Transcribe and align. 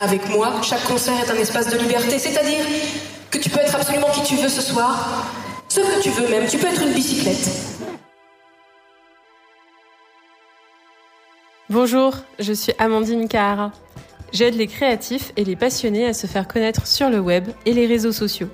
Avec 0.00 0.28
moi, 0.28 0.52
chaque 0.62 0.84
concert 0.84 1.14
est 1.18 1.28
un 1.28 1.34
espace 1.34 1.68
de 1.72 1.76
liberté, 1.76 2.20
c'est-à-dire 2.20 2.64
que 3.32 3.38
tu 3.38 3.50
peux 3.50 3.58
être 3.58 3.74
absolument 3.74 4.06
qui 4.12 4.22
tu 4.22 4.36
veux 4.36 4.48
ce 4.48 4.62
soir, 4.62 5.26
ce 5.68 5.80
que 5.80 6.00
tu 6.00 6.10
veux 6.10 6.28
même, 6.28 6.46
tu 6.46 6.56
peux 6.56 6.68
être 6.68 6.82
une 6.82 6.92
bicyclette. 6.92 7.50
Bonjour, 11.68 12.14
je 12.38 12.52
suis 12.52 12.72
Amandine 12.78 13.26
Kahara. 13.26 13.72
J'aide 14.32 14.54
les 14.54 14.68
créatifs 14.68 15.32
et 15.36 15.44
les 15.44 15.56
passionnés 15.56 16.06
à 16.06 16.14
se 16.14 16.28
faire 16.28 16.46
connaître 16.46 16.86
sur 16.86 17.10
le 17.10 17.18
web 17.18 17.48
et 17.66 17.72
les 17.72 17.88
réseaux 17.88 18.12
sociaux. 18.12 18.50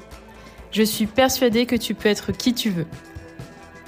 Je 0.71 0.83
suis 0.83 1.07
persuadée 1.07 1.67
que 1.67 1.77
tu 1.77 1.95
peux 1.95 2.09
être 2.09 2.33
qui 2.33 2.55
tu 2.55 2.71
veux. 2.71 2.87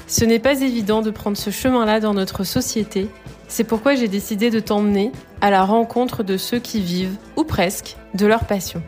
Ce 0.07 0.27
n'est 0.27 0.41
pas 0.41 0.61
évident 0.61 1.01
de 1.01 1.11
prendre 1.11 1.39
ce 1.39 1.49
chemin-là 1.49 2.01
dans 2.01 2.13
notre 2.13 2.45
société, 2.45 3.09
c'est 3.49 3.65
pourquoi 3.65 3.95
j'ai 3.95 4.09
décidé 4.09 4.51
de 4.51 4.61
t'emmener 4.61 5.13
à 5.41 5.51
la 5.51 5.65
rencontre 5.65 6.23
de 6.23 6.37
ceux 6.37 6.59
qui 6.59 6.81
vivent, 6.81 7.17
ou 7.37 7.45
presque, 7.45 7.97
de 8.15 8.27
leur 8.27 8.45
passion. 8.45 8.83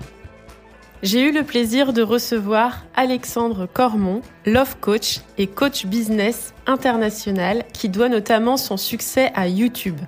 J'ai 1.03 1.23
eu 1.23 1.33
le 1.33 1.45
plaisir 1.45 1.93
de 1.93 2.03
recevoir 2.03 2.85
Alexandre 2.97 3.69
Cormon, 3.73 4.21
love 4.47 4.77
coach 4.81 5.21
et 5.39 5.47
coach 5.47 5.87
business 5.87 6.55
international 6.67 7.65
qui 7.73 7.89
doit 7.89 8.09
notamment 8.09 8.57
son 8.57 8.77
succès 8.77 9.31
à 9.35 9.47
YouTube. 9.47 10.01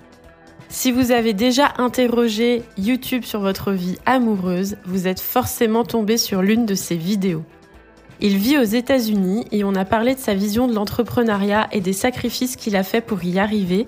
Si 0.68 0.90
vous 0.90 1.12
avez 1.12 1.32
déjà 1.32 1.74
interrogé 1.78 2.64
YouTube 2.76 3.22
sur 3.24 3.40
votre 3.40 3.70
vie 3.70 3.98
amoureuse, 4.04 4.76
vous 4.84 5.06
êtes 5.06 5.20
forcément 5.20 5.84
tombé 5.84 6.16
sur 6.16 6.42
l'une 6.42 6.66
de 6.66 6.74
ses 6.74 6.96
vidéos. 6.96 7.44
Il 8.20 8.36
vit 8.36 8.58
aux 8.58 8.62
États-Unis 8.62 9.46
et 9.50 9.64
on 9.64 9.74
a 9.74 9.84
parlé 9.84 10.14
de 10.14 10.20
sa 10.20 10.34
vision 10.34 10.66
de 10.66 10.74
l'entrepreneuriat 10.74 11.68
et 11.72 11.80
des 11.80 11.92
sacrifices 11.92 12.56
qu'il 12.56 12.76
a 12.76 12.82
fait 12.82 13.00
pour 13.00 13.24
y 13.24 13.38
arriver, 13.38 13.86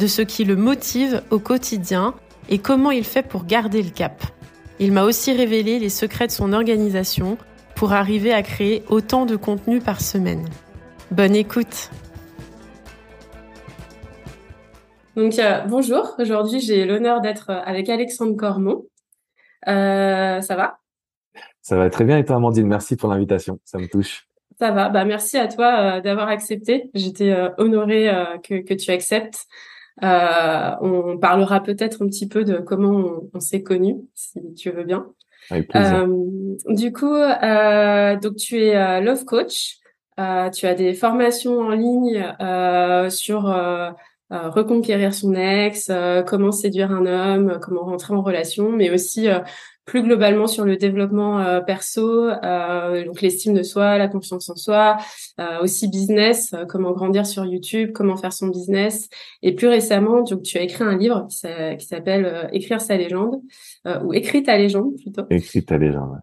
de 0.00 0.06
ce 0.06 0.22
qui 0.22 0.44
le 0.44 0.56
motive 0.56 1.22
au 1.30 1.38
quotidien 1.38 2.14
et 2.48 2.58
comment 2.58 2.90
il 2.90 3.04
fait 3.04 3.22
pour 3.22 3.44
garder 3.44 3.82
le 3.82 3.90
cap. 3.90 4.22
Il 4.78 4.92
m'a 4.92 5.04
aussi 5.04 5.30
révélé 5.30 5.78
les 5.78 5.90
secrets 5.90 6.26
de 6.26 6.32
son 6.32 6.54
organisation 6.54 7.36
pour 7.76 7.92
arriver 7.92 8.32
à 8.32 8.42
créer 8.42 8.82
autant 8.88 9.26
de 9.26 9.36
contenu 9.36 9.78
par 9.78 10.00
semaine. 10.00 10.48
Bonne 11.10 11.34
écoute 11.34 11.90
Donc 15.16 15.38
euh, 15.38 15.60
bonjour, 15.68 16.14
aujourd'hui 16.18 16.60
j'ai 16.60 16.86
l'honneur 16.86 17.20
d'être 17.20 17.50
avec 17.50 17.90
Alexandre 17.90 18.34
Cormon. 18.36 18.86
Euh, 19.68 20.40
ça 20.40 20.56
va? 20.56 20.78
Ça 21.60 21.76
va 21.76 21.90
très 21.90 22.04
bien 22.04 22.16
et 22.16 22.24
toi 22.24 22.36
Amandine, 22.36 22.66
merci 22.66 22.96
pour 22.96 23.10
l'invitation, 23.10 23.60
ça 23.64 23.76
me 23.76 23.86
touche. 23.86 24.26
Ça 24.58 24.70
va, 24.70 24.88
bah 24.88 25.04
merci 25.04 25.36
à 25.36 25.46
toi 25.46 25.98
euh, 25.98 26.00
d'avoir 26.00 26.28
accepté. 26.28 26.88
J'étais 26.94 27.36
honorée 27.58 28.10
que, 28.42 28.62
que, 28.62 28.72
tu 28.72 28.90
acceptes. 28.90 29.46
Euh, 30.02 30.70
on 30.80 31.18
parlera 31.18 31.62
peut-être 31.62 32.02
un 32.02 32.06
petit 32.06 32.28
peu 32.28 32.44
de 32.44 32.58
comment 32.58 33.22
on, 33.32 33.40
s'est 33.40 33.62
connus, 33.62 33.96
si 34.14 34.40
tu 34.54 34.70
veux 34.70 34.84
bien. 34.84 35.06
Euh, 35.52 36.06
du 36.68 36.92
coup, 36.92 37.14
euh, 37.14 38.16
donc 38.16 38.36
tu 38.36 38.62
es 38.62 39.00
love 39.00 39.24
coach. 39.24 39.78
tu 40.16 40.66
as 40.66 40.74
des 40.74 40.94
formations 40.94 41.58
en 41.60 41.70
ligne 41.70 42.24
sur 43.10 43.54
reconquérir 44.30 45.12
son 45.12 45.34
ex, 45.34 45.90
comment 46.26 46.52
séduire 46.52 46.92
un 46.92 47.06
homme, 47.06 47.58
comment 47.60 47.84
rentrer 47.84 48.14
en 48.14 48.22
relation, 48.22 48.70
mais 48.70 48.90
aussi 48.90 49.28
plus 49.90 50.02
globalement 50.04 50.46
sur 50.46 50.64
le 50.64 50.76
développement 50.76 51.40
euh, 51.40 51.60
perso, 51.60 52.28
euh, 52.28 53.04
donc 53.04 53.20
l'estime 53.22 53.54
de 53.54 53.64
soi, 53.64 53.98
la 53.98 54.06
confiance 54.06 54.48
en 54.48 54.54
soi, 54.54 54.98
euh, 55.40 55.60
aussi 55.62 55.88
business, 55.88 56.54
comment 56.68 56.92
grandir 56.92 57.26
sur 57.26 57.44
YouTube, 57.44 57.90
comment 57.92 58.16
faire 58.16 58.32
son 58.32 58.48
business. 58.48 59.08
Et 59.42 59.52
plus 59.52 59.66
récemment, 59.66 60.22
donc 60.22 60.42
tu 60.42 60.58
as 60.58 60.62
écrit 60.62 60.84
un 60.84 60.96
livre 60.96 61.26
qui 61.76 61.86
s'appelle 61.86 62.48
Écrire 62.52 62.80
sa 62.80 62.96
légende 62.96 63.40
ou 64.04 64.14
Écrit 64.14 64.44
ta 64.44 64.56
légende 64.56 64.94
plutôt. 64.96 65.24
Écrit 65.30 65.64
ta 65.64 65.76
légende. 65.76 66.20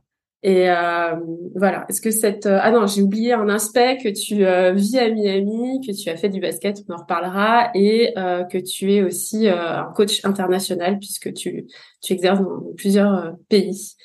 Et 0.48 0.70
euh, 0.70 1.14
voilà, 1.56 1.86
est-ce 1.90 2.00
que 2.00 2.10
cette... 2.10 2.46
Euh, 2.46 2.58
ah 2.62 2.72
non, 2.72 2.88
j'ai 2.88 3.02
oublié 3.02 3.34
un 3.34 3.50
aspect, 3.50 3.98
que 3.98 4.08
tu 4.08 4.46
euh, 4.46 4.72
vis 4.72 4.98
à 4.98 5.10
Miami, 5.10 5.86
que 5.86 5.92
tu 5.92 6.10
as 6.10 6.16
fait 6.16 6.30
du 6.30 6.40
basket, 6.40 6.86
on 6.88 6.94
en 6.94 6.98
reparlera, 7.00 7.70
et 7.76 8.14
que 8.16 8.58
tu 8.58 8.94
es 8.94 9.04
aussi 9.04 9.50
un 9.50 9.92
coach 9.94 10.24
international 10.24 11.00
puisque 11.00 11.34
tu, 11.34 11.68
tu 12.02 12.14
exerces 12.14 12.40
dans 12.40 12.62
plusieurs 12.78 13.36
pays. 13.50 13.96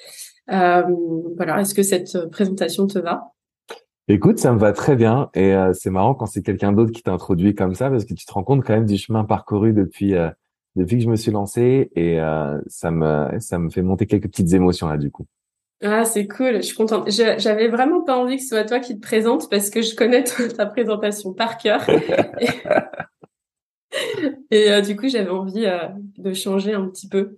voilà, 0.49 1.61
est-ce 1.61 1.75
que 1.77 1.85
cette 1.85 2.19
présentation 2.33 2.89
te 2.89 2.99
va? 2.99 3.33
Écoute, 4.09 4.41
ça 4.41 4.53
me 4.53 4.59
va 4.59 4.73
très 4.73 4.97
bien. 4.97 5.31
Et 5.35 5.55
c'est 5.75 5.91
marrant 5.91 6.15
quand 6.17 6.27
c'est 6.27 6.43
quelqu'un 6.43 6.73
d'autre 6.73 6.91
qui 6.91 7.05
t'introduit 7.05 7.55
comme 7.55 7.77
ça 7.77 7.89
parce 7.89 8.05
que 8.05 8.15
tu 8.15 8.27
te 8.27 8.33
rends 8.33 8.43
compte 8.43 8.65
quand 8.65 8.75
même 8.75 8.87
du 8.87 8.97
chemin 8.97 9.23
parcouru 9.23 9.73
depuis 9.73 10.15
depuis 10.75 10.97
que 10.97 11.05
je 11.05 11.09
me 11.09 11.17
suis 11.17 11.31
lancé. 11.31 11.93
Et 11.95 12.19
ça 12.67 12.91
me 12.91 13.39
ça 13.39 13.61
me 13.61 13.71
fait 13.71 13.83
monter 13.83 14.07
quelques 14.07 14.29
petites 14.29 14.53
émotions 14.55 14.89
là 14.89 14.97
du 14.97 15.13
coup. 15.13 15.27
Ah, 15.85 16.05
c'est 16.05 16.29
cool, 16.29 16.57
je 16.57 16.63
suis 16.63 16.77
contente. 16.77 17.11
J'avais 17.11 17.67
vraiment 17.67 18.03
pas 18.03 18.17
envie 18.17 18.37
que 18.37 18.43
ce 18.43 18.51
soit 18.51 18.65
toi 18.65 18.79
qui 18.79 18.95
te 18.95 19.01
présente 19.01 19.51
parce 19.51 19.69
que 19.69 19.83
je 19.83 19.97
connais 19.97 20.23
ta 20.57 20.67
présentation 20.67 21.33
par 21.33 21.59
cœur. 21.59 21.85
et, 24.51 24.71
euh, 24.71 24.81
du 24.81 24.97
coup, 24.97 25.09
j'avais 25.09 25.31
envie 25.31 25.67
euh, 25.67 25.89
de 26.19 26.33
changer 26.35 26.75
un 26.75 26.89
petit 26.89 27.09
peu. 27.09 27.37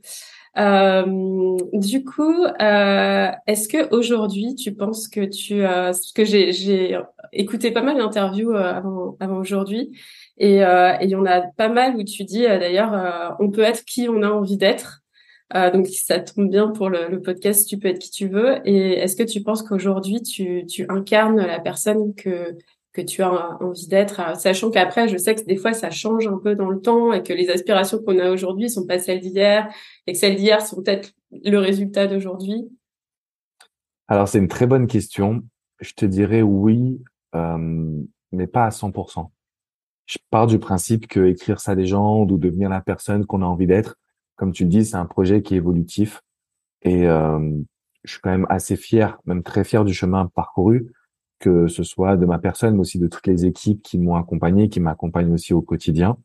Euh, 0.58 1.56
du 1.72 2.04
coup, 2.04 2.44
est-ce 2.60 3.66
que 3.66 3.94
aujourd'hui, 3.94 4.54
tu 4.54 4.74
penses 4.74 5.08
que 5.08 5.24
tu, 5.24 5.62
parce 5.62 6.12
que 6.12 6.26
j'ai 6.26 6.98
écouté 7.32 7.70
pas 7.70 7.82
mal 7.82 7.96
d'interviews 7.96 8.52
avant, 8.52 9.16
avant 9.20 9.38
aujourd'hui, 9.38 9.98
et 10.36 10.58
il 10.58 11.08
y 11.08 11.16
en 11.16 11.24
a 11.24 11.40
pas 11.40 11.70
mal 11.70 11.96
où 11.96 12.04
tu 12.04 12.24
dis 12.24 12.42
d'ailleurs, 12.42 13.36
on 13.40 13.50
peut 13.50 13.62
être 13.62 13.84
qui 13.84 14.06
on 14.08 14.22
a 14.22 14.28
envie 14.28 14.58
d'être. 14.58 15.03
Euh, 15.54 15.70
donc 15.70 15.86
ça 15.88 16.20
tombe 16.20 16.48
bien 16.48 16.68
pour 16.68 16.88
le, 16.88 17.20
podcast, 17.20 17.68
tu 17.68 17.78
peux 17.78 17.88
être 17.88 17.98
qui 17.98 18.10
tu 18.10 18.28
veux. 18.28 18.56
Et 18.66 18.92
est-ce 18.94 19.16
que 19.16 19.22
tu 19.22 19.42
penses 19.42 19.62
qu'aujourd'hui 19.62 20.22
tu, 20.22 20.64
incarnes 20.88 21.36
la 21.36 21.60
personne 21.60 22.14
que 22.14 22.56
que 22.94 23.02
tu 23.02 23.22
as 23.22 23.60
envie 23.60 23.88
d'être, 23.88 24.20
euh, 24.20 24.34
sachant 24.34 24.70
qu'après, 24.70 25.08
je 25.08 25.16
sais 25.16 25.34
que 25.34 25.44
des 25.44 25.56
fois, 25.56 25.72
ça 25.72 25.90
change 25.90 26.28
un 26.28 26.38
peu 26.38 26.54
dans 26.54 26.70
le 26.70 26.80
temps 26.80 27.12
et 27.12 27.24
que 27.24 27.32
les 27.32 27.50
aspirations 27.50 27.98
qu'on 27.98 28.20
a 28.20 28.30
aujourd'hui 28.30 28.70
sont 28.70 28.86
pas 28.86 29.00
celles 29.00 29.20
d'hier 29.20 29.68
et 30.06 30.12
que 30.12 30.18
celles 30.18 30.36
d'hier 30.36 30.64
sont 30.64 30.80
peut-être 30.80 31.10
le 31.32 31.58
résultat 31.58 32.06
d'aujourd'hui. 32.06 32.68
Alors, 34.06 34.28
c'est 34.28 34.38
une 34.38 34.46
très 34.46 34.68
bonne 34.68 34.86
question. 34.86 35.42
Je 35.80 35.92
te 35.92 36.06
dirais 36.06 36.42
oui, 36.42 37.02
euh, 37.34 37.58
mais 38.30 38.46
pas 38.46 38.66
à 38.66 38.70
100%. 38.70 39.28
Je 40.06 40.18
pars 40.30 40.46
du 40.46 40.60
principe 40.60 41.08
que 41.08 41.26
écrire 41.26 41.60
sa 41.60 41.74
légende 41.74 42.30
ou 42.30 42.38
devenir 42.38 42.68
la 42.68 42.80
personne 42.80 43.26
qu'on 43.26 43.42
a 43.42 43.46
envie 43.46 43.66
d'être, 43.66 43.96
comme 44.36 44.52
tu 44.52 44.64
le 44.64 44.70
dis, 44.70 44.84
c'est 44.84 44.96
un 44.96 45.06
projet 45.06 45.42
qui 45.42 45.54
est 45.54 45.58
évolutif 45.58 46.22
et 46.82 47.06
euh, 47.08 47.38
je 48.04 48.12
suis 48.12 48.20
quand 48.20 48.30
même 48.30 48.46
assez 48.48 48.76
fier, 48.76 49.18
même 49.24 49.42
très 49.42 49.64
fier 49.64 49.84
du 49.84 49.94
chemin 49.94 50.26
parcouru, 50.34 50.92
que 51.38 51.66
ce 51.66 51.82
soit 51.82 52.16
de 52.16 52.26
ma 52.26 52.38
personne, 52.38 52.74
mais 52.74 52.80
aussi 52.80 52.98
de 52.98 53.06
toutes 53.06 53.26
les 53.26 53.46
équipes 53.46 53.82
qui 53.82 53.98
m'ont 53.98 54.16
accompagné, 54.16 54.68
qui 54.68 54.80
m'accompagnent 54.80 55.32
aussi 55.32 55.54
au 55.54 55.62
quotidien. 55.62 56.16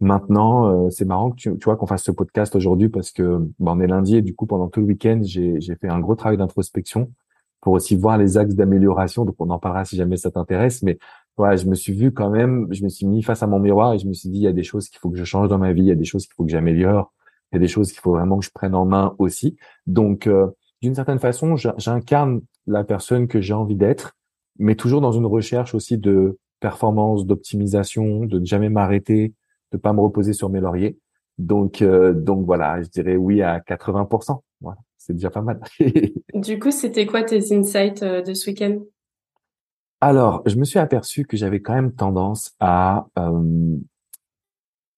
Maintenant, 0.00 0.86
euh, 0.86 0.90
c'est 0.90 1.04
marrant 1.04 1.30
que 1.30 1.36
tu, 1.36 1.56
tu 1.58 1.64
vois 1.64 1.76
qu'on 1.76 1.86
fasse 1.86 2.02
ce 2.02 2.10
podcast 2.10 2.56
aujourd'hui 2.56 2.88
parce 2.88 3.12
que 3.12 3.38
ben, 3.60 3.72
on 3.72 3.80
est 3.80 3.86
lundi 3.86 4.16
et 4.16 4.22
du 4.22 4.34
coup 4.34 4.46
pendant 4.46 4.68
tout 4.68 4.80
le 4.80 4.86
week-end 4.86 5.20
j'ai 5.22 5.60
fait 5.80 5.88
un 5.88 6.00
gros 6.00 6.16
travail 6.16 6.38
d'introspection 6.38 7.12
pour 7.60 7.74
aussi 7.74 7.94
voir 7.94 8.18
les 8.18 8.36
axes 8.36 8.56
d'amélioration. 8.56 9.24
Donc 9.24 9.36
on 9.38 9.48
en 9.50 9.60
parlera 9.60 9.84
si 9.84 9.96
jamais 9.96 10.16
ça 10.16 10.32
t'intéresse, 10.32 10.82
mais 10.82 10.98
voilà, 11.36 11.56
je 11.56 11.66
me 11.66 11.76
suis 11.76 11.92
vu 11.92 12.12
quand 12.12 12.30
même, 12.30 12.66
je 12.72 12.82
me 12.82 12.88
suis 12.88 13.06
mis 13.06 13.22
face 13.22 13.42
à 13.42 13.46
mon 13.46 13.60
miroir 13.60 13.94
et 13.94 13.98
je 13.98 14.08
me 14.08 14.12
suis 14.12 14.28
dit 14.28 14.38
il 14.38 14.42
y 14.42 14.48
a 14.48 14.52
des 14.52 14.64
choses 14.64 14.88
qu'il 14.88 14.98
faut 14.98 15.08
que 15.08 15.16
je 15.16 15.24
change 15.24 15.48
dans 15.48 15.58
ma 15.58 15.72
vie, 15.72 15.82
il 15.82 15.88
y 15.88 15.92
a 15.92 15.94
des 15.94 16.04
choses 16.04 16.26
qu'il 16.26 16.34
faut 16.34 16.44
que 16.44 16.50
j'améliore, 16.50 17.12
il 17.52 17.56
y 17.56 17.58
a 17.58 17.60
des 17.60 17.68
choses 17.68 17.92
qu'il 17.92 18.00
faut 18.00 18.12
vraiment 18.12 18.38
que 18.38 18.44
je 18.44 18.50
prenne 18.50 18.74
en 18.74 18.86
main 18.86 19.14
aussi. 19.18 19.56
Donc, 19.86 20.26
euh, 20.26 20.46
d'une 20.80 20.94
certaine 20.94 21.18
façon, 21.18 21.56
j'incarne 21.56 22.40
la 22.66 22.82
personne 22.82 23.28
que 23.28 23.40
j'ai 23.40 23.52
envie 23.52 23.76
d'être, 23.76 24.16
mais 24.58 24.74
toujours 24.74 25.00
dans 25.00 25.12
une 25.12 25.26
recherche 25.26 25.74
aussi 25.74 25.98
de 25.98 26.38
performance, 26.60 27.26
d'optimisation, 27.26 28.24
de 28.24 28.38
ne 28.38 28.44
jamais 28.44 28.70
m'arrêter, 28.70 29.34
de 29.72 29.76
pas 29.76 29.92
me 29.92 30.00
reposer 30.00 30.32
sur 30.32 30.48
mes 30.48 30.60
lauriers. 30.60 30.98
Donc, 31.38 31.82
euh, 31.82 32.12
donc 32.12 32.46
voilà, 32.46 32.82
je 32.82 32.88
dirais 32.88 33.16
oui 33.16 33.42
à 33.42 33.60
80%. 33.60 34.40
Voilà, 34.60 34.78
c'est 34.96 35.12
déjà 35.12 35.30
pas 35.30 35.42
mal. 35.42 35.60
du 36.34 36.58
coup, 36.58 36.70
c'était 36.70 37.06
quoi 37.06 37.22
tes 37.22 37.54
insights 37.54 38.02
euh, 38.02 38.22
de 38.22 38.32
ce 38.32 38.50
week-end? 38.50 38.80
Alors, 40.00 40.42
je 40.46 40.56
me 40.56 40.64
suis 40.64 40.78
aperçu 40.78 41.24
que 41.24 41.36
j'avais 41.36 41.60
quand 41.60 41.74
même 41.74 41.92
tendance 41.92 42.54
à 42.60 43.06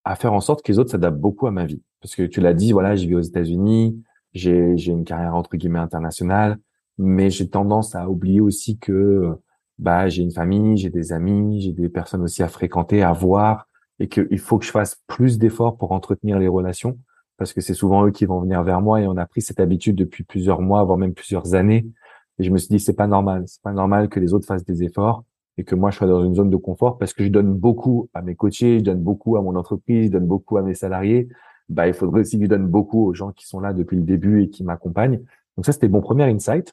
à 0.05 0.17
faire 0.17 0.33
en 0.33 0.41
sorte 0.41 0.63
que 0.63 0.71
les 0.71 0.79
autres 0.79 0.91
s'adaptent 0.91 1.19
beaucoup 1.19 1.47
à 1.47 1.51
ma 1.51 1.65
vie. 1.65 1.83
Parce 2.05 2.17
que 2.17 2.25
tu 2.25 2.43
l'as 2.43 2.53
dit, 2.53 2.73
voilà, 2.73 2.97
je 2.97 3.07
vis 3.07 3.15
aux 3.15 3.23
États-Unis, 3.23 3.99
j'ai 4.35 4.75
une 4.89 5.05
carrière 5.05 5.35
entre 5.35 5.57
guillemets 5.57 5.79
internationale, 5.79 6.59
mais 6.99 7.31
j'ai 7.31 7.49
tendance 7.49 7.95
à 7.95 8.11
oublier 8.11 8.43
aussi 8.43 8.79
que 8.79 9.31
bah 9.79 10.11
j'ai 10.11 10.23
une 10.23 10.31
famille, 10.31 10.77
j'ai 10.77 10.91
des 10.91 11.15
amis, 11.15 11.63
j'ai 11.63 11.73
des 11.73 11.89
personnes 11.89 12.21
aussi 12.21 12.43
à 12.43 12.49
fréquenter, 12.49 13.03
à 13.03 13.15
voir, 13.15 13.69
et 14.01 14.09
qu'il 14.09 14.39
faut 14.39 14.59
que 14.59 14.67
je 14.67 14.71
fasse 14.71 15.03
plus 15.07 15.39
d'efforts 15.39 15.79
pour 15.79 15.93
entretenir 15.93 16.39
les 16.39 16.47
relations, 16.47 16.99
parce 17.39 17.55
que 17.55 17.63
c'est 17.63 17.73
souvent 17.73 18.05
eux 18.07 18.11
qui 18.11 18.27
vont 18.27 18.39
venir 18.39 18.63
vers 18.65 18.83
moi, 18.83 19.01
et 19.01 19.07
on 19.07 19.17
a 19.17 19.25
pris 19.25 19.41
cette 19.41 19.59
habitude 19.59 19.97
depuis 19.97 20.25
plusieurs 20.25 20.61
mois, 20.61 20.85
voire 20.85 20.99
même 20.99 21.15
plusieurs 21.15 21.55
années. 21.55 21.87
Et 22.39 22.45
je 22.45 22.51
me 22.51 22.59
suis 22.59 22.69
dit, 22.69 22.81
c'est 22.81 22.93
pas 22.93 23.07
normal, 23.07 23.45
c'est 23.47 23.63
pas 23.63 23.73
normal 23.73 24.11
que 24.11 24.21
les 24.21 24.35
autres 24.35 24.47
fassent 24.47 24.67
des 24.67 24.83
efforts 24.83 25.25
et 25.57 25.65
que 25.65 25.75
moi 25.75 25.91
je 25.91 25.97
sois 25.97 26.07
dans 26.07 26.23
une 26.23 26.35
zone 26.35 26.51
de 26.51 26.57
confort 26.57 26.99
parce 26.99 27.15
que 27.15 27.25
je 27.25 27.31
donne 27.31 27.55
beaucoup 27.55 28.11
à 28.13 28.21
mes 28.21 28.35
coachés, 28.35 28.81
je 28.81 28.85
donne 28.85 29.01
beaucoup 29.01 29.39
à 29.39 29.41
mon 29.41 29.57
entreprise, 29.57 30.09
je 30.09 30.13
donne 30.13 30.27
beaucoup 30.27 30.59
à 30.59 30.63
mes 30.63 30.75
salariés. 30.75 31.29
Bah, 31.69 31.87
il 31.89 31.95
faudrait 31.95 32.21
aussi 32.21 32.39
que 32.39 32.45
je 32.45 32.49
donne 32.49 32.67
beaucoup 32.67 33.07
aux 33.07 33.15
gens 33.15 33.33
qui 33.33 33.47
sont 33.47 33.61
là 33.61 33.73
depuis 33.73 33.97
le 33.97 34.03
début 34.03 34.43
et 34.43 34.51
qui 34.51 34.65
m'accompagnent. 34.65 35.21
Donc 35.57 35.67
ça, 35.67 35.73
c'était 35.73 35.89
mon 35.89 36.01
premier 36.01 36.25
insight. 36.25 36.73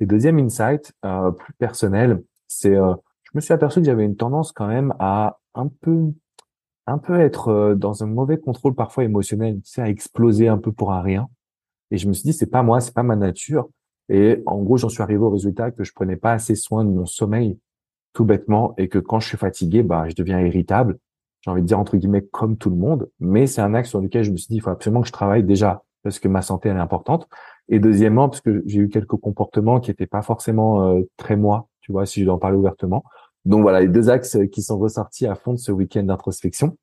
Et 0.00 0.06
deuxième 0.06 0.38
insight, 0.38 0.92
euh, 1.04 1.30
plus 1.32 1.52
personnel, 1.54 2.22
c'est, 2.46 2.76
euh, 2.76 2.94
je 3.24 3.30
me 3.34 3.40
suis 3.40 3.52
aperçu 3.52 3.80
que 3.80 3.86
j'avais 3.86 4.04
une 4.04 4.16
tendance 4.16 4.52
quand 4.52 4.68
même 4.68 4.94
à 4.98 5.38
un 5.54 5.68
peu, 5.68 6.12
un 6.86 6.98
peu 6.98 7.20
être 7.20 7.48
euh, 7.48 7.74
dans 7.74 8.02
un 8.04 8.06
mauvais 8.06 8.38
contrôle 8.38 8.74
parfois 8.74 9.04
émotionnel, 9.04 9.56
tu 9.56 9.72
sais, 9.72 9.82
à 9.82 9.88
exploser 9.88 10.48
un 10.48 10.58
peu 10.58 10.72
pour 10.72 10.92
un 10.92 11.02
rien. 11.02 11.28
Et 11.90 11.98
je 11.98 12.06
me 12.08 12.12
suis 12.12 12.22
dit, 12.22 12.32
c'est 12.32 12.46
pas 12.46 12.62
moi, 12.62 12.80
c'est 12.80 12.94
pas 12.94 13.02
ma 13.02 13.16
nature. 13.16 13.68
Et 14.08 14.42
en 14.46 14.62
gros, 14.62 14.76
j'en 14.76 14.88
suis 14.88 15.02
arrivé 15.02 15.20
au 15.20 15.30
résultat 15.30 15.70
que 15.70 15.84
je 15.84 15.92
prenais 15.92 16.16
pas 16.16 16.32
assez 16.32 16.54
soin 16.54 16.84
de 16.84 16.90
mon 16.90 17.06
sommeil, 17.06 17.58
tout 18.12 18.24
bêtement, 18.24 18.74
et 18.78 18.88
que 18.88 18.98
quand 18.98 19.20
je 19.20 19.28
suis 19.28 19.36
fatigué, 19.36 19.82
bah, 19.82 20.08
je 20.08 20.14
deviens 20.14 20.40
irritable. 20.40 20.98
J'ai 21.40 21.50
envie 21.50 21.62
de 21.62 21.66
dire 21.66 21.78
entre 21.78 21.96
guillemets 21.96 22.22
comme 22.22 22.56
tout 22.56 22.70
le 22.70 22.76
monde, 22.76 23.10
mais 23.20 23.46
c'est 23.46 23.60
un 23.60 23.74
axe 23.74 23.90
sur 23.90 24.00
lequel 24.00 24.24
je 24.24 24.32
me 24.32 24.36
suis 24.36 24.48
dit, 24.48 24.56
il 24.56 24.60
faut 24.60 24.70
absolument 24.70 25.02
que 25.02 25.08
je 25.08 25.12
travaille 25.12 25.44
déjà 25.44 25.82
parce 26.02 26.18
que 26.18 26.28
ma 26.28 26.42
santé 26.42 26.68
elle 26.68 26.76
est 26.76 26.80
importante, 26.80 27.28
et 27.68 27.80
deuxièmement 27.80 28.28
parce 28.28 28.40
que 28.40 28.62
j'ai 28.66 28.80
eu 28.80 28.88
quelques 28.88 29.16
comportements 29.16 29.80
qui 29.80 29.90
étaient 29.90 30.06
pas 30.06 30.22
forcément 30.22 30.88
euh, 30.88 31.02
très 31.16 31.36
moi, 31.36 31.68
tu 31.80 31.92
vois, 31.92 32.06
si 32.06 32.20
je 32.20 32.24
dois 32.24 32.34
en 32.34 32.38
parler 32.38 32.56
ouvertement. 32.56 33.04
Donc 33.44 33.62
voilà, 33.62 33.80
les 33.80 33.88
deux 33.88 34.10
axes 34.10 34.38
qui 34.52 34.62
sont 34.62 34.78
ressortis 34.78 35.26
à 35.26 35.34
fond 35.34 35.52
de 35.52 35.58
ce 35.58 35.72
week-end 35.72 36.02
d'introspection. 36.02 36.76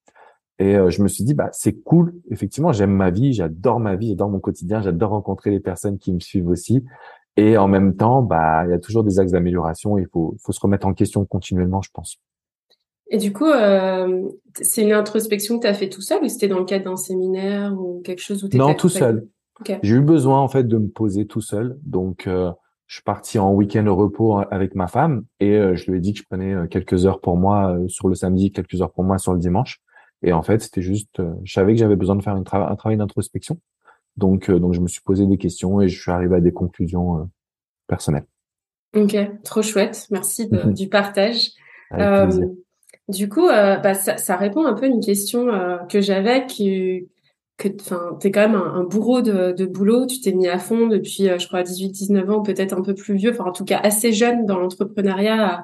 Et 0.57 0.75
euh, 0.78 0.90
je 0.90 1.04
me 1.04 1.07
suis 1.07 1.24
dit, 1.24 1.34
bah 1.34 1.50
c'est 1.52 1.74
cool. 1.74 2.16
Effectivement, 2.31 2.72
j'aime 2.72 2.92
ma 2.92 3.12
vie, 3.12 3.34
j'adore 3.34 3.80
ma 3.80 3.96
vie, 3.96 4.10
j'adore 4.10 4.30
mon 4.30 4.40
quotidien, 4.40 4.81
j'adore 4.81 5.12
rencontrer 5.12 5.52
les 5.52 5.60
personnes 5.60 5.98
qui 5.98 6.13
me 6.13 6.19
suivent 6.19 6.48
aussi. 6.48 6.84
Et 7.38 7.57
en 7.57 7.68
même 7.68 7.96
temps, 7.96 8.22
bah 8.22 8.66
il 8.66 8.72
y 8.72 8.74
a 8.74 8.80
toujours 8.80 9.04
des 9.04 9.19
axes 9.19 9.31
d'amélioration. 9.31 9.98
Il 9.98 10.07
faut, 10.07 10.36
faut 10.42 10.54
se 10.54 10.60
remettre 10.60 10.88
en 10.88 10.94
question 10.94 11.25
continuellement, 11.25 11.81
je 11.81 11.90
pense. 11.94 12.19
Et 13.10 13.18
du 13.18 13.31
coup, 13.31 13.46
euh, 13.46 14.24
c'est 14.62 14.81
une 14.81 14.94
introspection 14.94 15.57
que 15.57 15.63
tu 15.63 15.68
as 15.68 15.74
fait 15.74 15.90
tout 15.90 16.02
seul 16.02 16.24
ou 16.24 16.28
c'était 16.28 16.48
dans 16.48 16.60
le 16.60 16.66
cadre 16.66 16.86
d'un 16.86 16.96
séminaire 16.96 17.74
ou 17.80 18.02
quelque 18.04 18.22
chose 18.22 18.44
où 18.44 18.50
tu 18.50 18.57
Non, 18.57 18.74
tout 18.74 18.90
seul. 18.90 19.28
J'ai 19.84 19.96
eu 19.96 20.02
besoin 20.02 20.40
en 20.40 20.48
fait 20.48 20.63
de 20.63 20.78
me 20.78 20.90
poser 20.90 21.28
tout 21.28 21.42
seul. 21.42 21.78
Donc, 21.84 22.28
euh, 22.28 22.52
je 22.88 22.96
suis 22.96 23.04
parti 23.04 23.40
en 23.40 23.54
week-end 23.54 23.86
au 23.88 23.96
repos 23.96 24.38
avec 24.52 24.75
ma 24.75 24.88
femme 24.88 25.24
et 25.40 25.54
euh, 25.54 25.75
je 25.75 25.90
lui 25.90 25.98
ai 25.98 26.02
dit 26.02 26.13
que 26.13 26.19
je 26.19 26.25
prenais 26.25 26.54
euh, 26.54 26.68
quelques 26.68 27.06
heures 27.06 27.22
pour 27.22 27.38
moi 27.38 27.78
sur 27.88 28.10
le 28.10 28.16
samedi, 28.16 28.52
quelques 28.52 28.81
heures 28.81 28.92
pour 28.92 29.04
moi 29.04 29.18
sur 29.18 29.34
le 29.34 29.40
dimanche. 29.40 29.80
Et 30.24 30.34
en 30.34 30.42
fait, 30.42 30.62
c'était 30.62 30.81
juste, 30.81 31.22
je 31.44 31.54
savais 31.54 31.74
que 31.74 31.80
j'avais 31.80 31.96
besoin 31.96 32.16
de 32.16 32.24
faire 32.24 32.36
un 32.36 32.44
travail 32.44 32.98
d'introspection. 32.98 33.60
Donc, 34.18 34.50
donc, 34.50 34.74
je 34.74 34.80
me 34.80 34.88
suis 34.88 35.02
posé 35.02 35.28
des 35.28 35.38
questions 35.38 35.81
et 35.81 35.88
je 35.88 36.02
suis 36.02 36.10
arrivé 36.10 36.38
à 36.38 36.42
des 36.42 36.54
conclusions 36.54 37.30
personnelles. 37.86 38.25
Ok, 38.96 39.16
trop 39.44 39.62
chouette. 39.62 40.07
Merci 40.10 40.48
de, 40.48 40.72
du 40.72 40.90
partage. 40.90 41.52
Avec 41.92 42.40
du 43.10 43.30
coup, 43.30 43.48
euh, 43.48 43.78
bah, 43.78 43.94
ça, 43.94 44.18
ça, 44.18 44.36
répond 44.36 44.66
un 44.66 44.74
peu 44.74 44.86
à 44.86 44.88
une 44.88 45.04
question 45.04 45.50
euh, 45.50 45.78
que 45.90 46.02
j'avais, 46.02 46.46
qui 46.48 47.07
que 47.57 47.69
enfin 47.80 48.18
t'es 48.19 48.31
quand 48.31 48.42
même 48.42 48.56
un, 48.56 48.84
bourreau 48.84 49.22
de, 49.22 49.54
de, 49.54 49.66
boulot 49.66 50.06
tu 50.06 50.19
t'es 50.19 50.34
mis 50.34 50.48
à 50.48 50.60
fond 50.60 50.88
depuis 50.88 51.30
euh, 51.30 51.40
je 51.40 51.48
crois 51.48 51.63
18 51.63 51.90
19 51.90 52.30
ans 52.30 52.42
peut-être 52.42 52.74
un 52.74 52.81
peu 52.81 52.94
plus 52.94 53.16
vieux 53.16 53.31
enfin 53.31 53.46
en 53.46 53.52
tout 53.54 53.66
cas 53.66 53.80
assez 53.81 54.12
jeune 54.12 54.46
dans 54.46 54.60
l'entrepreneuriat 54.60 55.60
à, 55.60 55.63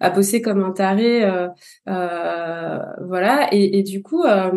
à, 0.00 0.10
bosser 0.10 0.42
comme 0.42 0.62
un 0.64 0.72
taré 0.72 1.24
euh, 1.24 1.48
euh, 1.88 2.78
voilà. 3.06 3.48
Et, 3.52 3.78
et, 3.78 3.82
du 3.82 4.02
coup 4.02 4.24
euh, 4.24 4.50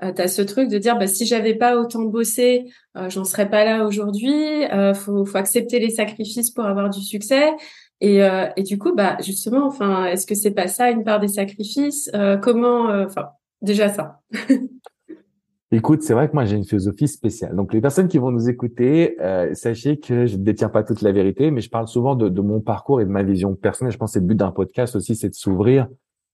tu 0.00 0.22
as 0.22 0.28
ce 0.28 0.42
truc 0.42 0.68
de 0.68 0.78
dire 0.78 0.98
bah 0.98 1.06
si 1.06 1.26
j'avais 1.26 1.54
pas 1.54 1.76
autant 1.76 2.02
bossé 2.02 2.64
j'en 3.08 3.24
serais 3.24 3.48
pas 3.48 3.64
là 3.64 3.84
aujourd'hui 3.84 4.64
faut 4.94 5.24
faut 5.24 5.38
accepter 5.38 5.78
les 5.78 5.90
sacrifices 5.90 6.50
pour 6.50 6.64
avoir 6.64 6.90
du 6.90 7.00
succès 7.00 7.52
et, 8.02 8.24
euh, 8.24 8.48
et 8.56 8.64
du 8.64 8.78
coup, 8.78 8.92
bah 8.96 9.16
justement, 9.20 9.64
enfin, 9.64 10.06
est-ce 10.06 10.26
que 10.26 10.34
c'est 10.34 10.50
pas 10.50 10.66
ça 10.66 10.90
une 10.90 11.04
part 11.04 11.20
des 11.20 11.28
sacrifices? 11.28 12.10
Euh, 12.14 12.36
Comment, 12.36 12.90
euh, 12.90 13.06
enfin, 13.06 13.28
déjà 13.62 13.88
ça. 13.88 14.20
Écoute, 15.70 16.02
c'est 16.02 16.12
vrai 16.12 16.28
que 16.28 16.34
moi 16.34 16.44
j'ai 16.44 16.56
une 16.56 16.64
philosophie 16.64 17.06
spéciale. 17.06 17.54
Donc 17.54 17.72
les 17.72 17.80
personnes 17.80 18.08
qui 18.08 18.18
vont 18.18 18.32
nous 18.32 18.50
écouter, 18.50 19.16
euh, 19.20 19.54
sachez 19.54 20.00
que 20.00 20.26
je 20.26 20.36
ne 20.36 20.42
détiens 20.42 20.68
pas 20.68 20.82
toute 20.82 21.00
la 21.00 21.12
vérité, 21.12 21.52
mais 21.52 21.60
je 21.60 21.70
parle 21.70 21.86
souvent 21.86 22.16
de, 22.16 22.28
de 22.28 22.40
mon 22.42 22.60
parcours 22.60 23.00
et 23.00 23.04
de 23.04 23.10
ma 23.10 23.22
vision 23.22 23.54
personnelle. 23.54 23.92
Je 23.92 23.98
pense 23.98 24.14
que 24.14 24.18
le 24.18 24.26
but 24.26 24.34
d'un 24.34 24.50
podcast 24.50 24.96
aussi, 24.96 25.14
c'est 25.14 25.30
de 25.30 25.34
s'ouvrir 25.34 25.86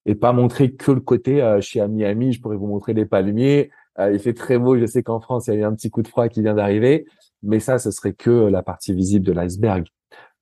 et 0.07 0.15
pas 0.15 0.33
montrer 0.33 0.73
que 0.73 0.91
le 0.91 1.01
côté 1.01 1.43
euh, 1.43 1.61
suis 1.61 1.81
à 1.81 1.87
Miami, 1.87 2.33
je 2.33 2.41
pourrais 2.41 2.57
vous 2.57 2.67
montrer 2.67 2.95
les 2.95 3.05
palmiers. 3.05 3.71
il 4.01 4.19
fait 4.19 4.33
très 4.33 4.59
beau, 4.59 4.79
je 4.79 4.87
sais 4.87 5.03
qu'en 5.03 5.21
France 5.21 5.49
il 5.49 5.55
y 5.55 5.57
a 5.59 5.61
eu 5.61 5.65
un 5.65 5.75
petit 5.75 5.91
coup 5.91 6.03
de 6.03 6.09
froid 6.09 6.29
qui 6.29 6.41
vient 6.41 6.55
d'arriver, 6.55 7.05
mais 7.43 7.61
ça, 7.61 7.79
ce 7.79 7.91
serait 7.91 8.15
que 8.15 8.31
la 8.31 8.63
partie 8.63 8.95
visible 8.95 9.27
de 9.27 9.33
l'iceberg. 9.33 9.87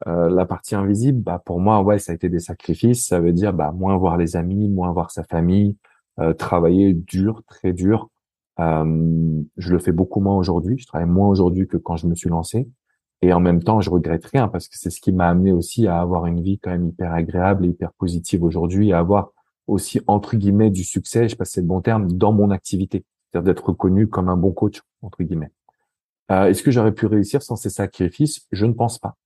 Euh, 0.07 0.29
la 0.29 0.45
partie 0.45 0.75
invisible, 0.75 1.23
bah 1.23 1.43
pour 1.45 1.61
moi, 1.61 1.83
ouais, 1.83 1.99
ça 1.99 2.13
a 2.13 2.15
été 2.15 2.29
des 2.29 2.41
sacrifices. 2.41 3.07
Ça 3.07 3.21
veut 3.21 3.33
dire 3.33 3.53
bah 3.53 3.73
moins 3.73 3.97
voir 3.97 4.17
les 4.17 4.37
amis, 4.37 4.69
moins 4.69 4.93
voir 4.93 5.11
sa 5.11 5.25
famille, 5.25 5.77
euh, 6.19 6.35
travailler 6.35 6.93
dur, 6.93 7.43
très 7.47 7.73
dur. 7.73 8.11
Euh, 8.59 9.43
je 9.57 9.73
le 9.73 9.79
fais 9.79 9.93
beaucoup 9.93 10.21
moins 10.21 10.37
aujourd'hui. 10.37 10.79
Je 10.79 10.87
travaille 10.87 11.09
moins 11.09 11.29
aujourd'hui 11.29 11.67
que 11.67 11.77
quand 11.77 11.97
je 11.97 12.07
me 12.07 12.15
suis 12.15 12.29
lancé. 12.29 12.69
Et 13.23 13.33
en 13.33 13.41
même 13.41 13.63
temps, 13.63 13.81
je 13.81 13.91
regrette 13.91 14.27
rien 14.27 14.49
parce 14.49 14.69
que 14.69 14.77
c'est 14.79 14.91
ce 14.91 15.01
qui 15.01 15.13
m'a 15.13 15.29
amené 15.29 15.53
aussi 15.53 15.87
à 15.87 16.01
avoir 16.01 16.27
une 16.27 16.43
vie 16.43 16.59
quand 16.59 16.71
même 16.71 16.87
hyper 16.87 17.13
agréable 17.13 17.65
et 17.65 17.69
hyper 17.71 17.93
positive 17.95 18.45
aujourd'hui, 18.45 18.93
à 18.93 18.99
avoir 18.99 19.33
aussi 19.67 20.01
entre 20.07 20.37
guillemets 20.37 20.71
du 20.71 20.85
succès, 20.85 21.25
je 21.25 21.29
sais 21.31 21.37
pas 21.37 21.45
si 21.45 21.55
c'est 21.55 21.61
le 21.61 21.67
bon 21.67 21.81
terme, 21.81 22.13
dans 22.13 22.33
mon 22.33 22.51
activité, 22.51 23.05
c'est-à-dire 23.33 23.47
d'être 23.47 23.71
reconnu 23.71 24.07
comme 24.07 24.29
un 24.29 24.37
bon 24.37 24.53
coach 24.53 24.83
entre 25.03 25.23
guillemets. 25.23 25.51
Euh, 26.31 26.47
Est-ce 26.47 26.63
que 26.63 26.71
j'aurais 26.71 26.93
pu 26.93 27.07
réussir 27.07 27.43
sans 27.43 27.57
ces 27.57 27.71
sacrifices? 27.71 28.47
Je 28.53 28.67
ne 28.67 28.73
pense 28.73 28.99
pas. 28.99 29.17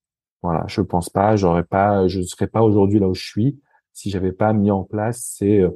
Voilà, 0.42 0.64
je 0.68 0.80
pense 0.80 1.10
pas, 1.10 1.36
j'aurais 1.36 1.64
pas, 1.64 2.08
je 2.08 2.22
serais 2.22 2.46
pas 2.46 2.62
aujourd'hui 2.62 2.98
là 2.98 3.08
où 3.08 3.14
je 3.14 3.26
suis 3.26 3.60
si 3.92 4.10
j'avais 4.10 4.32
pas 4.32 4.52
mis 4.52 4.70
en 4.70 4.84
place 4.84 5.34
ces, 5.36 5.60
euh, 5.60 5.70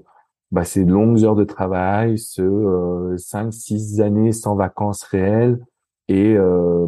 bah, 0.50 0.64
ces 0.64 0.84
longues 0.84 1.24
heures 1.24 1.34
de 1.34 1.44
travail, 1.44 2.18
ce 2.18 2.42
euh, 2.42 3.16
cinq, 3.18 3.52
six 3.52 4.00
années 4.00 4.32
sans 4.32 4.54
vacances 4.54 5.02
réelles 5.02 5.58
et 6.08 6.36
euh, 6.36 6.86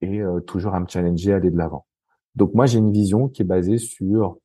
et 0.00 0.20
euh, 0.20 0.40
toujours 0.40 0.74
à 0.74 0.80
me 0.80 0.86
challenger, 0.86 1.32
à 1.32 1.36
aller 1.36 1.50
de 1.50 1.56
l'avant. 1.56 1.86
Donc 2.36 2.54
moi 2.54 2.66
j'ai 2.66 2.78
une 2.78 2.92
vision 2.92 3.28
qui 3.28 3.42
est 3.42 3.46
basée 3.46 3.78
sur 3.78 4.38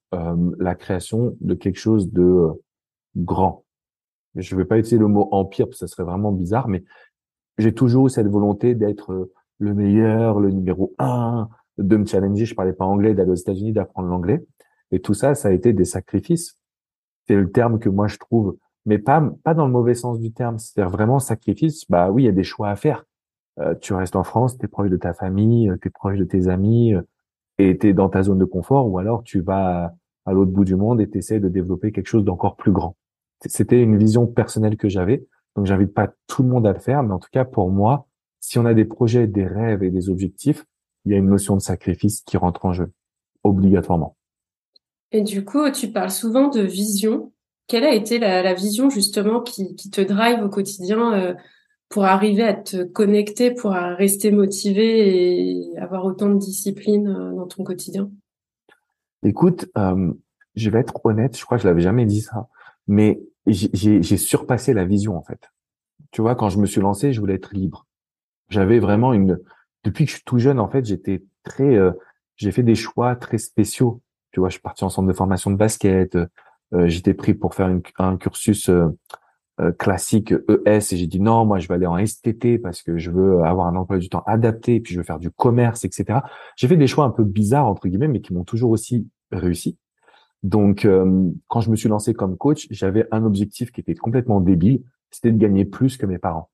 la 0.60 0.76
création 0.76 1.36
de 1.42 1.56
quelque 1.56 1.80
chose 1.80 2.12
de 2.12 2.50
grand. 3.18 3.66
Je 4.36 4.54
ne 4.54 4.62
vais 4.62 4.66
pas 4.66 4.78
utiliser 4.78 5.00
le 5.00 5.08
mot 5.08 5.28
empire 5.31 5.66
parce 5.66 5.80
que 5.80 5.88
ça 5.88 5.92
serait 5.92 6.04
vraiment 6.04 6.31
bizarre, 6.31 6.68
mais 6.68 6.84
j'ai 7.58 7.74
toujours 7.74 8.12
cette 8.12 8.28
volonté 8.28 8.76
d'être 8.76 9.31
le 9.58 9.74
meilleur, 9.74 10.40
le 10.40 10.52
numéro 10.52 10.94
un, 11.00 11.50
de 11.78 11.98
me 11.98 12.06
challenger. 12.06 12.46
Je 12.46 12.56
parlais 12.56 12.74
pas 12.74 12.86
anglais, 12.86 13.14
d'aller 13.14 13.31
aux 13.31 13.36
États-Unis, 13.36 13.74
d'apprendre 13.74 14.10
l'anglais. 14.10 14.46
Et 14.92 15.00
tout 15.00 15.14
ça, 15.14 15.36
ça 15.36 15.50
a 15.50 15.52
été 15.52 15.74
des 15.74 15.86
sacrifices. 15.86 16.58
C'est 17.28 17.36
le 17.36 17.52
terme 17.52 17.80
que 17.80 17.90
moi 17.90 18.08
je 18.08 18.18
trouve, 18.18 18.58
mais 18.86 19.00
pas 19.00 19.24
pas 19.44 19.54
dans 19.54 19.66
le 19.66 19.72
mauvais 19.72 19.96
sens 19.96 20.20
du 20.20 20.34
terme. 20.34 20.60
C'est-à-dire 20.60 20.92
vraiment 20.92 21.20
sacrifice. 21.20 21.90
Bah 21.90 22.12
oui, 22.12 22.24
il 22.24 22.25
y 22.25 22.30
a 22.30 22.34
des 22.34 22.44
choix 22.44 22.70
à 22.70 22.75
faire. 22.75 23.06
Euh, 23.60 23.75
tu 23.75 23.94
restes 23.94 24.16
en 24.16 24.24
France, 24.24 24.58
tu 24.58 24.66
es 24.66 24.68
proche 24.68 24.90
de 24.90 24.98
ta 24.98 25.14
famille, 25.14 25.70
euh, 25.70 25.78
tu 25.80 25.88
es 25.88 25.92
proche 25.92 26.18
de 26.18 26.24
tes 26.24 26.48
amis, 26.48 26.94
euh, 26.94 27.02
et 27.59 27.78
tu 27.78 27.90
es 27.90 27.94
dans 27.94 28.09
ta 28.09 28.24
zone 28.24 28.40
de 28.40 28.45
confort, 28.45 28.88
ou 28.90 28.97
alors 28.97 29.24
tu 29.24 29.42
vas 29.42 29.94
à, 30.26 30.33
l'autre 30.33 30.52
bout 30.52 30.66
du 30.66 30.76
monde 30.76 31.02
et 31.02 31.09
tu 31.09 31.19
essaies 31.19 31.40
de 31.40 31.50
développer 31.50 31.92
quelque 31.92 32.07
chose 32.07 32.26
d'encore 32.26 32.56
plus 32.56 32.71
grand. 32.71 32.95
C'était 33.45 33.81
une 33.81 33.97
vision 33.97 34.26
personnelle 34.26 34.78
que 34.78 34.90
j'avais, 34.90 35.28
donc 35.56 35.66
j'invite 35.68 35.94
pas 35.94 36.12
tout 36.28 36.42
le 36.42 36.50
monde 36.50 36.66
à 36.66 36.74
le 36.74 36.80
faire, 36.80 37.04
mais 37.04 37.14
en 37.14 37.19
tout 37.19 37.30
cas 37.31 37.45
pour 37.45 37.69
moi, 37.69 38.07
si 38.40 38.57
on 38.57 38.66
a 38.66 38.74
des 38.74 38.86
projets, 38.86 39.28
des 39.28 39.45
rêves 39.45 39.83
et 39.83 39.92
des 39.92 40.09
objectifs, 40.09 40.66
il 41.06 41.12
y 41.12 41.16
a 41.16 41.18
une 41.18 41.30
notion 41.30 41.56
de 41.56 41.62
sacrifice 41.62 42.22
qui 42.22 42.38
rentre 42.38 42.66
en 42.66 42.74
jeu, 42.74 42.92
obligatoirement. 43.44 44.16
Et 45.12 45.22
du 45.22 45.45
coup, 45.45 45.69
tu 45.69 45.92
parles 45.92 46.12
souvent 46.12 46.50
de 46.50 46.62
vision. 46.62 47.31
Quelle 47.68 47.83
a 47.83 47.94
été 47.94 48.19
la, 48.19 48.54
vision 48.54 48.90
justement 48.90 49.42
qui, 49.42 49.76
te 49.76 50.02
drive 50.02 50.44
au 50.44 50.50
quotidien 50.50 51.14
euh, 51.14 51.33
pour 51.90 52.06
arriver 52.06 52.44
à 52.44 52.54
te 52.54 52.83
connecter, 52.83 53.52
pour 53.52 53.72
rester 53.72 54.31
motivé 54.31 55.69
et 55.72 55.78
avoir 55.78 56.06
autant 56.06 56.30
de 56.30 56.40
discipline 56.40 57.07
euh, 57.07 57.36
dans 57.36 57.48
ton 57.48 57.64
quotidien? 57.64 58.10
Écoute, 59.24 59.68
euh, 59.78 60.12
je 60.56 60.69
vais 60.69 60.80
être 60.80 61.00
honnête, 61.06 61.38
je 61.38 61.45
crois 61.45 61.57
que 61.57 61.64
je 61.64 61.68
l'avais 61.68 61.81
jamais 61.81 62.06
dit 62.06 62.22
ça, 62.22 62.48
mais 62.88 63.22
j'ai 63.45 64.18
surpassé 64.18 64.74
la 64.74 64.86
vision 64.86 65.16
en 65.16 65.24
fait. 65.24 65.52
Tu 66.12 66.22
vois, 66.22 66.36
quand 66.36 66.50
je 66.50 66.60
me 66.60 66.66
suis 66.66 66.81
lancé, 66.81 67.14
je 67.14 67.19
voulais 67.19 67.36
être 67.36 67.54
libre. 67.54 67.88
J'avais 68.50 68.80
vraiment 68.80 69.14
une, 69.14 69.40
depuis 69.83 70.06
que 70.06 70.11
je 70.11 70.16
suis 70.16 70.23
tout 70.23 70.40
jeune, 70.40 70.59
en 70.59 70.69
fait, 70.69 70.85
j'étais 70.85 71.23
très, 71.44 71.75
euh, 71.75 71.92
j'ai 72.35 72.52
fait 72.52 72.63
des 72.63 72.75
choix 72.75 73.16
très 73.16 73.37
spéciaux. 73.37 74.02
Tu 74.31 74.40
vois, 74.40 74.49
je 74.49 74.54
suis 74.54 74.61
parti 74.61 74.83
en 74.83 74.90
centre 74.90 75.07
de 75.07 75.13
formation 75.13 75.52
de 75.52 75.57
basket. 75.57 76.16
Euh, 76.16 76.87
j'étais 76.87 77.13
pris 77.13 77.33
pour 77.33 77.54
faire 77.54 77.69
un 77.99 78.18
cursus 78.18 78.69
euh, 78.69 78.90
classique 79.78 80.33
ES 80.66 80.94
et 80.94 80.97
j'ai 80.97 81.06
dit 81.06 81.19
non, 81.19 81.45
moi 81.45 81.59
je 81.59 81.68
vais 81.68 81.75
aller 81.75 81.85
en 81.85 82.04
STT 82.04 82.57
parce 82.57 82.81
que 82.81 82.97
je 82.97 83.11
veux 83.11 83.44
avoir 83.44 83.68
un 83.68 83.75
emploi 83.75 83.99
du 83.99 84.09
temps 84.09 84.23
adapté, 84.25 84.80
puis 84.80 84.94
je 84.94 84.99
veux 84.99 85.04
faire 85.06 85.19
du 85.19 85.30
commerce, 85.30 85.85
etc. 85.85 86.21
J'ai 86.56 86.68
fait 86.68 86.78
des 86.78 86.87
choix 86.87 87.06
un 87.06 87.11
peu 87.11 87.23
bizarres 87.23 87.68
entre 87.68 87.87
guillemets, 87.87 88.07
mais 88.07 88.21
qui 88.21 88.33
m'ont 88.33 88.44
toujours 88.44 88.71
aussi 88.71 89.07
réussi. 89.31 89.78
Donc, 90.42 90.87
quand 91.47 91.61
je 91.61 91.69
me 91.69 91.75
suis 91.75 91.87
lancé 91.87 92.16
comme 92.16 92.35
coach, 92.35 92.68
j'avais 92.71 93.07
un 93.11 93.23
objectif 93.23 93.71
qui 93.71 93.80
était 93.80 93.94
complètement 93.94 94.42
débile, 94.42 94.81
c'était 95.11 95.31
de 95.31 95.37
gagner 95.37 95.66
plus 95.66 95.97
que 95.97 96.07
mes 96.07 96.18
parents. 96.18 96.49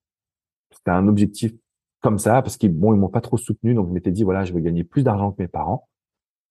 C'était 0.71 0.91
un 0.91 1.07
objectif 1.07 1.53
comme 2.01 2.19
ça 2.19 2.41
parce 2.41 2.57
qu'ils 2.57 2.73
bon 2.73 2.93
ils 2.93 2.99
m'ont 2.99 3.09
pas 3.09 3.21
trop 3.21 3.37
soutenu 3.37 3.73
donc 3.73 3.87
je 3.89 3.93
m'étais 3.93 4.11
dit 4.11 4.23
voilà 4.23 4.43
je 4.45 4.53
vais 4.53 4.61
gagner 4.61 4.83
plus 4.83 5.03
d'argent 5.03 5.31
que 5.31 5.41
mes 5.41 5.47
parents 5.47 5.87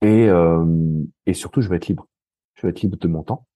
et 0.03 0.29
euh, 0.29 0.65
et 1.27 1.35
surtout 1.35 1.61
je 1.61 1.69
vais 1.69 1.77
être 1.77 1.89
libre 1.89 2.07
je 2.55 2.63
vais 2.63 2.71
être 2.71 2.83
libre 2.83 2.99
de 2.99 3.09
mon 3.09 3.23
temps 3.23 3.47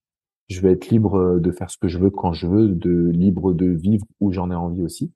je 0.49 0.61
vais 0.61 0.73
être 0.73 0.91
libre 0.91 1.39
de 1.39 1.51
faire 1.51 1.71
ce 1.71 1.79
que 1.79 1.89
je 1.89 1.99
veux 1.99 2.11
quand 2.11 2.33
je 2.33 2.47
veux 2.47 2.69
de 2.69 3.11
libre 3.11 3.53
de 3.53 3.67
vivre 3.67 4.07
où 4.21 4.33
j'en 4.33 4.51
ai 4.51 4.55
envie 4.55 4.83
aussi 4.83 5.13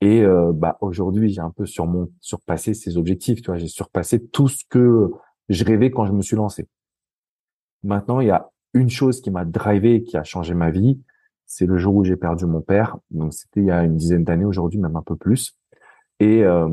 Et 0.00 0.22
euh, 0.24 0.52
bah 0.52 0.78
aujourd'hui, 0.80 1.30
j'ai 1.32 1.40
un 1.40 1.50
peu 1.52 1.64
sur 1.64 1.86
mon 1.86 2.10
surpassé 2.20 2.74
ces 2.74 2.96
objectifs. 2.96 3.40
Tu 3.40 3.46
vois, 3.46 3.56
j'ai 3.56 3.68
surpassé 3.68 4.26
tout 4.26 4.48
ce 4.48 4.64
que 4.68 5.10
je 5.48 5.64
rêvais 5.64 5.92
quand 5.92 6.06
je 6.06 6.12
me 6.12 6.22
suis 6.22 6.36
lancé. 6.36 6.66
Maintenant, 7.84 8.20
il 8.20 8.26
y 8.28 8.30
a 8.30 8.50
une 8.74 8.90
chose 8.90 9.20
qui 9.20 9.30
m'a 9.30 9.44
drivé, 9.44 10.02
qui 10.02 10.16
a 10.16 10.24
changé 10.24 10.54
ma 10.54 10.70
vie, 10.70 11.00
c'est 11.46 11.66
le 11.66 11.76
jour 11.78 11.94
où 11.94 12.04
j'ai 12.04 12.16
perdu 12.16 12.46
mon 12.46 12.60
père. 12.62 12.96
Donc 13.10 13.32
c'était 13.32 13.60
il 13.60 13.66
y 13.66 13.70
a 13.70 13.84
une 13.84 13.96
dizaine 13.96 14.24
d'années 14.24 14.44
aujourd'hui, 14.44 14.80
même 14.80 14.96
un 14.96 15.02
peu 15.02 15.16
plus. 15.16 15.56
Et 16.20 16.42
euh, 16.44 16.68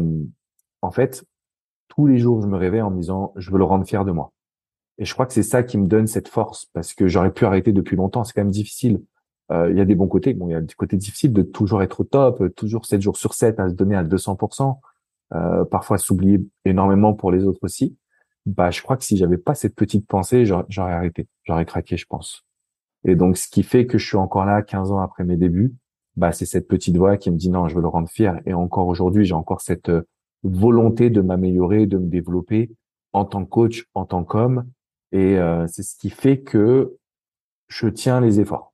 en 0.81 0.91
fait, 0.91 1.25
tous 1.87 2.07
les 2.07 2.17
jours, 2.17 2.41
je 2.41 2.47
me 2.47 2.57
réveille 2.57 2.81
en 2.81 2.91
me 2.91 2.99
disant, 2.99 3.33
je 3.35 3.51
veux 3.51 3.57
le 3.57 3.63
rendre 3.63 3.85
fier 3.85 4.05
de 4.05 4.11
moi. 4.11 4.31
Et 4.97 5.05
je 5.05 5.13
crois 5.13 5.25
que 5.25 5.33
c'est 5.33 5.43
ça 5.43 5.63
qui 5.63 5.77
me 5.77 5.87
donne 5.87 6.07
cette 6.07 6.27
force, 6.27 6.65
parce 6.73 6.93
que 6.93 7.07
j'aurais 7.07 7.31
pu 7.31 7.45
arrêter 7.45 7.71
depuis 7.71 7.95
longtemps. 7.95 8.23
C'est 8.23 8.33
quand 8.33 8.41
même 8.41 8.51
difficile. 8.51 9.01
Euh, 9.51 9.71
il 9.71 9.77
y 9.77 9.81
a 9.81 9.85
des 9.85 9.95
bons 9.95 10.07
côtés. 10.07 10.33
Bon, 10.33 10.47
il 10.49 10.51
y 10.51 10.55
a 10.55 10.61
des 10.61 10.73
côtés 10.73 10.97
difficiles 10.97 11.33
de 11.33 11.41
toujours 11.41 11.81
être 11.81 12.01
au 12.01 12.03
top, 12.03 12.53
toujours 12.55 12.85
7 12.85 13.01
jours 13.01 13.17
sur 13.17 13.33
7 13.33 13.59
à 13.59 13.69
se 13.69 13.73
donner 13.73 13.95
à 13.95 14.03
200%, 14.03 14.79
euh, 15.33 15.65
parfois 15.65 15.97
s'oublier 15.97 16.45
énormément 16.65 17.13
pour 17.13 17.31
les 17.31 17.45
autres 17.45 17.63
aussi. 17.63 17.97
Bah, 18.45 18.71
je 18.71 18.81
crois 18.81 18.97
que 18.97 19.03
si 19.03 19.17
j'avais 19.17 19.37
pas 19.37 19.55
cette 19.55 19.75
petite 19.75 20.07
pensée, 20.07 20.45
j'aurais 20.45 20.93
arrêté, 20.93 21.27
j'aurais 21.43 21.65
craqué, 21.65 21.97
je 21.97 22.05
pense. 22.05 22.45
Et 23.05 23.15
donc, 23.15 23.37
ce 23.37 23.47
qui 23.47 23.63
fait 23.63 23.85
que 23.85 23.97
je 23.97 24.05
suis 24.05 24.17
encore 24.17 24.45
là 24.45 24.61
15 24.61 24.91
ans 24.91 24.99
après 24.99 25.23
mes 25.23 25.37
débuts, 25.37 25.73
bah, 26.19 26.33
c'est 26.33 26.45
cette 26.45 26.67
petite 26.67 26.97
voix 26.97 27.15
qui 27.15 27.31
me 27.31 27.37
dit 27.37 27.49
non, 27.49 27.69
je 27.69 27.75
veux 27.75 27.81
le 27.81 27.87
rendre 27.87 28.09
fier. 28.09 28.41
Et 28.45 28.53
encore 28.53 28.87
aujourd'hui, 28.87 29.23
j'ai 29.23 29.33
encore 29.33 29.61
cette 29.61 29.87
euh, 29.89 30.03
volonté 30.43 31.09
de 31.09 31.21
m'améliorer, 31.21 31.85
de 31.85 31.97
me 31.97 32.07
développer 32.07 32.69
en 33.13 33.23
tant 33.23 33.45
que 33.45 33.49
coach, 33.49 33.85
en 33.93 34.05
tant 34.05 34.25
qu'homme. 34.25 34.69
Et 35.13 35.37
euh, 35.37 35.65
c'est 35.67 35.81
ce 35.81 35.95
qui 35.95 36.09
fait 36.09 36.41
que 36.41 36.97
je 37.67 37.87
tiens 37.87 38.19
les 38.19 38.41
efforts. 38.41 38.73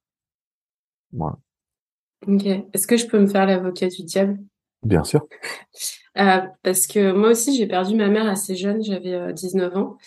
Voilà. 1.14 1.38
Ok. 2.28 2.46
Est-ce 2.46 2.88
que 2.88 2.98
je 2.98 3.06
peux 3.06 3.20
me 3.20 3.28
faire 3.28 3.46
l'avocat 3.46 3.90
du 3.90 4.04
diable? 4.04 4.40
Bien 4.82 5.04
sûr. 5.04 5.28
euh, 6.18 6.42
parce 6.64 6.88
que 6.88 7.12
moi 7.12 7.30
aussi, 7.30 7.56
j'ai 7.56 7.68
perdu 7.68 7.96
ma 7.96 8.08
mère 8.08 8.28
assez 8.28 8.56
jeune, 8.56 8.84
j'avais 8.84 9.34
19 9.34 9.72
euh, 9.72 9.78
ans. 9.78 9.98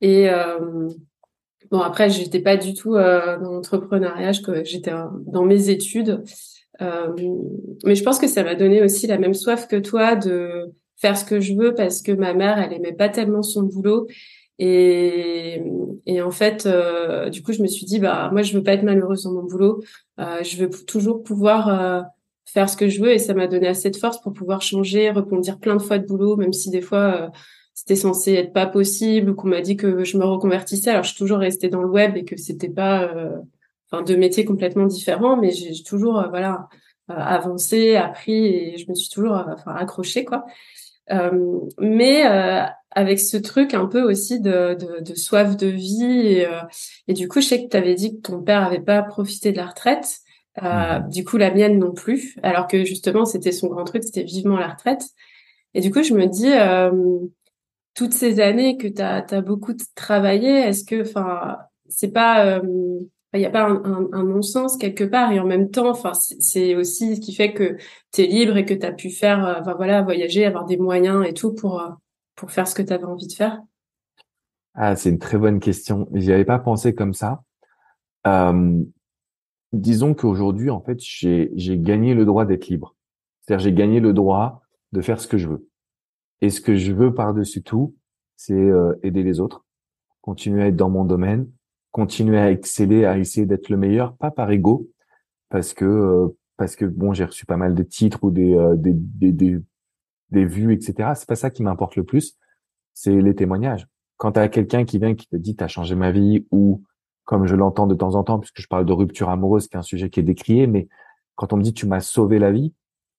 Et 0.00 0.30
euh, 0.30 0.88
bon, 1.72 1.80
après, 1.80 2.08
j'étais 2.08 2.40
pas 2.40 2.56
du 2.56 2.72
tout 2.72 2.94
euh, 2.94 3.36
dans 3.38 3.52
l'entrepreneuriat, 3.52 4.30
j'étais 4.62 4.92
dans 5.26 5.44
mes 5.44 5.70
études. 5.70 6.22
Mais 6.80 7.94
je 7.94 8.02
pense 8.02 8.18
que 8.18 8.28
ça 8.28 8.44
m'a 8.44 8.54
donné 8.54 8.82
aussi 8.82 9.06
la 9.06 9.18
même 9.18 9.34
soif 9.34 9.66
que 9.66 9.76
toi 9.76 10.14
de 10.14 10.72
faire 10.96 11.16
ce 11.16 11.24
que 11.24 11.40
je 11.40 11.54
veux 11.54 11.74
parce 11.74 12.02
que 12.02 12.12
ma 12.12 12.34
mère, 12.34 12.58
elle 12.58 12.72
aimait 12.72 12.92
pas 12.92 13.08
tellement 13.08 13.42
son 13.42 13.62
boulot. 13.62 14.06
Et, 14.58 15.62
et 16.06 16.20
en 16.20 16.32
fait, 16.32 16.66
euh, 16.66 17.30
du 17.30 17.42
coup, 17.42 17.52
je 17.52 17.62
me 17.62 17.68
suis 17.68 17.86
dit, 17.86 18.00
bah 18.00 18.28
moi, 18.32 18.42
je 18.42 18.52
veux 18.52 18.62
pas 18.62 18.72
être 18.72 18.82
malheureuse 18.82 19.22
dans 19.22 19.32
mon 19.32 19.44
boulot. 19.44 19.82
Euh, 20.18 20.42
je 20.42 20.56
veux 20.56 20.68
toujours 20.68 21.22
pouvoir 21.22 21.68
euh, 21.68 22.02
faire 22.44 22.68
ce 22.68 22.76
que 22.76 22.88
je 22.88 23.00
veux, 23.00 23.12
et 23.12 23.18
ça 23.18 23.34
m'a 23.34 23.46
donné 23.46 23.68
assez 23.68 23.90
de 23.90 23.96
force 23.96 24.20
pour 24.20 24.32
pouvoir 24.32 24.62
changer, 24.62 25.10
reconduire 25.10 25.58
plein 25.58 25.76
de 25.76 25.82
fois 25.82 25.98
de 25.98 26.06
boulot, 26.06 26.36
même 26.36 26.52
si 26.52 26.70
des 26.70 26.80
fois 26.80 27.22
euh, 27.22 27.28
c'était 27.74 27.94
censé 27.94 28.32
être 28.32 28.52
pas 28.52 28.66
possible 28.66 29.30
ou 29.30 29.34
qu'on 29.34 29.48
m'a 29.48 29.60
dit 29.60 29.76
que 29.76 30.02
je 30.02 30.18
me 30.18 30.24
reconvertissais. 30.24 30.90
Alors, 30.90 31.04
je 31.04 31.10
suis 31.10 31.18
toujours 31.18 31.38
restée 31.38 31.68
dans 31.68 31.82
le 31.82 31.88
web 31.88 32.16
et 32.16 32.24
que 32.24 32.36
c'était 32.36 32.68
pas, 32.68 33.04
euh, 33.04 33.36
enfin, 33.90 34.02
deux 34.02 34.16
métiers 34.16 34.44
complètement 34.44 34.86
différents, 34.86 35.36
mais 35.36 35.50
j'ai 35.50 35.82
toujours, 35.82 36.24
voilà, 36.30 36.68
avancé, 37.08 37.96
appris, 37.96 38.46
et 38.46 38.78
je 38.78 38.88
me 38.90 38.94
suis 38.94 39.08
toujours, 39.08 39.32
enfin, 39.32 39.74
accrochée, 39.74 40.24
quoi. 40.24 40.44
Euh, 41.10 41.60
mais 41.78 42.26
euh, 42.26 42.62
avec 42.90 43.20
ce 43.20 43.36
truc 43.36 43.74
un 43.74 43.86
peu 43.86 44.02
aussi 44.02 44.40
de, 44.40 44.74
de, 44.74 45.00
de 45.00 45.14
soif 45.14 45.56
de 45.56 45.66
vie 45.66 46.26
et, 46.26 46.46
euh, 46.46 46.60
et, 47.06 47.12
du 47.12 47.28
coup 47.28 47.40
je 47.40 47.46
sais 47.46 47.62
que 47.62 47.68
tu 47.68 47.76
avais 47.76 47.94
dit 47.94 48.16
que 48.16 48.20
ton 48.20 48.42
père 48.42 48.62
avait 48.64 48.80
pas 48.80 49.02
profité 49.02 49.52
de 49.52 49.56
la 49.56 49.66
retraite 49.66 50.18
euh, 50.62 51.00
mhm. 51.00 51.08
du 51.08 51.24
coup 51.24 51.36
la 51.36 51.52
mienne 51.52 51.78
non 51.78 51.92
plus 51.92 52.36
alors 52.42 52.66
que 52.66 52.84
justement 52.84 53.24
c'était 53.24 53.52
son 53.52 53.68
grand 53.68 53.84
truc 53.84 54.02
c'était 54.04 54.24
vivement 54.24 54.58
la 54.58 54.68
retraite 54.68 55.04
et 55.74 55.80
du 55.80 55.90
coup 55.90 56.02
je 56.02 56.14
me 56.14 56.26
dis 56.26 56.52
euh, 56.52 56.90
toutes 57.94 58.14
ces 58.14 58.40
années 58.40 58.76
que 58.76 58.88
tu 58.88 59.02
as, 59.02 59.24
as, 59.30 59.40
beaucoup 59.40 59.74
travaillé 59.94 60.50
est-ce 60.50 60.84
que 60.84 61.02
enfin 61.02 61.58
c'est 61.88 62.12
pas 62.12 62.60
il 63.34 63.40
n'y 63.40 63.46
a 63.46 63.50
pas 63.50 63.68
un, 63.68 64.24
non-sens 64.24 64.76
quelque 64.76 65.04
part. 65.04 65.32
Et 65.32 65.40
en 65.40 65.46
même 65.46 65.70
temps 65.70 65.90
enfin 65.90 66.12
c'est 66.14 66.74
aussi 66.74 67.16
ce 67.16 67.20
qui 67.20 67.34
fait 67.34 67.52
que 67.52 67.76
tu 68.12 68.22
es 68.22 68.26
libre 68.26 68.56
et 68.56 68.64
que 68.64 68.74
tu 68.74 68.86
as 68.86 68.92
pu 68.92 69.10
faire 69.10 69.44
euh, 69.44 69.60
enfin, 69.60 69.74
voilà 69.74 70.02
voyager 70.02 70.44
avoir 70.44 70.64
des 70.64 70.76
moyens 70.76 71.26
et 71.26 71.34
tout 71.34 71.54
pour 71.54 71.80
euh, 71.80 71.90
pour 72.34 72.50
faire 72.50 72.66
ce 72.66 72.74
que 72.74 72.82
tu 72.82 72.92
avais 72.92 73.04
envie 73.04 73.26
de 73.26 73.32
faire. 73.32 73.60
Ah 74.74 74.96
c'est 74.96 75.10
une 75.10 75.18
très 75.18 75.38
bonne 75.38 75.60
question. 75.60 76.08
J'y 76.14 76.32
avais 76.32 76.44
pas 76.44 76.58
pensé 76.58 76.94
comme 76.94 77.14
ça. 77.14 77.42
Disons 79.72 80.14
qu'aujourd'hui 80.14 80.70
en 80.70 80.80
fait 80.80 80.98
j'ai 81.00 81.50
j'ai 81.54 81.78
gagné 81.78 82.14
le 82.14 82.24
droit 82.24 82.44
d'être 82.44 82.68
libre. 82.68 82.94
C'est-à-dire 83.40 83.64
j'ai 83.64 83.72
gagné 83.72 84.00
le 84.00 84.12
droit 84.12 84.62
de 84.92 85.00
faire 85.02 85.20
ce 85.20 85.28
que 85.28 85.38
je 85.38 85.48
veux. 85.48 85.68
Et 86.40 86.50
ce 86.50 86.60
que 86.60 86.76
je 86.76 86.92
veux 86.92 87.12
par-dessus 87.14 87.62
tout 87.62 87.94
c'est 88.38 88.54
euh, 88.54 88.94
aider 89.02 89.22
les 89.22 89.40
autres 89.40 89.64
continuer 90.22 90.62
à 90.62 90.66
être 90.68 90.76
dans 90.76 90.90
mon 90.90 91.04
domaine 91.04 91.50
continuer 91.90 92.38
à 92.38 92.50
exceller, 92.50 93.04
à 93.04 93.18
essayer 93.18 93.46
d'être 93.46 93.68
le 93.68 93.76
meilleur, 93.76 94.16
pas 94.16 94.30
par 94.30 94.50
ego, 94.50 94.88
parce 95.48 95.74
que 95.74 95.84
euh, 95.84 96.28
parce 96.56 96.76
que 96.76 96.84
bon, 96.84 97.12
j'ai 97.12 97.24
reçu 97.24 97.46
pas 97.46 97.56
mal 97.56 97.74
de 97.74 97.82
titres 97.82 98.24
ou 98.24 98.30
des 98.30 98.54
euh, 98.54 98.76
des, 98.76 98.92
des, 98.92 99.60
des, 100.30 100.44
vues, 100.44 100.72
etc. 100.74 101.12
C'est 101.14 101.28
pas 101.28 101.36
ça 101.36 101.50
qui 101.50 101.62
m'importe 101.62 101.96
le 101.96 102.04
plus, 102.04 102.36
c'est 102.94 103.20
les 103.20 103.34
témoignages. 103.34 103.86
Quand 104.16 104.32
tu 104.32 104.40
as 104.40 104.48
quelqu'un 104.48 104.84
qui 104.84 104.98
vient 104.98 105.14
qui 105.14 105.28
te 105.28 105.36
dit 105.36 105.56
t'as 105.56 105.68
changé 105.68 105.94
ma 105.94 106.10
vie 106.10 106.46
ou 106.50 106.82
comme 107.24 107.46
je 107.46 107.54
l'entends 107.54 107.86
de 107.86 107.94
temps 107.94 108.14
en 108.14 108.24
temps 108.24 108.38
puisque 108.38 108.60
je 108.60 108.66
parle 108.66 108.86
de 108.86 108.92
rupture 108.92 109.28
amoureuse 109.28 109.68
qui 109.68 109.76
est 109.76 109.78
un 109.78 109.82
sujet 109.82 110.10
qui 110.10 110.20
est 110.20 110.24
décrié, 110.24 110.66
mais 110.66 110.88
quand 111.36 111.52
on 111.52 111.56
me 111.56 111.62
dit 111.62 111.74
tu 111.74 111.86
m'as 111.86 112.00
sauvé 112.00 112.38
la 112.38 112.50
vie, 112.50 112.74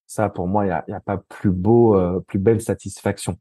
ça 0.08 0.30
pour 0.30 0.48
moi 0.48 0.66
il 0.66 0.70
y 0.70 0.94
a, 0.94 1.00
pas 1.00 1.18
plus 1.18 1.52
beau, 1.52 1.96
euh, 1.96 2.20
plus 2.28 2.40
belle 2.40 2.62
satisfaction. 2.62 3.38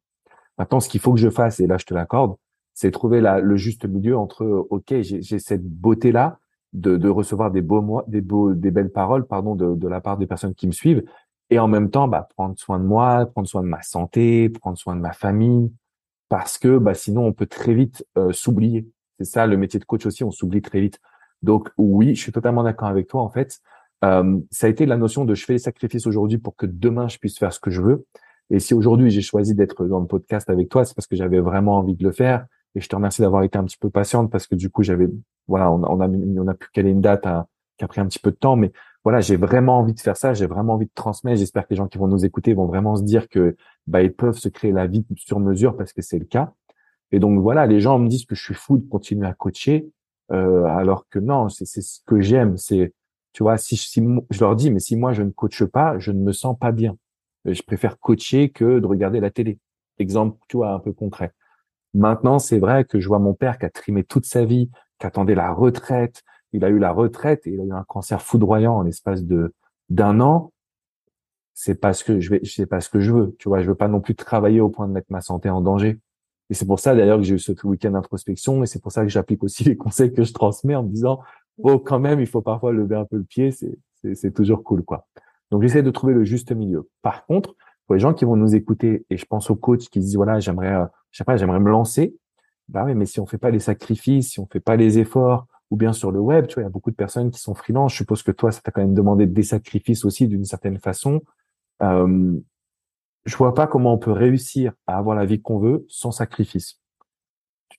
Maintenant, 0.59 0.81
ce 0.81 0.89
qu'il 0.89 1.01
faut 1.01 1.13
que 1.13 1.21
je 1.21 1.31
fasse, 1.31 1.61
et 1.61 1.67
là 1.67 1.79
je 1.79 1.85
te 1.85 1.95
l'accorde, 1.95 2.37
c'est 2.79 2.93
trouver 2.93 3.21
la, 3.21 3.41
le 3.41 3.57
juste 3.57 3.87
milieu 3.87 4.17
entre 4.17 4.47
ok 4.71 5.01
j'ai 5.01 5.39
cette 5.41 5.65
beauté 5.65 6.13
là 6.13 6.39
de, 6.73 7.09
recevoir 7.09 7.51
des 7.51 7.61
beaux 7.61 7.83
mots, 7.83 8.03
des 8.07 8.21
beaux 8.21 8.55
des 8.55 8.71
belles 8.71 8.93
paroles 8.93 9.27
pardon 9.27 9.57
de, 9.57 9.75
de, 9.75 9.89
la 9.89 10.01
part 10.01 10.17
des 10.17 10.29
personnes 10.29 10.55
qui 10.55 10.69
me 10.69 10.73
suivent 10.73 11.03
et 11.51 11.59
en 11.59 11.67
même 11.67 11.91
temps 11.91 12.07
bah, 12.07 12.29
prendre 12.37 12.57
soin 12.57 12.79
de 12.79 12.85
moi 12.85 13.27
prendre 13.27 13.49
soin 13.49 13.63
de 13.65 13.67
ma 13.67 13.83
santé 13.83 14.49
prendre 14.49 14.79
soin 14.79 14.95
de 14.95 15.01
ma 15.01 15.13
famille 15.13 15.73
parce 16.29 16.57
que 16.57 16.79
bah, 16.79 16.95
sinon 16.95 17.25
on 17.27 17.33
peut 17.33 17.47
très 17.47 17.75
vite 17.75 18.07
euh, 18.17 18.33
s'oublier. 18.33 18.87
C'est 19.19 19.25
ça 19.25 19.49
le 19.49 19.57
métier 19.57 19.81
de 19.81 19.85
coach 19.85 20.07
aussi 20.07 20.23
on 20.23 20.31
s'oublie 20.31 20.63
très 20.63 20.81
vite. 20.81 21.01
Donc 21.43 21.71
oui 21.79 22.15
je 22.15 22.21
suis 22.21 22.33
totalement 22.33 22.63
d'accord 22.63 22.89
avec 22.89 23.09
toi 23.09 23.23
en 23.23 23.31
fait. 23.31 23.59
Euh, 24.05 24.39
ça 24.53 24.69
a 24.69 24.71
été 24.71 24.87
la 24.87 24.97
notion 24.97 25.25
de 25.25 25.35
je 25.35 25.45
fais 25.45 25.55
les 25.55 25.59
sacrifices 25.59 26.07
aujourd'hui 26.07 26.39
pour 26.39 26.55
que 26.55 26.67
demain 26.67 27.09
je 27.09 27.19
puisse 27.19 27.41
faire 27.41 27.53
ce 27.53 27.59
que 27.59 27.73
je 27.73 27.83
veux. 27.83 28.07
Et 28.51 28.61
si 28.61 28.73
aujourd'hui 28.73 29.11
j'ai 29.11 29.21
choisi 29.21 29.57
d'être 29.57 29.85
dans 29.85 29.99
le 29.99 30.07
podcast 30.07 30.49
avec 30.49 30.69
toi 30.69 30.85
c'est 30.85 30.95
parce 30.95 31.09
que 31.09 31.17
j'avais 31.17 31.41
vraiment 31.41 31.79
envie 31.79 31.97
de 31.97 32.05
le 32.05 32.13
faire 32.13 32.47
et 32.75 32.81
je 32.81 32.89
te 32.89 32.97
remercie 32.97 33.23
d'avoir 33.23 33.43
été 33.43 33.59
un 33.59 33.65
petit 33.65 33.79
peu 33.79 33.91
patiente 33.91 34.31
parce 34.31 34.47
que 34.47 34.55
du 34.55 34.71
coup, 34.71 34.83
j'avais, 34.83 35.09
voilà, 35.47 35.71
on, 35.71 35.83
on, 35.83 36.01
a, 36.01 36.09
on 36.09 36.49
a 36.49 36.55
pu 36.55 36.69
caler 36.73 36.91
une 36.91 37.01
date 37.01 37.27
à, 37.27 37.47
qui 37.77 37.85
a 37.85 37.89
pris 37.89 38.01
un 38.01 38.07
petit 38.07 38.19
peu 38.19 38.31
de 38.31 38.37
temps, 38.37 38.57
mais 38.57 38.73
voilà, 39.05 39.21
j'ai 39.21 39.37
vraiment 39.37 39.79
envie 39.79 39.95
de 39.95 40.01
faire 40.01 40.17
ça, 40.17 40.35
j'ai 40.35 40.47
vraiment 40.47 40.75
envie 40.75 40.87
de 40.87 40.93
transmettre. 40.95 41.39
J'espère 41.39 41.65
que 41.65 41.71
les 41.71 41.77
gens 41.77 41.87
qui 41.87 41.99
vont 41.99 42.09
nous 42.09 42.25
écouter 42.25 42.53
vont 42.53 42.67
vraiment 42.67 42.97
se 42.97 43.03
dire 43.03 43.29
que 43.29 43.57
bah 43.87 44.03
ils 44.03 44.13
peuvent 44.13 44.37
se 44.37 44.49
créer 44.49 44.73
la 44.73 44.87
vie 44.87 45.05
sur 45.17 45.41
mesure 45.41 45.77
parce 45.77 45.93
que 45.93 46.03
c'est 46.03 46.19
le 46.19 46.25
cas. 46.25 46.53
Et 47.13 47.21
donc 47.21 47.41
voilà, 47.41 47.67
les 47.67 47.81
gens 47.81 47.99
me 47.99 48.09
disent 48.09 48.27
que 48.27 48.35
je 48.35 48.43
suis 48.43 48.55
fou 48.55 48.77
de 48.79 48.87
continuer 48.87 49.27
à 49.27 49.33
coacher, 49.33 49.89
euh, 50.33 50.65
alors 50.65 51.09
que 51.09 51.19
non, 51.19 51.49
c'est 51.49 51.65
ce 51.65 52.01
que 52.05 52.21
j'aime. 52.21 52.59
C'est 52.59 52.93
tu 53.33 53.43
vois, 53.45 53.57
si, 53.57 53.77
si 53.77 54.03
je 54.31 54.41
leur 54.41 54.57
dis, 54.57 54.71
mais 54.71 54.81
si 54.81 54.97
moi 54.97 55.13
je 55.13 55.23
ne 55.23 55.31
coache 55.31 55.65
pas, 55.65 55.99
je 55.99 56.11
ne 56.11 56.21
me 56.21 56.33
sens 56.33 56.59
pas 56.59 56.73
bien. 56.73 56.97
Je 57.45 57.63
préfère 57.63 57.99
coacher 57.99 58.51
que 58.51 58.81
de 58.81 58.87
regarder 58.87 59.21
la 59.21 59.31
télé. 59.31 59.59
Exemple, 59.99 60.39
tu 60.49 60.57
vois, 60.59 60.73
un 60.73 60.81
peu 60.81 60.93
concret. 60.93 61.33
Maintenant, 61.95 62.39
c'est 62.39 62.59
vrai 62.59 62.85
que 62.85 63.01
je 63.01 63.09
vois 63.09 63.19
mon 63.19 63.35
père 63.35 63.59
qui 63.59 63.67
a 63.67 63.71
trimé 63.71 64.05
toute 64.05 64.27
sa 64.27 64.45
vie, 64.45 64.71
qui 64.99 65.07
attendait 65.07 65.35
la 65.35 65.53
retraite. 65.53 66.23
Il 66.53 66.65
a 66.65 66.69
eu 66.69 66.79
la 66.79 66.93
retraite 66.93 67.47
et 67.47 67.51
il 67.51 67.61
a 67.61 67.65
eu 67.65 67.73
un 67.73 67.85
cancer 67.85 68.23
foudroyant 68.23 68.75
en 68.75 68.83
l'espace 68.83 69.25
de 69.25 69.55
d'un 69.89 70.21
an. 70.21 70.53
C'est 71.55 71.75
parce 71.75 72.03
que 72.03 72.21
je 72.21 72.31
vais, 72.31 72.41
c'est 72.45 72.67
pas 72.67 72.81
ce 72.81 72.89
que 72.89 73.01
je 73.01 73.13
veux. 73.13 73.37
Tu 73.39 73.49
vois, 73.49 73.61
je 73.61 73.67
veux 73.67 73.75
pas 73.75 73.89
non 73.89 74.01
plus 74.01 74.15
travailler 74.15 74.61
au 74.61 74.69
point 74.69 74.87
de 74.87 74.93
mettre 74.93 75.11
ma 75.11 75.21
santé 75.21 75.51
en 75.51 75.61
danger. 75.61 75.99
Et 76.51 76.55
c'est 76.55 76.67
pour 76.67 76.79
ça 76.79 76.95
d'ailleurs 76.95 77.19
que 77.19 77.25
j'ai 77.25 77.35
eu 77.35 77.39
ce 77.39 77.53
week-end 77.65 77.91
d'introspection 77.91 78.63
et 78.63 78.67
c'est 78.67 78.81
pour 78.81 78.93
ça 78.93 79.03
que 79.03 79.09
j'applique 79.09 79.43
aussi 79.43 79.65
les 79.69 79.77
conseils 79.77 80.13
que 80.13 80.23
je 80.23 80.33
transmets 80.33 80.75
en 80.75 80.83
me 80.83 80.89
disant, 80.89 81.21
oh, 81.59 81.79
quand 81.79 81.99
même, 81.99 82.21
il 82.21 82.27
faut 82.27 82.43
parfois 82.43 82.73
lever 82.73 82.97
un 82.97 83.05
peu 83.05 83.17
le 83.17 83.25
pied. 83.25 83.51
C'est 84.15 84.35
toujours 84.35 84.63
cool, 84.63 84.85
quoi. 84.85 85.07
Donc, 85.51 85.63
j'essaie 85.63 85.83
de 85.83 85.91
trouver 85.91 86.15
le 86.15 86.25
juste 86.25 86.53
milieu. 86.53 86.89
Par 87.03 87.27
contre, 87.27 87.55
pour 87.87 87.95
les 87.95 88.01
gens 88.01 88.15
qui 88.15 88.25
vont 88.25 88.37
nous 88.37 88.55
écouter, 88.55 89.07
et 89.11 89.17
je 89.17 89.25
pense 89.25 89.51
aux 89.51 89.57
coachs 89.57 89.89
qui 89.89 89.99
disent, 89.99 90.17
voilà, 90.17 90.41
j'aimerais, 90.41 90.75
euh, 90.75 90.87
je 91.11 91.19
sais 91.19 91.25
pas, 91.25 91.37
j'aimerais 91.37 91.61
me 91.61 91.71
lancer. 91.71 92.17
Bah 92.69 92.85
oui, 92.85 92.95
mais 92.95 93.07
si 93.07 93.21
on 93.21 93.27
fait 93.27 93.39
pas 93.39 93.51
les 93.51 93.61
sacrifices, 93.61 94.33
si 94.33 94.41
on 94.41 94.47
fait 94.47 94.61
pas 94.61 94.77
les 94.77 94.99
efforts, 94.99 95.47
ou 95.71 95.77
bien 95.77 95.93
sur 95.93 96.11
le 96.11 96.21
web, 96.21 96.47
tu 96.47 96.55
vois, 96.55 96.63
il 96.63 96.67
y 96.67 96.69
a 96.69 96.71
beaucoup 96.71 96.91
de 96.91 96.97
personnes 96.97 97.31
qui 97.31 97.41
sont 97.41 97.55
freelance. 97.55 97.93
Je 97.93 97.99
suppose 97.99 98.23
que 98.23 98.33
toi, 98.33 98.53
ça 98.53 98.61
t'a 98.61 98.71
quand 98.71 98.81
même 98.81 98.95
demandé 98.95 99.27
des 99.27 99.43
sacrifices 99.43 100.05
aussi 100.05 100.27
d'une 100.27 100.45
certaine 100.45 100.79
façon. 100.79 101.21
Euh, 101.83 102.39
je 103.25 103.37
vois 103.37 103.55
pas 103.55 103.67
comment 103.67 103.93
on 103.93 103.99
peut 103.99 104.13
réussir 104.13 104.73
à 104.87 104.97
avoir 104.97 105.15
la 105.17 105.27
vie 105.27 105.41
qu'on 105.41 105.59
veut 105.59 105.85
sans 105.89 106.11
sacrifice. 106.11 106.81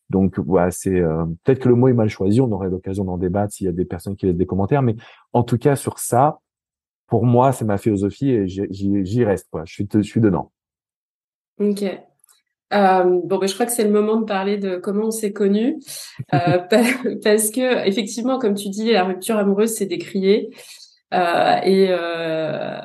Donc 0.09 0.39
voilà, 0.39 0.71
c'est 0.71 0.99
euh, 0.99 1.25
peut-être 1.43 1.59
que 1.59 1.69
le 1.69 1.75
mot 1.75 1.87
est 1.87 1.93
mal 1.93 2.09
choisi. 2.09 2.41
On 2.41 2.51
aurait 2.51 2.69
l'occasion 2.69 3.03
d'en 3.03 3.17
débattre 3.17 3.53
s'il 3.53 3.65
y 3.65 3.69
a 3.69 3.73
des 3.73 3.85
personnes 3.85 4.15
qui 4.15 4.25
laissent 4.25 4.35
des 4.35 4.45
commentaires, 4.45 4.81
mais 4.81 4.95
en 5.33 5.43
tout 5.43 5.57
cas 5.57 5.75
sur 5.75 5.99
ça, 5.99 6.39
pour 7.07 7.25
moi, 7.25 7.51
c'est 7.51 7.65
ma 7.65 7.77
philosophie 7.77 8.29
et 8.29 8.47
j'y 8.47 9.23
reste. 9.23 9.49
Je 9.65 9.73
suis, 9.73 9.87
je 9.91 10.01
suis 10.01 10.21
dedans. 10.21 10.51
Ok. 11.59 11.83
Euh, 12.73 13.03
bon, 13.23 13.37
ben, 13.39 13.47
je 13.47 13.53
crois 13.53 13.65
que 13.65 13.71
c'est 13.71 13.83
le 13.83 13.89
moment 13.89 14.17
de 14.17 14.25
parler 14.25 14.57
de 14.57 14.75
comment 14.77 15.05
on 15.07 15.11
s'est 15.11 15.33
connus, 15.33 15.79
euh, 16.33 16.59
parce 17.23 17.49
que 17.49 17.87
effectivement, 17.87 18.37
comme 18.39 18.55
tu 18.55 18.69
dis, 18.69 18.91
la 18.91 19.03
rupture 19.03 19.37
amoureuse 19.37 19.71
c'est 19.71 19.87
décrié, 19.87 20.49
euh, 21.13 21.55
et 21.63 21.87
euh, 21.89 22.77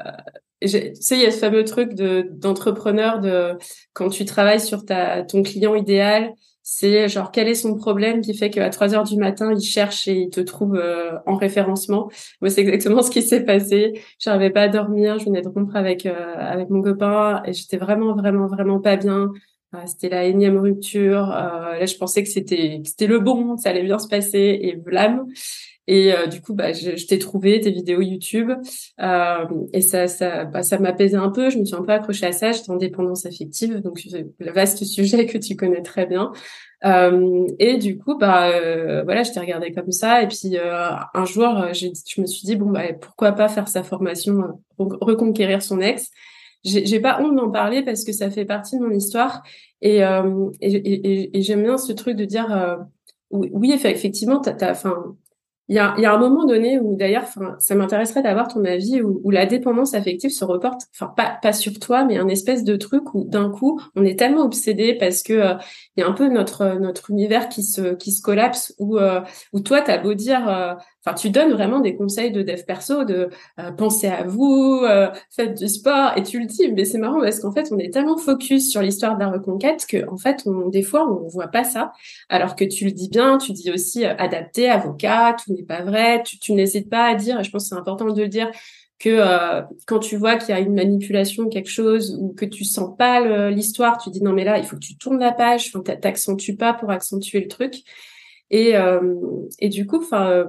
tu 0.63 0.69
sais, 0.69 1.17
il 1.17 1.21
y 1.21 1.27
a 1.27 1.31
ce 1.31 1.39
fameux 1.39 1.65
truc 1.65 1.95
de 1.95 2.27
d'entrepreneur 2.33 3.21
de 3.21 3.53
quand 3.93 4.09
tu 4.09 4.25
travailles 4.25 4.61
sur 4.61 4.85
ta 4.87 5.23
ton 5.23 5.43
client 5.43 5.75
idéal, 5.75 6.33
c'est 6.63 7.09
genre 7.11 7.31
quel 7.31 7.49
est 7.49 7.55
son 7.55 7.75
problème 7.77 8.23
qui 8.23 8.33
fait 8.35 8.49
qu'à 8.49 8.71
3 8.71 8.95
heures 8.95 9.05
du 9.05 9.19
matin 9.19 9.53
il 9.53 9.61
cherche 9.63 10.09
et 10.09 10.15
il 10.15 10.31
te 10.31 10.41
trouve 10.41 10.77
euh, 10.77 11.19
en 11.27 11.37
référencement? 11.37 12.11
Moi 12.41 12.49
c'est 12.51 12.63
exactement 12.63 13.03
ce 13.03 13.11
qui 13.11 13.21
s'est 13.23 13.45
passé. 13.45 14.01
J'arrivais 14.19 14.51
pas 14.51 14.63
à 14.63 14.69
dormir, 14.69 15.19
je 15.19 15.27
venais 15.27 15.43
de 15.43 15.49
rompre 15.49 15.77
avec 15.77 16.07
euh, 16.07 16.35
avec 16.39 16.71
mon 16.71 16.81
copain 16.81 17.43
et 17.45 17.53
j'étais 17.53 17.77
vraiment 17.77 18.15
vraiment 18.17 18.47
vraiment 18.47 18.81
pas 18.81 18.97
bien. 18.97 19.31
Euh, 19.75 19.79
c'était 19.87 20.09
la 20.09 20.25
énième 20.25 20.59
rupture. 20.59 21.27
là 21.27 21.85
je 21.85 21.97
pensais 21.97 22.23
que 22.23 22.29
c'était 22.29 22.81
c'était 22.85 23.07
le 23.07 23.19
bon, 23.19 23.57
ça 23.57 23.71
allait 23.71 23.83
bien 23.83 23.99
se 23.99 24.09
passer 24.09 24.59
et 24.63 24.75
blam. 24.77 25.27
Et 25.87 26.15
euh, 26.15 26.27
du 26.27 26.41
coup, 26.41 26.55
bah, 26.55 26.73
je, 26.73 26.97
je 26.97 27.07
t'ai 27.07 27.19
trouvé 27.19 27.61
tes 27.61 27.71
vidéos 27.71 28.01
YouTube 28.01 28.51
euh, 29.01 29.45
et 29.73 29.83
ça, 29.83 30.09
ça, 30.09 30.45
bah, 30.45 30.63
ça 30.63 30.79
m'apaisait 30.79 31.17
un 31.17 31.29
peu. 31.31 31.51
Je 31.51 31.59
me 31.59 31.65
suis 31.65 31.75
un 31.75 31.83
peu 31.83 31.93
accrochée 31.93 32.27
à 32.27 32.33
ça. 32.33 32.53
J'étais 32.53 32.71
en 32.71 32.77
dépendance 32.77 33.27
affective, 33.27 33.81
donc 33.81 34.01
le 34.39 34.53
vaste 34.53 34.85
sujet 34.85 35.27
que 35.27 35.37
tu 35.37 35.57
connais 35.57 35.83
très 35.83 36.07
bien. 36.07 36.33
Euh, 36.85 37.47
et 37.59 37.79
du 37.79 37.99
coup, 37.99 38.17
bah 38.17 38.49
euh, 38.49 39.03
voilà, 39.05 39.23
je 39.23 39.33
t'ai 39.33 39.41
regardé 39.41 39.73
comme 39.73 39.93
ça. 39.93 40.23
Et 40.23 40.29
puis 40.29 40.57
euh, 40.57 40.91
un 41.15 41.25
jour, 41.25 41.73
je 41.73 42.21
me 42.21 42.27
suis 42.27 42.47
dit 42.47 42.57
bon, 42.57 42.71
bah 42.71 42.93
pourquoi 43.01 43.33
pas 43.33 43.49
faire 43.49 43.69
sa 43.69 43.83
formation, 43.83 44.61
reconquérir 44.79 45.63
son 45.63 45.81
ex. 45.81 46.11
J'ai, 46.65 47.01
pas 47.01 47.21
honte 47.21 47.37
d'en 47.37 47.51
parler 47.51 47.83
parce 47.83 48.05
que 48.05 48.13
ça 48.13 48.31
fait 48.31 48.47
partie 48.47 48.79
de 48.79 48.85
mon 48.85 48.91
histoire. 48.91 49.43
Et, 49.83 49.99
et, 49.99 50.75
et, 50.75 51.37
et 51.37 51.43
j'aime 51.43 51.63
bien 51.63 51.77
ce 51.77 51.93
truc 51.93 52.17
de 52.17 52.25
dire 52.25 52.79
oui, 53.31 53.73
effectivement, 53.73 54.41
t'as, 54.41 54.71
enfin 54.71 55.17
il 55.69 55.77
y 55.77 55.79
a, 55.79 55.95
y 55.99 56.05
a 56.05 56.13
un 56.13 56.19
moment 56.19 56.45
donné 56.45 56.79
où 56.79 56.95
d'ailleurs, 56.95 57.25
ça 57.59 57.75
m'intéresserait 57.75 58.23
d'avoir 58.23 58.49
ton 58.49 58.65
avis 58.65 59.01
où, 59.01 59.21
où, 59.25 59.31
la 59.31 59.47
dépendance 59.47 59.95
affective 59.95 60.31
se 60.31 60.45
reporte, 60.45 60.83
enfin 60.95 61.11
pas 61.17 61.39
pas 61.41 61.55
sur 61.55 61.79
toi, 61.79 62.05
mais 62.05 62.19
un 62.19 62.29
espèce 62.29 62.65
de 62.65 62.77
truc 62.77 63.15
où 63.15 63.25
d'un 63.25 63.51
coup 63.51 63.81
on 63.97 64.05
est 64.05 64.19
tellement 64.19 64.43
obsédé 64.43 64.95
parce 64.95 65.23
que 65.23 65.33
euh, 65.33 65.55
il 65.97 66.01
y 66.01 66.03
a 66.03 66.09
un 66.09 66.13
peu 66.13 66.29
notre 66.29 66.79
notre 66.79 67.11
univers 67.11 67.49
qui 67.49 67.63
se 67.63 67.95
qui 67.95 68.13
se 68.13 68.23
collapse 68.23 68.75
où 68.79 68.99
euh, 68.99 69.21
où 69.53 69.61
toi 69.61 69.81
t'as 69.81 69.99
beau 69.99 70.15
dire 70.15 70.49
euh, 70.49 70.75
Enfin, 71.07 71.15
tu 71.15 71.29
donnes 71.29 71.53
vraiment 71.53 71.81
des 71.81 71.97
conseils 71.97 72.33
de 72.33 72.43
dev 72.43 72.63
perso, 72.65 73.05
de 73.05 73.29
euh, 73.59 73.71
penser 73.73 74.07
à 74.07 74.23
vous, 74.23 74.81
euh, 74.85 75.11
faites 75.31 75.59
du 75.59 75.69
sport, 75.69 76.13
et 76.17 76.23
tu 76.23 76.41
le 76.41 76.47
dis. 76.47 76.73
Mais 76.73 76.87
c'est 76.87 76.97
marrant 76.97 77.21
parce 77.21 77.41
qu'en 77.41 77.53
fait, 77.53 77.69
on 77.73 77.79
est 77.79 77.93
tellement 77.93 78.17
focus 78.17 78.71
sur 78.71 78.81
l'histoire 78.81 79.17
de 79.17 79.21
la 79.21 79.29
reconquête 79.29 79.85
que, 79.87 80.09
en 80.09 80.17
fait, 80.17 80.43
on, 80.47 80.69
des 80.71 80.83
fois, 80.83 81.07
on 81.07 81.29
voit 81.29 81.49
pas 81.49 81.63
ça. 81.65 81.93
Alors 82.31 82.57
que 82.57 82.65
tu 82.65 82.87
le 82.87 82.93
dis 82.93 83.11
bien, 83.11 83.37
tu 83.37 83.53
dis 83.53 83.71
aussi 83.71 84.07
euh, 84.07 84.15
adapté, 84.17 84.71
avocat, 84.71 85.37
tout 85.45 85.53
n'est 85.53 85.63
pas 85.63 85.83
vrai. 85.83 86.23
Tu, 86.25 86.39
tu 86.39 86.53
n'hésites 86.55 86.89
pas 86.89 87.05
à 87.05 87.15
dire, 87.15 87.39
et 87.39 87.45
je 87.45 87.51
pense 87.51 87.65
que 87.65 87.69
c'est 87.69 87.81
important 87.81 88.07
de 88.07 88.23
le 88.23 88.29
dire, 88.29 88.51
euh, 89.09 89.63
quand 89.87 89.99
tu 89.99 90.17
vois 90.17 90.37
qu'il 90.37 90.55
y 90.55 90.59
a 90.59 90.61
une 90.61 90.75
manipulation 90.75 91.49
quelque 91.49 91.71
chose 91.71 92.17
ou 92.21 92.33
que 92.33 92.45
tu 92.45 92.65
sens 92.65 92.97
pas 92.97 93.51
l'histoire, 93.51 93.99
tu 93.99 94.11
dis 94.11 94.23
non 94.23 94.33
mais 94.33 94.45
là 94.45 94.59
il 94.59 94.65
faut 94.65 94.77
que 94.77 94.81
tu 94.81 94.97
tournes 94.97 95.19
la 95.19 95.33
page, 95.33 95.73
t'accentues 96.01 96.57
pas 96.57 96.75
pour 96.75 96.91
accentuer 96.91 97.41
le 97.41 97.49
truc. 97.49 97.83
Et, 98.51 98.77
euh, 98.77 99.01
et 99.59 99.69
du 99.69 99.87
coup, 99.87 99.99
enfin, 99.99 100.47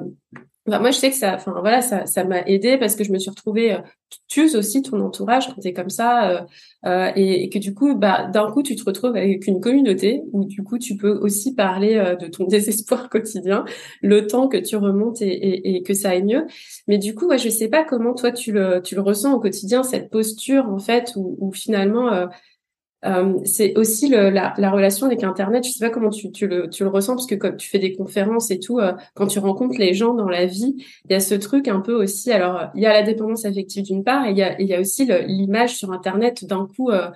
euh, 0.67 0.71
bah, 0.71 0.79
moi, 0.79 0.91
je 0.91 0.97
sais 0.97 1.09
que 1.09 1.15
ça, 1.15 1.35
enfin 1.35 1.55
voilà, 1.59 1.81
ça, 1.81 2.05
ça 2.05 2.23
m'a 2.23 2.41
aidé 2.41 2.77
parce 2.77 2.95
que 2.95 3.03
je 3.03 3.11
me 3.11 3.19
suis 3.19 3.29
retrouvée. 3.29 3.73
Euh, 3.73 3.79
tu 4.27 4.43
uses 4.43 4.55
aussi 4.55 4.81
ton 4.81 4.99
entourage 5.01 5.47
quand 5.47 5.61
t'es 5.61 5.73
comme 5.73 5.89
ça, 5.89 6.47
euh, 6.85 7.11
et, 7.15 7.49
que 7.49 7.59
du 7.59 7.73
coup, 7.73 7.95
bah 7.95 8.27
d'un 8.27 8.51
coup, 8.51 8.63
tu 8.63 8.75
te 8.75 8.83
retrouves 8.83 9.15
avec 9.15 9.45
une 9.47 9.59
communauté 9.59 10.21
où 10.31 10.45
du 10.45 10.63
coup, 10.63 10.77
tu 10.77 10.95
peux 10.95 11.11
aussi 11.11 11.53
parler 11.53 12.15
de 12.19 12.27
ton 12.27 12.45
désespoir 12.47 13.09
quotidien, 13.09 13.65
le 14.01 14.27
temps 14.27 14.47
que 14.47 14.57
tu 14.57 14.75
remontes 14.77 15.21
et, 15.21 15.27
et, 15.27 15.75
et, 15.75 15.83
que 15.83 15.93
ça 15.93 16.11
aille 16.11 16.23
mieux. 16.23 16.45
Mais 16.87 16.97
du 16.97 17.13
coup, 17.13 17.27
ouais, 17.27 17.37
je 17.37 17.49
sais 17.49 17.67
pas 17.67 17.83
comment 17.83 18.13
toi 18.13 18.31
tu 18.31 18.51
le 18.51 18.81
tu 18.81 18.95
le 18.95 19.01
ressens 19.01 19.33
au 19.33 19.39
quotidien 19.39 19.83
cette 19.83 20.09
posture 20.09 20.69
en 20.69 20.79
fait 20.79 21.13
où, 21.15 21.35
où 21.39 21.51
finalement 21.51 22.27
euh, 23.03 23.37
c'est 23.43 23.77
aussi 23.77 24.07
le, 24.07 24.29
la, 24.29 24.53
la, 24.57 24.71
relation 24.71 25.05
avec 25.05 25.23
Internet. 25.23 25.65
Je 25.65 25.71
sais 25.71 25.85
pas 25.85 25.91
comment 25.91 26.09
tu, 26.09 26.31
tu, 26.31 26.47
le, 26.47 26.69
tu 26.69 26.83
le 26.83 26.89
ressens 26.89 27.15
parce 27.15 27.27
que 27.27 27.35
quand 27.35 27.55
tu 27.55 27.69
fais 27.69 27.77
des 27.77 27.93
conférences 27.93 28.49
et 28.49 28.59
tout, 28.59 28.79
euh, 28.79 28.93
quand 29.13 29.27
tu 29.27 29.39
rencontres 29.39 29.77
les 29.77 29.93
gens 29.93 30.13
dans 30.13 30.29
la 30.29 30.45
vie, 30.45 30.75
il 31.05 31.11
y 31.11 31.13
a 31.13 31.19
ce 31.19 31.35
truc 31.35 31.67
un 31.67 31.81
peu 31.81 31.93
aussi. 31.93 32.31
Alors, 32.31 32.69
il 32.73 32.81
y 32.81 32.85
a 32.85 32.93
la 32.93 33.03
dépendance 33.03 33.45
affective 33.45 33.83
d'une 33.83 34.03
part, 34.03 34.25
et 34.25 34.31
il 34.31 34.37
y 34.37 34.43
a, 34.43 34.59
y 34.61 34.73
a 34.73 34.79
aussi 34.79 35.07
l'image 35.27 35.75
sur 35.75 35.91
Internet. 35.91 36.45
D'un 36.45 36.67
coup, 36.67 36.89
euh, 36.89 37.09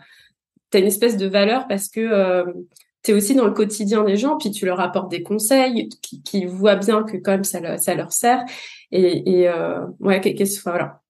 tu 0.72 0.78
as 0.78 0.82
une 0.82 0.88
espèce 0.88 1.18
de 1.18 1.28
valeur 1.28 1.68
parce 1.68 1.88
que 1.88 2.02
euh, 2.02 2.46
tu 3.04 3.12
es 3.12 3.13
aussi 3.13 3.34
dans 3.34 3.46
le 3.46 3.54
quotidien 3.54 4.04
des 4.04 4.18
gens, 4.18 4.38
puis 4.38 4.52
tu 4.52 4.65
leur 4.65 4.80
apportes 4.80 5.10
des 5.10 5.24
conseils 5.24 5.89
qui, 6.02 6.22
qui 6.22 6.46
voient 6.46 6.76
bien 6.76 7.04
que 7.04 7.18
quand 7.18 7.32
même 7.32 7.44
ça, 7.44 7.78
ça 7.78 7.96
leur 7.96 8.12
sert. 8.12 8.44
Et, 8.92 9.39
et 9.42 9.50
euh, 9.50 9.86
ouais, 10.00 10.20
qu'est-ce 10.22 10.62
voilà. 10.62 11.02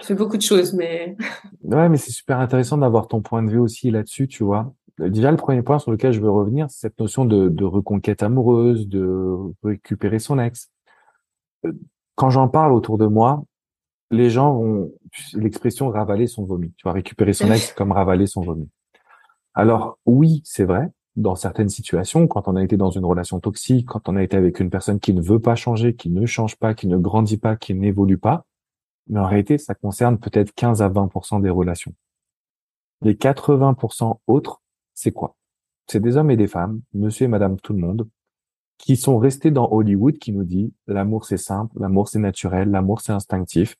Je 0.00 0.06
fais 0.06 0.14
beaucoup 0.14 0.36
de 0.36 0.42
choses, 0.42 0.74
mais. 0.74 1.16
Ouais, 1.62 1.88
mais 1.88 1.96
c'est 1.96 2.10
super 2.10 2.40
intéressant 2.40 2.78
d'avoir 2.78 3.06
ton 3.06 3.22
point 3.22 3.42
de 3.42 3.50
vue 3.50 3.58
aussi 3.58 3.90
là-dessus, 3.90 4.28
tu 4.28 4.44
vois. 4.44 4.74
Déjà, 4.98 5.30
le 5.30 5.36
premier 5.36 5.62
point 5.62 5.78
sur 5.78 5.90
lequel 5.90 6.12
je 6.12 6.20
veux 6.20 6.30
revenir, 6.30 6.70
c'est 6.70 6.80
cette 6.80 6.98
notion 6.98 7.24
de, 7.24 7.48
de 7.48 7.64
reconquête 7.64 8.22
amoureuse, 8.22 8.88
de 8.88 9.36
récupérer 9.62 10.18
son 10.18 10.38
ex. 10.38 10.70
Euh, 11.64 11.72
quand 12.14 12.30
j'en 12.30 12.48
parle 12.48 12.72
autour 12.72 12.98
de 12.98 13.06
moi, 13.06 13.44
les 14.10 14.30
gens 14.30 14.54
vont 14.54 14.92
l'expression 15.34 15.88
ravaler 15.88 16.26
son 16.26 16.44
vomi. 16.44 16.72
Tu 16.76 16.82
vois, 16.84 16.92
récupérer 16.92 17.32
son 17.32 17.50
ex 17.52 17.72
comme 17.72 17.92
ravaler 17.92 18.26
son 18.26 18.42
vomi. 18.42 18.68
Alors 19.54 19.98
oui, 20.06 20.42
c'est 20.44 20.64
vrai. 20.64 20.90
Dans 21.16 21.36
certaines 21.36 21.68
situations, 21.68 22.26
quand 22.26 22.48
on 22.48 22.56
a 22.56 22.62
été 22.62 22.76
dans 22.76 22.90
une 22.90 23.04
relation 23.04 23.38
toxique, 23.38 23.86
quand 23.86 24.08
on 24.08 24.16
a 24.16 24.22
été 24.22 24.36
avec 24.36 24.58
une 24.58 24.70
personne 24.70 24.98
qui 24.98 25.14
ne 25.14 25.22
veut 25.22 25.38
pas 25.38 25.54
changer, 25.54 25.94
qui 25.94 26.10
ne 26.10 26.26
change 26.26 26.56
pas, 26.56 26.74
qui 26.74 26.88
ne 26.88 26.96
grandit 26.96 27.36
pas, 27.36 27.54
qui 27.54 27.72
n'évolue 27.74 28.18
pas, 28.18 28.46
mais 29.08 29.20
en 29.20 29.26
réalité, 29.26 29.58
ça 29.58 29.74
concerne 29.74 30.18
peut-être 30.18 30.54
15 30.54 30.82
à 30.82 30.88
20% 30.88 31.42
des 31.42 31.50
relations. 31.50 31.94
Les 33.02 33.14
80% 33.14 34.18
autres, 34.26 34.62
c'est 34.94 35.12
quoi? 35.12 35.36
C'est 35.86 36.00
des 36.00 36.16
hommes 36.16 36.30
et 36.30 36.36
des 36.36 36.46
femmes, 36.46 36.80
monsieur 36.94 37.24
et 37.24 37.28
madame 37.28 37.60
tout 37.60 37.74
le 37.74 37.80
monde, 37.80 38.08
qui 38.78 38.96
sont 38.96 39.18
restés 39.18 39.50
dans 39.50 39.70
Hollywood, 39.70 40.18
qui 40.18 40.32
nous 40.32 40.44
dit 40.44 40.72
l'amour 40.86 41.26
c'est 41.26 41.36
simple, 41.36 41.78
l'amour 41.78 42.08
c'est 42.08 42.18
naturel, 42.18 42.70
l'amour 42.70 43.00
c'est 43.00 43.12
instinctif. 43.12 43.76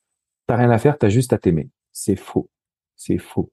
T'as 0.47 0.57
rien 0.57 0.71
à 0.71 0.79
faire, 0.79 0.99
t'as 0.99 1.09
juste 1.09 1.33
à 1.33 1.39
t'aimer. 1.39 1.71
C'est 1.93 2.17
faux. 2.17 2.51
C'est 2.97 3.19
faux. 3.19 3.51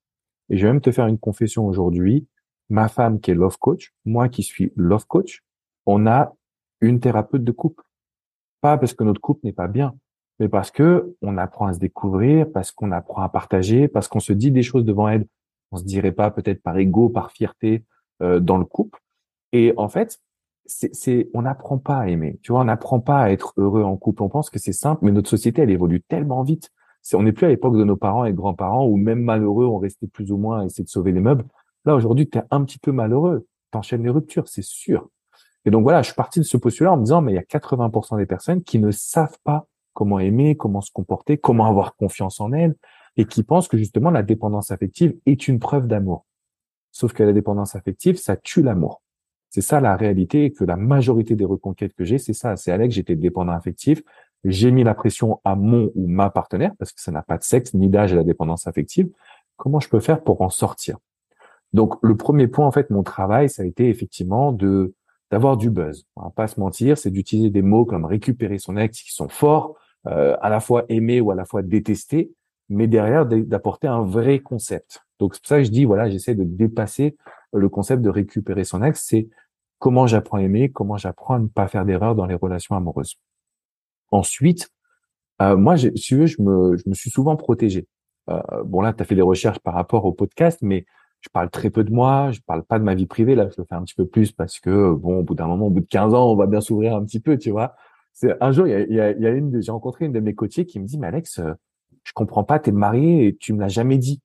Et 0.49 0.57
je 0.57 0.65
vais 0.65 0.73
même 0.73 0.81
te 0.81 0.91
faire 0.91 1.07
une 1.07 1.19
confession 1.19 1.65
aujourd'hui. 1.65 2.27
Ma 2.69 2.89
femme 2.89 3.19
qui 3.19 3.31
est 3.31 3.35
love 3.35 3.57
coach, 3.57 3.93
moi 4.05 4.29
qui 4.29 4.43
suis 4.43 4.71
love 4.75 5.05
coach, 5.07 5.43
on 5.85 6.07
a 6.07 6.33
une 6.81 6.99
thérapeute 6.99 7.43
de 7.43 7.51
couple. 7.51 7.83
Pas 8.59 8.77
parce 8.77 8.93
que 8.93 9.03
notre 9.03 9.21
couple 9.21 9.41
n'est 9.45 9.53
pas 9.53 9.67
bien, 9.67 9.95
mais 10.41 10.49
parce 10.49 10.71
que 10.71 11.15
on 11.21 11.37
apprend 11.37 11.67
à 11.67 11.73
se 11.73 11.77
découvrir, 11.77 12.51
parce 12.51 12.71
qu'on 12.71 12.91
apprend 12.91 13.21
à 13.21 13.29
partager, 13.29 13.87
parce 13.87 14.07
qu'on 14.07 14.19
se 14.19 14.33
dit 14.33 14.49
des 14.49 14.63
choses 14.63 14.83
devant 14.83 15.07
elle. 15.07 15.27
On 15.71 15.77
se 15.77 15.83
dirait 15.83 16.11
pas 16.11 16.31
peut-être 16.31 16.63
par 16.63 16.79
ego, 16.79 17.09
par 17.09 17.29
fierté 17.31 17.85
euh, 18.23 18.39
dans 18.39 18.57
le 18.57 18.65
couple. 18.65 18.99
Et 19.51 19.71
en 19.77 19.87
fait, 19.87 20.19
c'est, 20.65 21.29
on 21.35 21.43
n'apprend 21.43 21.77
pas 21.77 21.99
à 21.99 22.07
aimer. 22.07 22.39
Tu 22.41 22.53
vois, 22.53 22.61
on 22.61 22.65
n'apprend 22.65 22.99
pas 22.99 23.19
à 23.19 23.29
être 23.29 23.53
heureux 23.57 23.83
en 23.83 23.97
couple. 23.97 24.23
On 24.23 24.29
pense 24.29 24.49
que 24.49 24.57
c'est 24.57 24.73
simple, 24.73 25.05
mais 25.05 25.11
notre 25.11 25.29
société, 25.29 25.61
elle 25.61 25.69
évolue 25.69 26.01
tellement 26.01 26.41
vite. 26.41 26.71
C'est, 27.03 27.15
on 27.15 27.21
n'est 27.21 27.33
plus 27.33 27.45
à 27.45 27.49
l'époque 27.49 27.77
de 27.77 27.83
nos 27.83 27.95
parents 27.95 28.25
et 28.25 28.33
grands-parents 28.33 28.87
où 28.87 28.97
même 28.97 29.21
malheureux, 29.21 29.67
on 29.67 29.77
restait 29.77 30.07
plus 30.07 30.31
ou 30.31 30.37
moins 30.37 30.61
à 30.61 30.65
essayer 30.65 30.83
de 30.83 30.89
sauver 30.89 31.11
les 31.11 31.21
meubles. 31.21 31.45
Là, 31.85 31.93
aujourd'hui, 31.93 32.27
tu 32.27 32.39
es 32.39 32.43
un 32.49 32.63
petit 32.63 32.79
peu 32.79 32.91
malheureux. 32.91 33.45
T'enchaînes 33.69 34.01
les 34.01 34.09
ruptures, 34.09 34.47
c'est 34.47 34.63
sûr. 34.63 35.07
Et 35.65 35.69
donc 35.69 35.83
voilà, 35.83 36.01
je 36.01 36.07
suis 36.07 36.15
parti 36.15 36.39
de 36.39 36.45
ce 36.45 36.57
postulat 36.57 36.93
en 36.93 36.97
me 36.97 37.03
disant, 37.03 37.21
mais 37.21 37.33
il 37.33 37.35
y 37.35 37.37
a 37.37 37.43
80% 37.43 38.17
des 38.17 38.25
personnes 38.25 38.63
qui 38.63 38.79
ne 38.79 38.89
savent 38.89 39.37
pas 39.43 39.67
comment 39.93 40.19
aimer, 40.19 40.55
comment 40.55 40.81
se 40.81 40.91
comporter, 40.91 41.37
comment 41.37 41.65
avoir 41.65 41.95
confiance 41.95 42.39
en 42.39 42.51
elle, 42.53 42.75
et 43.17 43.25
qui 43.25 43.43
pense 43.43 43.67
que 43.67 43.77
justement 43.77 44.11
la 44.11 44.23
dépendance 44.23 44.71
affective 44.71 45.15
est 45.25 45.47
une 45.47 45.59
preuve 45.59 45.87
d'amour. 45.87 46.25
Sauf 46.91 47.13
que 47.13 47.23
la 47.23 47.33
dépendance 47.33 47.75
affective, 47.75 48.17
ça 48.17 48.35
tue 48.35 48.61
l'amour. 48.61 49.01
C'est 49.49 49.61
ça 49.61 49.81
la 49.81 49.95
réalité 49.97 50.51
que 50.51 50.63
la 50.63 50.77
majorité 50.77 51.35
des 51.35 51.45
reconquêtes 51.45 51.93
que 51.93 52.05
j'ai, 52.05 52.17
c'est 52.17 52.33
ça. 52.33 52.55
C'est 52.55 52.71
Alex, 52.71 52.95
j'étais 52.95 53.15
dépendant 53.15 53.51
affectif. 53.51 54.01
J'ai 54.43 54.71
mis 54.71 54.83
la 54.83 54.93
pression 54.93 55.39
à 55.43 55.55
mon 55.55 55.91
ou 55.93 56.07
ma 56.07 56.29
partenaire 56.29 56.71
parce 56.79 56.93
que 56.93 57.01
ça 57.01 57.11
n'a 57.11 57.21
pas 57.21 57.37
de 57.37 57.43
sexe 57.43 57.73
ni 57.73 57.89
d'âge 57.89 58.13
à 58.13 58.15
la 58.15 58.23
dépendance 58.23 58.65
affective. 58.65 59.09
Comment 59.57 59.79
je 59.79 59.89
peux 59.89 59.99
faire 59.99 60.23
pour 60.23 60.41
en 60.41 60.49
sortir? 60.49 60.97
Donc, 61.73 61.95
le 62.01 62.17
premier 62.17 62.47
point, 62.47 62.65
en 62.65 62.71
fait, 62.71 62.89
mon 62.89 63.03
travail, 63.03 63.49
ça 63.49 63.63
a 63.63 63.65
été 63.65 63.89
effectivement 63.89 64.51
de 64.51 64.93
d'avoir 65.31 65.55
du 65.55 65.69
buzz. 65.69 66.05
On 66.17 66.23
va 66.23 66.29
pas 66.29 66.47
se 66.47 66.59
mentir, 66.59 66.97
c'est 66.97 67.09
d'utiliser 67.09 67.49
des 67.49 67.61
mots 67.61 67.85
comme 67.85 68.03
récupérer 68.03 68.57
son 68.57 68.75
ex 68.75 69.01
qui 69.01 69.13
sont 69.13 69.29
forts, 69.29 69.77
euh, 70.07 70.35
à 70.41 70.49
la 70.49 70.59
fois 70.59 70.85
aimer 70.89 71.21
ou 71.21 71.31
à 71.31 71.35
la 71.35 71.45
fois 71.45 71.61
détester, 71.61 72.31
mais 72.69 72.87
derrière 72.87 73.25
d'apporter 73.25 73.87
un 73.87 74.01
vrai 74.01 74.39
concept. 74.39 75.03
Donc 75.19 75.35
c'est 75.35 75.41
pour 75.41 75.47
ça 75.49 75.57
que 75.57 75.63
je 75.65 75.71
dis 75.71 75.85
voilà, 75.85 76.09
j'essaie 76.09 76.35
de 76.35 76.43
dépasser 76.43 77.17
le 77.53 77.69
concept 77.69 78.01
de 78.01 78.09
récupérer 78.09 78.63
son 78.63 78.81
ex, 78.83 79.03
c'est 79.05 79.29
comment 79.79 80.07
j'apprends 80.07 80.37
à 80.37 80.41
aimer, 80.41 80.71
comment 80.71 80.97
j'apprends 80.97 81.35
à 81.35 81.39
ne 81.39 81.47
pas 81.47 81.67
faire 81.67 81.85
d'erreur 81.85 82.15
dans 82.15 82.25
les 82.25 82.35
relations 82.35 82.75
amoureuses. 82.75 83.17
Ensuite, 84.11 84.69
Euh, 85.41 85.57
moi, 85.57 85.75
si 85.77 85.91
tu 85.93 86.15
veux, 86.17 86.27
je 86.27 86.41
me, 86.41 86.77
je 86.77 86.83
me 86.87 86.93
suis 86.93 87.09
souvent 87.09 87.35
protégé. 87.35 87.87
Euh, 88.29 88.39
bon, 88.63 88.81
là, 88.81 88.93
tu 88.93 89.01
as 89.01 89.05
fait 89.05 89.15
des 89.15 89.21
recherches 89.23 89.59
par 89.59 89.73
rapport 89.73 90.05
au 90.05 90.11
podcast, 90.13 90.59
mais 90.61 90.85
je 91.21 91.29
parle 91.29 91.49
très 91.49 91.69
peu 91.71 91.83
de 91.83 91.91
moi, 91.91 92.31
je 92.31 92.41
parle 92.45 92.63
pas 92.63 92.77
de 92.79 92.83
ma 92.83 92.93
vie 92.95 93.07
privée. 93.07 93.35
Là, 93.35 93.49
je 93.49 93.55
le 93.57 93.65
fais 93.67 93.75
un 93.75 93.83
petit 93.83 93.95
peu 93.95 94.05
plus 94.05 94.31
parce 94.31 94.59
que, 94.59 94.93
bon, 94.93 95.19
au 95.19 95.23
bout 95.23 95.33
d'un 95.35 95.47
moment, 95.47 95.67
au 95.67 95.69
bout 95.71 95.79
de 95.81 95.87
15 95.87 96.13
ans, 96.13 96.31
on 96.31 96.35
va 96.35 96.45
bien 96.47 96.61
s'ouvrir 96.61 96.95
un 96.95 97.03
petit 97.05 97.19
peu, 97.19 97.37
tu 97.37 97.49
vois. 97.51 97.75
Un 98.39 98.51
jour, 98.51 98.67
il 98.67 98.71
y 98.71 98.73
a, 98.73 98.79
y 98.81 98.99
a, 98.99 99.11
y 99.11 99.25
a 99.25 99.29
une, 99.29 99.61
j'ai 99.61 99.71
rencontré 99.71 100.05
une 100.05 100.11
de 100.11 100.19
mes 100.19 100.35
coachées 100.35 100.65
qui 100.65 100.79
me 100.79 100.85
dit, 100.85 100.97
mais 100.97 101.07
Alex, 101.07 101.39
euh, 101.39 101.53
je 102.03 102.13
comprends 102.13 102.43
pas, 102.43 102.59
t'es 102.59 102.71
marié 102.71 103.27
et 103.27 103.35
tu 103.35 103.53
me 103.53 103.59
l'as 103.59 103.67
jamais 103.67 103.97
dit. 103.97 104.21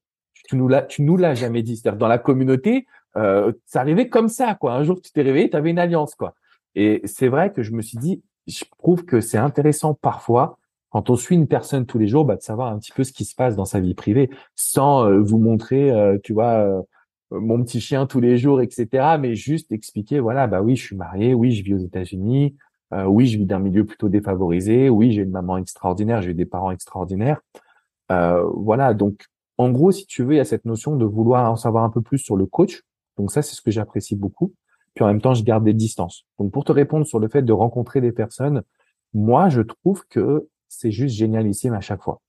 Tu 0.48 0.56
nous 0.56 0.68
l'as, 0.68 0.82
tu 0.82 1.02
nous 1.02 1.16
l'as 1.16 1.34
jamais 1.34 1.62
dit. 1.62 1.76
C'est-à-dire 1.76 1.98
dans 1.98 2.08
la 2.08 2.18
communauté, 2.18 2.86
euh, 3.16 3.52
ça 3.64 3.80
arrivait 3.80 4.08
comme 4.08 4.28
ça, 4.28 4.54
quoi. 4.54 4.74
Un 4.74 4.84
jour, 4.84 5.00
tu 5.00 5.10
t'es 5.12 5.22
réveillé, 5.22 5.50
tu 5.50 5.56
avais 5.56 5.70
une 5.70 5.78
alliance, 5.78 6.14
quoi. 6.14 6.34
Et 6.74 7.00
c'est 7.04 7.28
vrai 7.28 7.52
que 7.52 7.62
je 7.62 7.72
me 7.72 7.82
suis 7.82 7.98
dit, 7.98 8.22
je 8.46 8.64
trouve 8.78 9.04
que 9.04 9.20
c'est 9.20 9.38
intéressant 9.38 9.94
parfois 9.94 10.58
quand 10.96 11.10
on 11.10 11.16
suit 11.16 11.34
une 11.34 11.46
personne 11.46 11.84
tous 11.84 11.98
les 11.98 12.08
jours, 12.08 12.24
bah, 12.24 12.36
de 12.36 12.42
savoir 12.42 12.72
un 12.72 12.78
petit 12.78 12.92
peu 12.92 13.04
ce 13.04 13.12
qui 13.12 13.26
se 13.26 13.34
passe 13.34 13.54
dans 13.54 13.66
sa 13.66 13.80
vie 13.80 13.92
privée, 13.94 14.30
sans 14.54 15.04
euh, 15.04 15.20
vous 15.20 15.38
montrer, 15.38 15.90
euh, 15.90 16.16
tu 16.22 16.32
vois, 16.32 16.54
euh, 16.54 16.80
mon 17.30 17.62
petit 17.62 17.82
chien 17.82 18.06
tous 18.06 18.20
les 18.20 18.38
jours, 18.38 18.62
etc. 18.62 19.18
Mais 19.20 19.34
juste 19.34 19.72
expliquer, 19.72 20.20
voilà, 20.20 20.46
bah 20.46 20.62
oui, 20.62 20.74
je 20.74 20.82
suis 20.82 20.96
marié, 20.96 21.34
oui, 21.34 21.52
je 21.52 21.62
vis 21.62 21.74
aux 21.74 21.84
États-Unis, 21.84 22.56
oui, 22.92 23.26
je 23.26 23.38
vis 23.38 23.46
d'un 23.46 23.58
milieu 23.58 23.84
plutôt 23.84 24.08
défavorisé, 24.08 24.88
oui, 24.88 25.12
j'ai 25.12 25.22
une 25.22 25.30
maman 25.30 25.58
extraordinaire, 25.58 26.22
j'ai 26.22 26.34
des 26.34 26.46
parents 26.46 26.70
extraordinaires. 26.70 27.40
voilà, 28.08 28.94
donc 28.94 29.26
en 29.58 29.70
gros, 29.70 29.90
si 29.90 30.06
tu 30.06 30.22
veux, 30.22 30.34
il 30.34 30.36
y 30.36 30.40
a 30.40 30.44
cette 30.44 30.64
notion 30.64 30.96
de 30.96 31.04
vouloir 31.04 31.50
en 31.50 31.56
savoir 31.56 31.84
un 31.84 31.90
peu 31.90 32.02
plus 32.02 32.18
sur 32.18 32.36
le 32.36 32.46
coach. 32.46 32.82
Donc 33.16 33.30
ça, 33.32 33.42
c'est 33.42 33.54
ce 33.54 33.62
que 33.62 33.70
j'apprécie 33.70 34.16
beaucoup. 34.16 34.52
Puis 34.94 35.04
en 35.04 35.08
même 35.08 35.20
temps, 35.20 35.34
je 35.34 35.42
garde 35.44 35.64
des 35.64 35.74
distances. 35.74 36.26
Donc 36.38 36.52
pour 36.52 36.64
te 36.64 36.72
répondre 36.72 37.06
sur 37.06 37.18
le 37.18 37.28
fait 37.28 37.42
de 37.42 37.52
rencontrer 37.52 38.00
des 38.00 38.12
personnes, 38.12 38.62
moi, 39.14 39.48
je 39.48 39.62
trouve 39.62 40.04
que 40.08 40.48
c'est 40.68 40.90
juste 40.90 41.16
génialissime 41.16 41.74
à 41.74 41.80
chaque 41.80 42.02
fois. 42.02 42.20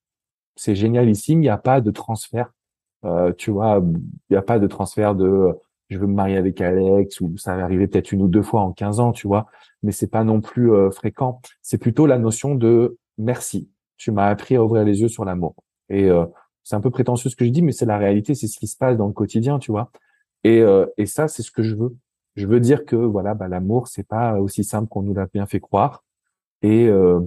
C'est 0.56 0.76
génialissime, 0.76 1.40
il 1.40 1.44
n'y 1.44 1.50
a 1.50 1.58
pas 1.58 1.82
de 1.82 1.92
transfert. 1.92 2.52
Euh, 3.06 3.34
tu 3.38 3.52
vois, 3.52 3.82
il 3.84 4.32
n'y 4.32 4.38
a 4.38 4.42
pas 4.42 4.60
de 4.60 4.68
transfert 4.68 5.16
de 5.16 5.54
je 5.90 5.98
veux 5.98 6.08
me 6.08 6.14
marier 6.14 6.38
avec 6.38 6.60
Alex 6.62 7.22
ou 7.22 7.38
ça 7.38 7.56
va 7.56 7.64
arriver 7.64 7.88
peut-être 7.88 8.12
une 8.12 8.22
ou 8.22 8.28
deux 8.28 8.42
fois 8.42 8.62
en 8.62 8.74
15 8.74 9.00
ans, 9.00 9.12
tu 9.12 9.28
vois, 9.28 9.48
mais 9.84 9.92
c'est 9.92 10.08
pas 10.08 10.24
non 10.24 10.42
plus 10.42 10.74
euh, 10.74 10.92
fréquent. 10.92 11.40
C'est 11.62 11.78
plutôt 11.78 12.06
la 12.06 12.18
notion 12.18 12.56
de 12.56 12.98
merci. 13.18 13.70
Tu 13.98 14.12
m'as 14.12 14.28
appris 14.28 14.56
à 14.56 14.64
ouvrir 14.64 14.84
les 14.84 15.02
yeux 15.02 15.08
sur 15.08 15.26
l'amour. 15.26 15.56
Et 15.90 16.10
euh, 16.10 16.26
c'est 16.64 16.76
un 16.76 16.82
peu 16.82 16.92
prétentieux 16.92 17.30
ce 17.30 17.36
que 17.36 17.46
je 17.46 17.50
dis, 17.50 17.62
mais 17.62 17.72
c'est 17.72 17.86
la 17.86 17.98
réalité, 17.98 18.36
c'est 18.36 18.48
ce 18.48 18.60
qui 18.60 18.68
se 18.68 18.78
passe 18.78 18.98
dans 18.98 19.08
le 19.08 19.14
quotidien, 19.14 19.60
tu 19.60 19.72
vois. 19.72 19.92
Et, 20.44 20.62
euh, 20.62 20.86
et 20.98 21.06
ça, 21.06 21.28
c'est 21.28 21.44
ce 21.44 21.52
que 21.52 21.64
je 21.64 21.76
veux. 21.76 21.96
Je 22.36 22.46
veux 22.46 22.60
dire 22.60 22.86
que 22.86 22.96
voilà, 22.96 23.34
bah, 23.34 23.48
l'amour, 23.48 23.88
c'est 23.88 24.08
pas 24.08 24.40
aussi 24.40 24.64
simple 24.64 24.88
qu'on 24.90 25.02
nous 25.02 25.14
l'a 25.14 25.28
bien 25.28 25.46
fait 25.48 25.60
croire. 25.60 26.04
Et 26.62 26.88
euh, 26.88 27.22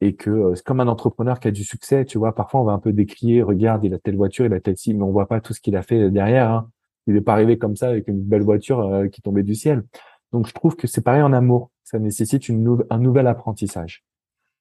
et 0.00 0.14
que 0.14 0.30
euh, 0.30 0.54
c'est 0.54 0.64
comme 0.64 0.80
un 0.80 0.88
entrepreneur 0.88 1.40
qui 1.40 1.48
a 1.48 1.50
du 1.50 1.64
succès, 1.64 2.04
tu 2.04 2.18
vois, 2.18 2.34
parfois 2.34 2.60
on 2.60 2.64
va 2.64 2.72
un 2.72 2.78
peu 2.78 2.92
décrier, 2.92 3.42
regarde, 3.42 3.84
il 3.84 3.94
a 3.94 3.98
telle 3.98 4.16
voiture, 4.16 4.44
il 4.46 4.52
a 4.52 4.60
telle 4.60 4.76
ci, 4.76 4.94
mais 4.94 5.02
on 5.02 5.10
voit 5.10 5.26
pas 5.26 5.40
tout 5.40 5.54
ce 5.54 5.60
qu'il 5.60 5.76
a 5.76 5.82
fait 5.82 6.10
derrière. 6.10 6.50
Hein. 6.50 6.70
Il 7.06 7.14
n'est 7.14 7.20
pas 7.20 7.32
arrivé 7.32 7.58
comme 7.58 7.76
ça 7.76 7.88
avec 7.88 8.08
une 8.08 8.20
belle 8.20 8.42
voiture 8.42 8.80
euh, 8.80 9.08
qui 9.08 9.22
tombait 9.22 9.42
du 9.42 9.54
ciel. 9.54 9.84
Donc 10.32 10.46
je 10.48 10.52
trouve 10.52 10.76
que 10.76 10.86
c'est 10.86 11.02
pareil 11.02 11.22
en 11.22 11.32
amour, 11.32 11.70
ça 11.84 11.98
nécessite 11.98 12.48
une 12.48 12.84
un 12.90 12.98
nouvel 12.98 13.26
apprentissage. 13.26 14.04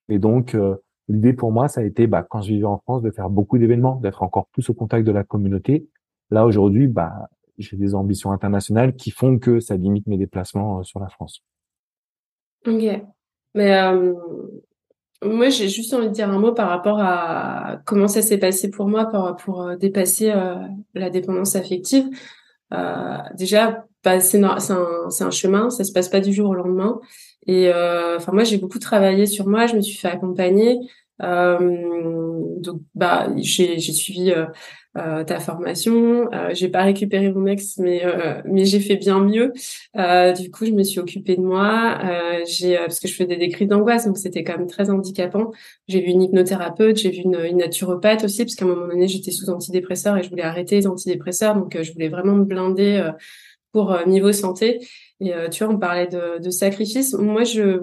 Et 0.09 0.19
donc 0.19 0.55
euh, 0.55 0.75
l'idée 1.07 1.33
pour 1.33 1.51
moi, 1.51 1.67
ça 1.67 1.81
a 1.81 1.83
été, 1.83 2.07
bah, 2.07 2.23
quand 2.23 2.41
je 2.41 2.49
vivais 2.49 2.65
en 2.65 2.77
France, 2.77 3.01
de 3.01 3.11
faire 3.11 3.29
beaucoup 3.29 3.57
d'événements, 3.57 3.95
d'être 3.95 4.23
encore 4.23 4.47
plus 4.47 4.69
au 4.69 4.73
contact 4.73 5.05
de 5.05 5.11
la 5.11 5.23
communauté. 5.23 5.87
Là 6.29 6.45
aujourd'hui, 6.45 6.87
bah, 6.87 7.29
j'ai 7.57 7.77
des 7.77 7.95
ambitions 7.95 8.31
internationales 8.31 8.95
qui 8.95 9.11
font 9.11 9.39
que 9.39 9.59
ça 9.59 9.75
limite 9.75 10.07
mes 10.07 10.17
déplacements 10.17 10.83
sur 10.83 10.99
la 10.99 11.09
France. 11.09 11.43
Ok. 12.67 13.01
Mais 13.53 13.73
euh, 13.73 14.13
moi, 15.23 15.49
j'ai 15.49 15.69
juste 15.69 15.93
envie 15.93 16.07
de 16.07 16.13
dire 16.13 16.29
un 16.29 16.39
mot 16.39 16.53
par 16.53 16.69
rapport 16.69 16.99
à 16.99 17.79
comment 17.85 18.07
ça 18.07 18.21
s'est 18.21 18.37
passé 18.37 18.69
pour 18.69 18.87
moi 18.87 19.05
pour, 19.05 19.35
pour 19.37 19.61
euh, 19.61 19.75
dépasser 19.75 20.31
euh, 20.31 20.55
la 20.93 21.09
dépendance 21.09 21.55
affective. 21.55 22.05
Euh, 22.73 23.17
déjà, 23.35 23.85
bah, 24.03 24.19
c'est 24.19 24.41
un, 24.43 24.57
un, 24.57 25.31
chemin, 25.31 25.69
ça 25.69 25.83
se 25.83 25.91
passe 25.91 26.09
pas 26.09 26.19
du 26.19 26.33
jour 26.33 26.49
au 26.49 26.53
lendemain. 26.53 26.99
Et 27.47 27.69
euh, 27.69 28.17
enfin, 28.17 28.31
moi, 28.31 28.43
j'ai 28.43 28.57
beaucoup 28.57 28.79
travaillé 28.79 29.25
sur 29.25 29.47
moi, 29.47 29.67
je 29.67 29.75
me 29.75 29.81
suis 29.81 29.97
fait 29.97 30.07
accompagner. 30.07 30.79
Euh, 31.21 32.59
donc, 32.59 32.81
bah, 32.93 33.27
j'ai 33.37 33.79
suivi 33.79 34.33
euh, 34.97 35.23
ta 35.25 35.39
formation. 35.39 36.31
Euh, 36.33 36.51
j'ai 36.53 36.69
pas 36.69 36.83
récupéré 36.83 37.29
mon 37.31 37.45
ex, 37.47 37.77
mais 37.79 38.05
euh, 38.05 38.41
mais 38.45 38.65
j'ai 38.65 38.79
fait 38.79 38.95
bien 38.95 39.19
mieux. 39.19 39.51
Euh, 39.97 40.31
du 40.31 40.49
coup, 40.51 40.65
je 40.65 40.71
me 40.71 40.83
suis 40.83 40.99
occupée 40.99 41.35
de 41.35 41.41
moi. 41.41 41.99
j'ai 42.47 42.77
parce 42.77 42.99
que 42.99 43.07
je 43.07 43.13
faisais 43.13 43.35
des 43.35 43.49
crises 43.49 43.67
d'angoisse, 43.67 44.05
donc 44.05 44.17
c'était 44.17 44.43
quand 44.43 44.57
même 44.57 44.67
très 44.67 44.89
handicapant. 44.89 45.51
J'ai 45.87 45.99
vu 46.01 46.07
une 46.07 46.21
hypnothérapeute, 46.23 46.97
j'ai 46.97 47.11
vu 47.11 47.21
une, 47.25 47.39
une, 47.43 47.57
naturopathe 47.57 48.23
aussi, 48.23 48.43
parce 48.45 48.55
qu'à 48.55 48.65
un 48.65 48.69
moment 48.69 48.87
donné, 48.87 49.07
j'étais 49.07 49.31
sous 49.31 49.49
antidépresseurs 49.49 50.17
et 50.17 50.23
je 50.23 50.29
voulais 50.29 50.43
arrêter 50.43 50.77
les 50.77 50.87
antidépresseurs, 50.87 51.55
donc 51.55 51.77
je 51.81 51.91
voulais 51.91 52.09
vraiment 52.09 52.35
me 52.35 52.45
blinder 52.45 53.11
pour 53.71 53.97
niveau 54.07 54.31
santé. 54.31 54.79
Et 55.19 55.33
tu 55.51 55.63
vois, 55.63 55.73
on 55.73 55.77
parlait 55.77 56.07
de, 56.07 56.41
de 56.41 56.49
sacrifice. 56.49 57.13
Moi, 57.13 57.43
je 57.43 57.81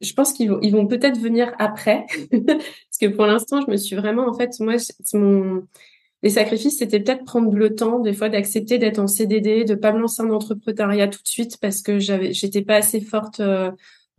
je 0.00 0.12
pense 0.12 0.32
qu'ils 0.32 0.50
vont, 0.50 0.58
ils 0.62 0.72
vont 0.72 0.86
peut-être 0.86 1.18
venir 1.18 1.52
après, 1.58 2.06
parce 2.30 2.98
que 3.00 3.06
pour 3.06 3.26
l'instant, 3.26 3.60
je 3.60 3.70
me 3.70 3.76
suis 3.76 3.96
vraiment, 3.96 4.28
en 4.28 4.34
fait, 4.34 4.50
moi, 4.60 4.74
mon, 5.14 5.62
les 6.22 6.30
sacrifices, 6.30 6.78
c'était 6.78 7.00
peut-être 7.00 7.24
prendre 7.24 7.54
le 7.54 7.74
temps, 7.74 8.00
des 8.00 8.12
fois, 8.12 8.28
d'accepter 8.28 8.78
d'être 8.78 8.98
en 8.98 9.06
CDD, 9.06 9.64
de 9.64 9.74
pas 9.74 9.92
me 9.92 9.98
lancer 10.00 10.22
en 10.22 10.30
entrepreneuriat 10.30 11.08
tout 11.08 11.22
de 11.22 11.28
suite 11.28 11.58
parce 11.60 11.82
que 11.82 11.98
j'avais, 11.98 12.32
j'étais 12.32 12.62
pas 12.62 12.76
assez 12.76 13.00
forte 13.00 13.40
euh, 13.40 13.70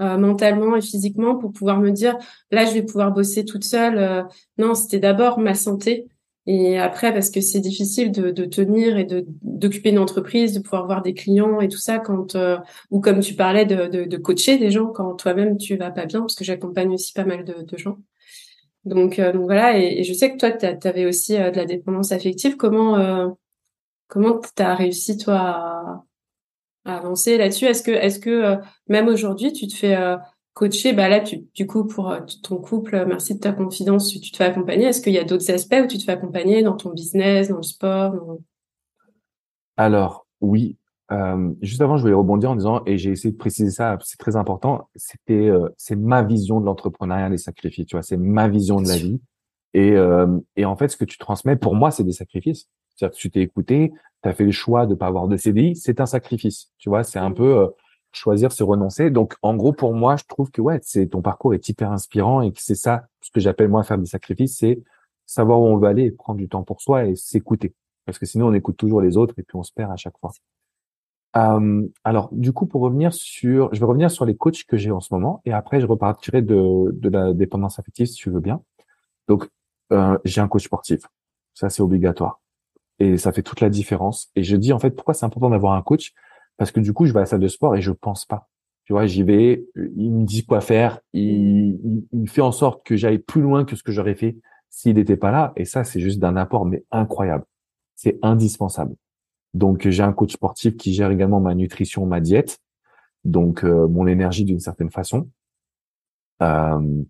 euh, 0.02 0.18
mentalement 0.18 0.76
et 0.76 0.82
physiquement 0.82 1.36
pour 1.36 1.52
pouvoir 1.52 1.80
me 1.80 1.92
dire, 1.92 2.18
là, 2.52 2.66
je 2.66 2.74
vais 2.74 2.84
pouvoir 2.84 3.12
bosser 3.12 3.46
toute 3.46 3.64
seule. 3.64 3.98
Euh. 3.98 4.24
non, 4.58 4.76
c'était 4.76 5.00
d'abord 5.00 5.40
ma 5.40 5.56
santé. 5.56 6.08
Et 6.48 6.80
après, 6.80 7.14
parce 7.14 7.30
que 7.30 7.42
c'est 7.42 7.60
difficile 7.60 8.12
de, 8.12 8.32
de, 8.32 8.46
tenir 8.46 8.98
et 8.98 9.04
de 9.04 9.26
d'occuper 9.42 9.90
une 9.90 10.00
entreprise, 10.00 10.54
de 10.54 10.60
pouvoir 10.60 10.86
voir 10.86 11.02
des 11.02 11.14
clients 11.14 11.60
et 11.60 11.68
tout 11.68 11.78
ça 11.78 12.00
quand 12.00 12.38
ou 12.90 13.02
comme 13.02 13.20
tu 13.20 13.36
parlais 13.36 13.66
de, 13.66 13.88
de, 13.88 14.06
de 14.06 14.18
coacher 14.18 14.58
des 14.58 14.72
gens 14.72 14.88
quand 14.88 15.14
toi-même 15.16 15.58
tu 15.58 15.76
vas 15.76 15.92
pas 15.92 16.06
bien, 16.06 16.22
parce 16.22 16.36
que 16.36 16.46
j'accompagne 16.46 16.94
aussi 16.94 17.14
pas 17.14 17.26
mal 17.26 17.44
de, 17.44 17.64
de 17.64 17.78
gens. 17.78 17.98
Donc, 18.88 19.20
euh, 19.20 19.34
donc 19.34 19.44
voilà, 19.44 19.78
et, 19.78 20.04
je 20.04 20.14
sais 20.14 20.32
que 20.32 20.38
toi, 20.38 20.52
tu 20.52 20.66
avais 20.88 21.06
aussi 21.06 21.36
euh, 21.36 21.52
de 21.52 21.58
la 21.58 21.66
dépendance 21.66 22.12
affective. 22.14 22.56
Comment 22.56 22.98
euh, 22.98 23.30
comment 24.08 24.40
tu 24.40 24.64
as 24.64 24.76
réussi 24.76 25.18
toi 25.18 25.36
à, 25.36 26.04
avancer 26.86 27.38
là-dessus? 27.38 27.66
Est-ce 27.66 27.84
que 27.84 27.92
est-ce 27.92 28.20
que 28.20 28.56
même 28.88 29.08
aujourd'hui, 29.10 29.52
tu 29.52 29.68
te 29.68 29.76
fais 29.76 29.98
coacher 30.58 30.94
Bah 30.94 31.08
là, 31.08 31.20
tu, 31.20 31.46
du 31.54 31.68
coup, 31.68 31.86
pour 31.86 32.16
ton 32.42 32.58
couple, 32.58 33.06
merci 33.08 33.36
de 33.36 33.40
ta 33.40 33.52
confidence, 33.52 34.08
tu, 34.08 34.20
te 34.20 34.36
fais 34.36 34.46
accompagner. 34.46 34.86
Est-ce 34.86 35.02
qu'il 35.02 35.14
y 35.14 35.20
a 35.20 35.24
d'autres 35.24 35.52
aspects 35.52 35.76
où 35.84 35.88
tu 35.88 36.00
te 36.00 36.04
fais 36.04 36.14
accompagner 36.14 36.64
dans 36.64 36.76
ton 36.76 36.90
business, 36.90 37.50
dans 37.50 37.58
le 37.58 37.64
sport 37.64 38.40
Alors 39.78 40.26
oui, 40.42 40.78
euh, 41.12 41.54
juste 41.62 41.82
avant, 41.82 41.98
je 41.98 42.02
voulais 42.02 42.16
rebondir 42.16 42.52
en 42.52 42.56
disant, 42.56 42.82
et 42.86 42.98
j'ai 42.98 43.12
essayé 43.12 43.32
de 43.32 43.38
préciser 43.38 43.70
ça, 43.70 43.98
c'est 44.04 44.18
très 44.18 44.36
important, 44.36 44.90
c'était, 44.96 45.48
euh, 45.48 45.70
c'est 45.78 45.96
ma 45.96 46.24
vision 46.24 46.60
de 46.60 46.66
l'entrepreneuriat, 46.66 47.30
des 47.30 47.38
sacrifices, 47.38 47.86
tu 47.86 47.96
vois, 47.96 48.04
c'est 48.04 48.18
ma 48.18 48.48
vision 48.48 48.82
de 48.82 48.88
la 48.88 48.98
vie. 48.98 49.22
Et, 49.74 49.92
euh, 49.92 50.40
et 50.56 50.66
en 50.66 50.76
fait, 50.76 50.88
ce 50.88 50.98
que 50.98 51.06
tu 51.06 51.20
transmets, 51.20 51.56
pour 51.56 51.76
moi, 51.76 51.92
c'est 51.92 52.04
des 52.04 52.14
sacrifices. 52.14 52.68
C'est-à-dire 52.96 53.16
que 53.16 53.22
tu 53.22 53.30
t'es 53.30 53.42
écouté, 53.42 53.94
tu 54.24 54.30
as 54.30 54.34
fait 54.34 54.46
le 54.46 54.52
choix 54.52 54.88
de 54.88 54.96
pas 54.96 55.06
avoir 55.06 55.28
de 55.28 55.38
CDI, 55.38 55.76
c'est 55.76 56.02
un 56.02 56.08
sacrifice, 56.08 56.72
tu 56.80 56.90
vois, 56.90 57.04
c'est 57.04 57.20
un 57.20 57.30
mmh. 57.30 57.36
peu 57.36 57.58
euh, 57.58 57.68
choisir, 58.12 58.52
se 58.52 58.64
renoncer. 58.64 59.10
Donc, 59.10 59.36
en 59.42 59.56
gros, 59.56 59.74
pour 59.74 59.94
moi, 59.94 60.16
je 60.16 60.24
trouve 60.28 60.50
que 60.52 60.62
ouais, 60.62 60.80
c'est 60.84 61.08
ton 61.08 61.22
parcours 61.22 61.54
est 61.54 61.70
hyper 61.70 61.92
inspirant 61.92 62.42
et 62.42 62.52
que 62.52 62.62
c'est 62.62 62.76
ça, 62.76 63.08
ce 63.22 63.32
que 63.32 63.40
j'appelle 63.40 63.70
moi 63.70 63.84
faire 63.84 63.98
des 63.98 64.06
sacrifices, 64.06 64.58
c'est 64.58 64.82
savoir 65.26 65.60
où 65.62 65.66
on 65.66 65.78
veut 65.78 65.88
aller 65.88 66.04
et 66.04 66.12
prendre 66.12 66.38
du 66.38 66.48
temps 66.48 66.64
pour 66.64 66.82
soi 66.82 67.06
et 67.06 67.16
s'écouter. 67.16 67.74
Parce 68.06 68.18
que 68.18 68.26
sinon, 68.26 68.48
on 68.48 68.54
écoute 68.54 68.78
toujours 68.78 69.02
les 69.02 69.18
autres 69.18 69.34
et 69.38 69.44
puis 69.44 69.58
on 69.58 69.64
se 69.64 69.74
perd 69.74 69.92
à 69.92 69.98
chaque 69.98 70.18
fois. 70.20 70.32
Euh, 71.36 71.88
alors, 72.04 72.30
du 72.32 72.54
coup, 72.54 72.66
pour 72.66 72.82
revenir 72.82 73.14
sur, 73.14 73.74
je 73.74 73.80
vais 73.80 73.86
revenir 73.86 74.10
sur 74.10 74.26
les 74.26 74.36
coachs 74.36 74.64
que 74.64 74.78
j'ai 74.78 74.92
en 74.92 75.02
ce 75.02 75.14
moment, 75.14 75.42
et 75.46 75.54
après, 75.54 75.82
je 75.82 75.86
repartirai 75.86 76.42
de, 76.42 76.92
de 76.92 77.10
la 77.10 77.34
dépendance 77.34 77.78
affective, 77.80 78.08
si 78.08 78.16
tu 78.16 78.30
veux 78.30 78.40
bien. 78.40 78.62
Donc, 79.28 79.50
euh, 79.92 80.18
j'ai 80.24 80.42
un 80.42 80.48
coach 80.48 80.66
sportif, 80.66 81.02
ça 81.54 81.70
c'est 81.70 81.82
obligatoire, 81.82 82.42
et 83.00 83.18
ça 83.18 83.32
fait 83.32 83.44
toute 83.44 83.62
la 83.62 83.70
différence. 83.70 84.32
Et 84.36 84.44
je 84.44 84.56
dis 84.56 84.74
en 84.74 84.80
fait, 84.80 84.92
pourquoi 84.92 85.14
c'est 85.14 85.26
important 85.26 85.50
d'avoir 85.50 85.74
un 85.74 85.82
coach? 85.82 86.14
Parce 86.58 86.72
que 86.72 86.80
du 86.80 86.94
coup, 86.94 87.06
je 87.06 87.14
vais 87.14 87.20
à 87.20 87.22
la 87.22 87.26
salle 87.26 87.40
de 87.40 87.48
sport 87.48 87.76
et 87.76 87.82
je 87.82 87.92
pense 87.92 88.26
pas. 88.26 88.48
Tu 88.86 88.94
vois, 88.94 89.06
j'y 89.06 89.24
vais, 89.24 89.66
il 89.76 90.12
me 90.12 90.26
dit 90.26 90.46
quoi 90.46 90.62
faire, 90.62 91.00
il, 91.14 92.08
il, 92.14 92.30
fait 92.30 92.42
en 92.42 92.54
sorte 92.54 92.86
que 92.86 92.96
j'aille 92.96 93.20
plus 93.20 93.42
loin 93.42 93.66
que 93.66 93.76
ce 93.76 93.84
que 93.84 93.92
j'aurais 93.92 94.16
fait 94.16 94.38
s'il 94.70 94.96
n'était 94.96 95.18
pas 95.18 95.32
là. 95.32 95.54
Et 95.58 95.66
ça, 95.66 95.84
c'est 95.84 96.00
juste 96.00 96.20
d'un 96.20 96.38
apport 96.38 96.66
mais 96.66 96.86
incroyable. 96.92 97.44
C'est 97.96 98.18
indispensable. 98.22 98.96
Donc 99.54 99.88
j'ai 99.88 100.04
un 100.04 100.14
coach 100.14 100.34
sportif 100.34 100.78
qui 100.78 100.94
gère 100.94 101.12
également 101.12 101.40
ma 101.40 101.56
nutrition, 101.56 102.06
ma 102.06 102.22
diète, 102.22 102.60
donc 103.26 103.64
euh, 103.64 103.88
mon 103.88 104.08
énergie 104.08 104.46
d'une 104.46 104.60
certaine 104.60 104.92
façon. 104.92 105.30
Euh, 106.42 107.04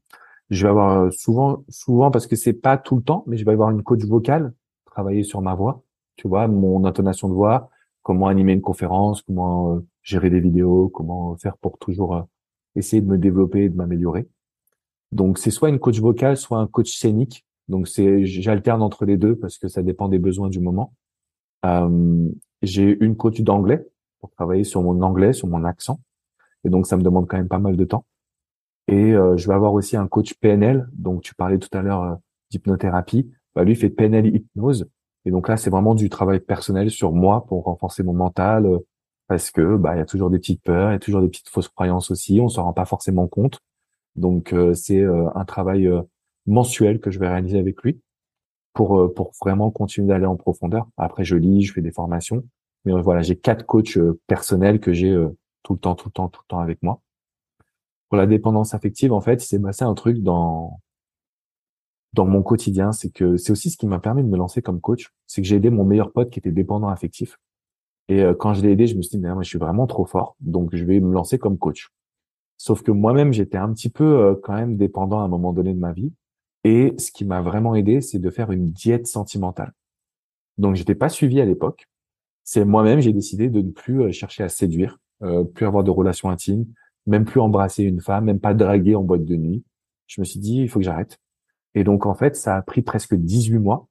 je 0.50 0.64
vais 0.64 0.70
avoir 0.70 1.12
souvent, 1.12 1.64
souvent 1.70 2.10
parce 2.10 2.26
que 2.26 2.36
c'est 2.36 2.54
pas 2.54 2.78
tout 2.78 2.96
le 2.96 3.04
temps, 3.04 3.24
mais 3.28 3.38
je 3.38 3.46
vais 3.46 3.52
avoir 3.52 3.70
une 3.70 3.84
coach 3.84 4.04
vocale, 4.06 4.54
travailler 4.86 5.24
sur 5.24 5.42
ma 5.42 5.56
voix, 5.56 5.84
tu 6.16 6.28
vois, 6.28 6.48
mon 6.48 6.86
intonation 6.86 7.28
de 7.28 7.34
voix, 7.34 7.70
comment 8.08 8.28
animer 8.28 8.54
une 8.54 8.62
conférence, 8.62 9.22
comment 9.22 9.76
euh, 9.76 9.86
gérer 10.02 10.30
des 10.30 10.40
vidéos, 10.40 10.88
comment 10.88 11.36
faire 11.36 11.58
pour 11.58 11.78
toujours 11.78 12.26
essayer 12.78 13.02
de 13.02 13.08
me 13.08 13.18
développer 13.18 13.66
et 13.66 13.70
de 13.70 13.76
m'améliorer. 13.76 14.30
Donc 15.12 15.38
c'est 15.38 15.52
soit 15.52 15.68
une 15.68 15.78
coach 15.78 16.00
vocale, 16.00 16.38
soit 16.38 16.58
un 16.58 16.68
coach 16.68 16.98
scénique. 16.98 17.46
Donc 17.68 17.90
c'est 17.90 18.26
j'alterne 18.26 18.82
entre 18.82 19.04
les 19.04 19.18
deux 19.18 19.36
parce 19.36 19.58
que 19.58 19.68
ça 19.68 19.84
dépend 19.84 20.08
des 20.08 20.20
besoins 20.20 20.48
du 20.48 20.62
moment. 20.62 20.94
Euh, 21.66 22.30
j'ai 22.62 22.98
une 23.04 23.18
coach 23.18 23.42
d'anglais 23.42 23.86
pour 24.22 24.32
travailler 24.32 24.64
sur 24.64 24.82
mon 24.82 25.02
anglais, 25.02 25.34
sur 25.34 25.50
mon 25.50 25.66
accent. 25.66 26.00
Et 26.64 26.70
donc 26.70 26.88
ça 26.88 26.96
me 26.96 27.04
demande 27.04 27.28
quand 27.28 27.38
même 27.38 27.50
pas 27.50 27.60
mal 27.60 27.76
de 27.76 27.84
temps. 27.84 28.06
Et 28.88 29.14
euh, 29.14 29.36
je 29.36 29.50
vais 29.50 29.54
avoir 29.54 29.74
aussi 29.74 29.98
un 29.98 30.08
coach 30.08 30.34
PNL. 30.36 30.88
Donc 30.94 31.24
tu 31.24 31.36
parlais 31.36 31.60
tout 31.60 31.76
à 31.78 31.82
l'heure 31.82 32.04
euh, 32.04 32.16
d'hypnothérapie. 32.52 33.30
Bah, 33.54 33.66
lui 33.66 33.76
fait 33.76 33.90
PNL 33.90 34.34
hypnose. 34.34 34.90
Et 35.28 35.32
donc 35.32 35.48
là 35.48 35.58
c'est 35.58 35.70
vraiment 35.70 35.96
du 35.96 36.10
travail 36.10 36.40
personnel 36.40 36.90
sur 36.90 37.12
moi 37.12 37.46
pour 37.46 37.66
renforcer 37.66 38.04
mon 38.04 38.14
mental 38.14 38.66
euh, 38.66 38.80
parce 39.28 39.52
que 39.52 39.76
bah 39.76 39.96
il 39.96 40.00
y 40.00 40.02
a 40.02 40.06
toujours 40.06 40.30
des 40.30 40.40
petites 40.40 40.64
peurs, 40.64 40.90
il 40.90 40.94
y 40.94 40.96
a 40.96 41.00
toujours 41.00 41.22
des 41.22 41.28
petites 41.28 41.50
fausses 41.50 41.68
croyances 41.68 42.12
aussi. 42.12 42.40
On 42.42 42.50
s'en 42.50 42.64
rend 42.64 42.74
pas 42.74 42.86
forcément 42.86 43.28
compte. 43.28 43.60
Donc 44.16 44.56
c'est 44.74 45.04
un 45.04 45.46
travail 45.46 45.92
mensuel 46.48 47.00
que 47.00 47.12
je 47.12 47.20
vais 47.20 47.28
réaliser 47.28 47.60
avec 47.60 47.82
lui 47.84 48.02
pour 48.74 49.00
euh, 49.00 49.14
pour 49.14 49.34
vraiment 49.42 49.70
continuer 49.70 50.08
d'aller 50.08 50.26
en 50.26 50.36
profondeur. 50.36 50.88
Après, 50.98 51.24
je 51.26 51.36
lis, 51.36 51.64
je 51.64 51.74
fais 51.74 51.82
des 51.82 51.92
formations, 51.92 52.44
mais 52.86 52.94
euh, 52.94 53.02
voilà, 53.02 53.22
j'ai 53.22 53.36
quatre 53.36 53.66
coachs 53.66 53.98
euh, 53.98 54.20
personnels 54.28 54.80
que 54.80 54.94
j'ai 54.94 55.14
tout 55.64 55.74
le 55.74 55.80
temps, 55.80 55.96
tout 55.96 56.10
le 56.10 56.14
temps, 56.14 56.30
tout 56.30 56.42
le 56.44 56.48
temps 56.48 56.60
avec 56.60 56.82
moi. 56.82 57.02
Pour 58.10 58.18
la 58.18 58.28
dépendance 58.28 58.74
affective, 58.74 59.12
en 59.12 59.20
fait, 59.20 59.42
c'est 59.42 59.60
passé 59.60 59.84
un 59.84 59.94
truc 59.94 60.24
dans 60.24 60.80
dans 62.14 62.26
mon 62.26 62.42
quotidien, 62.42 62.92
c'est 62.92 63.10
que 63.10 63.38
c'est 63.38 63.52
aussi 63.52 63.70
ce 63.70 63.78
qui 63.78 63.88
m'a 63.88 64.00
permis 64.00 64.24
de 64.24 64.28
me 64.28 64.38
lancer 64.38 64.62
comme 64.62 64.82
coach, 64.82 65.12
c'est 65.28 65.42
que 65.42 65.48
j'ai 65.48 65.58
aidé 65.58 65.70
mon 65.70 65.86
meilleur 65.86 66.12
pote 66.12 66.30
qui 66.30 66.40
était 66.40 66.52
dépendant 66.52 66.88
affectif. 66.88 67.38
Et 68.10 68.24
quand 68.40 68.54
je 68.54 68.62
l'ai 68.62 68.72
aidé, 68.72 68.88
je 68.88 68.96
me 68.96 69.02
suis 69.02 69.18
dit, 69.18 69.20
mais 69.20 69.34
moi, 69.34 69.44
je 69.44 69.50
suis 69.50 69.60
vraiment 69.60 69.86
trop 69.86 70.06
fort, 70.06 70.38
donc 70.40 70.74
je 70.74 70.86
vais 70.86 71.00
me 71.02 71.14
lancer 71.14 71.38
comme 71.38 71.58
coach. 71.58 71.90
Sauf 72.56 72.82
que 72.82 72.92
moi-même, 72.92 73.34
j'étais 73.34 73.58
un 73.58 73.72
petit 73.74 73.90
peu 73.90 74.40
quand 74.44 74.54
même 74.54 74.78
dépendant 74.78 75.20
à 75.20 75.24
un 75.24 75.28
moment 75.28 75.52
donné 75.52 75.74
de 75.74 75.80
ma 75.80 75.92
vie. 75.92 76.14
Et 76.64 76.94
ce 76.98 77.12
qui 77.12 77.26
m'a 77.26 77.42
vraiment 77.42 77.76
aidé, 77.76 78.02
c'est 78.02 78.20
de 78.20 78.30
faire 78.30 78.52
une 78.52 78.72
diète 78.72 79.08
sentimentale. 79.08 79.74
Donc, 80.58 80.76
j'étais 80.76 80.96
pas 80.96 81.10
suivi 81.10 81.40
à 81.40 81.46
l'époque. 81.46 81.88
C'est 82.44 82.66
moi-même, 82.66 83.00
j'ai 83.00 83.14
décidé 83.14 83.50
de 83.50 83.62
ne 83.62 83.72
plus 83.72 84.04
euh, 84.04 84.12
chercher 84.12 84.44
à 84.44 84.50
séduire, 84.50 84.98
euh, 85.22 85.44
plus 85.44 85.66
avoir 85.66 85.84
de 85.84 85.92
relations 85.92 86.30
intimes, 86.30 86.66
même 87.06 87.26
plus 87.26 87.40
embrasser 87.40 87.84
une 87.84 88.02
femme, 88.02 88.26
même 88.26 88.40
pas 88.40 88.54
draguer 88.54 88.96
en 88.96 89.04
boîte 89.04 89.26
de 89.26 89.36
nuit. 89.36 89.64
Je 90.08 90.22
me 90.22 90.26
suis 90.26 90.40
dit, 90.40 90.62
il 90.62 90.70
faut 90.70 90.80
que 90.80 90.86
j'arrête. 90.86 91.20
Et 91.78 91.84
donc, 91.84 92.08
en 92.08 92.16
fait, 92.16 92.36
ça 92.36 92.56
a 92.56 92.62
pris 92.64 92.82
presque 92.82 93.14
18 93.14 93.60
mois. 93.60 93.88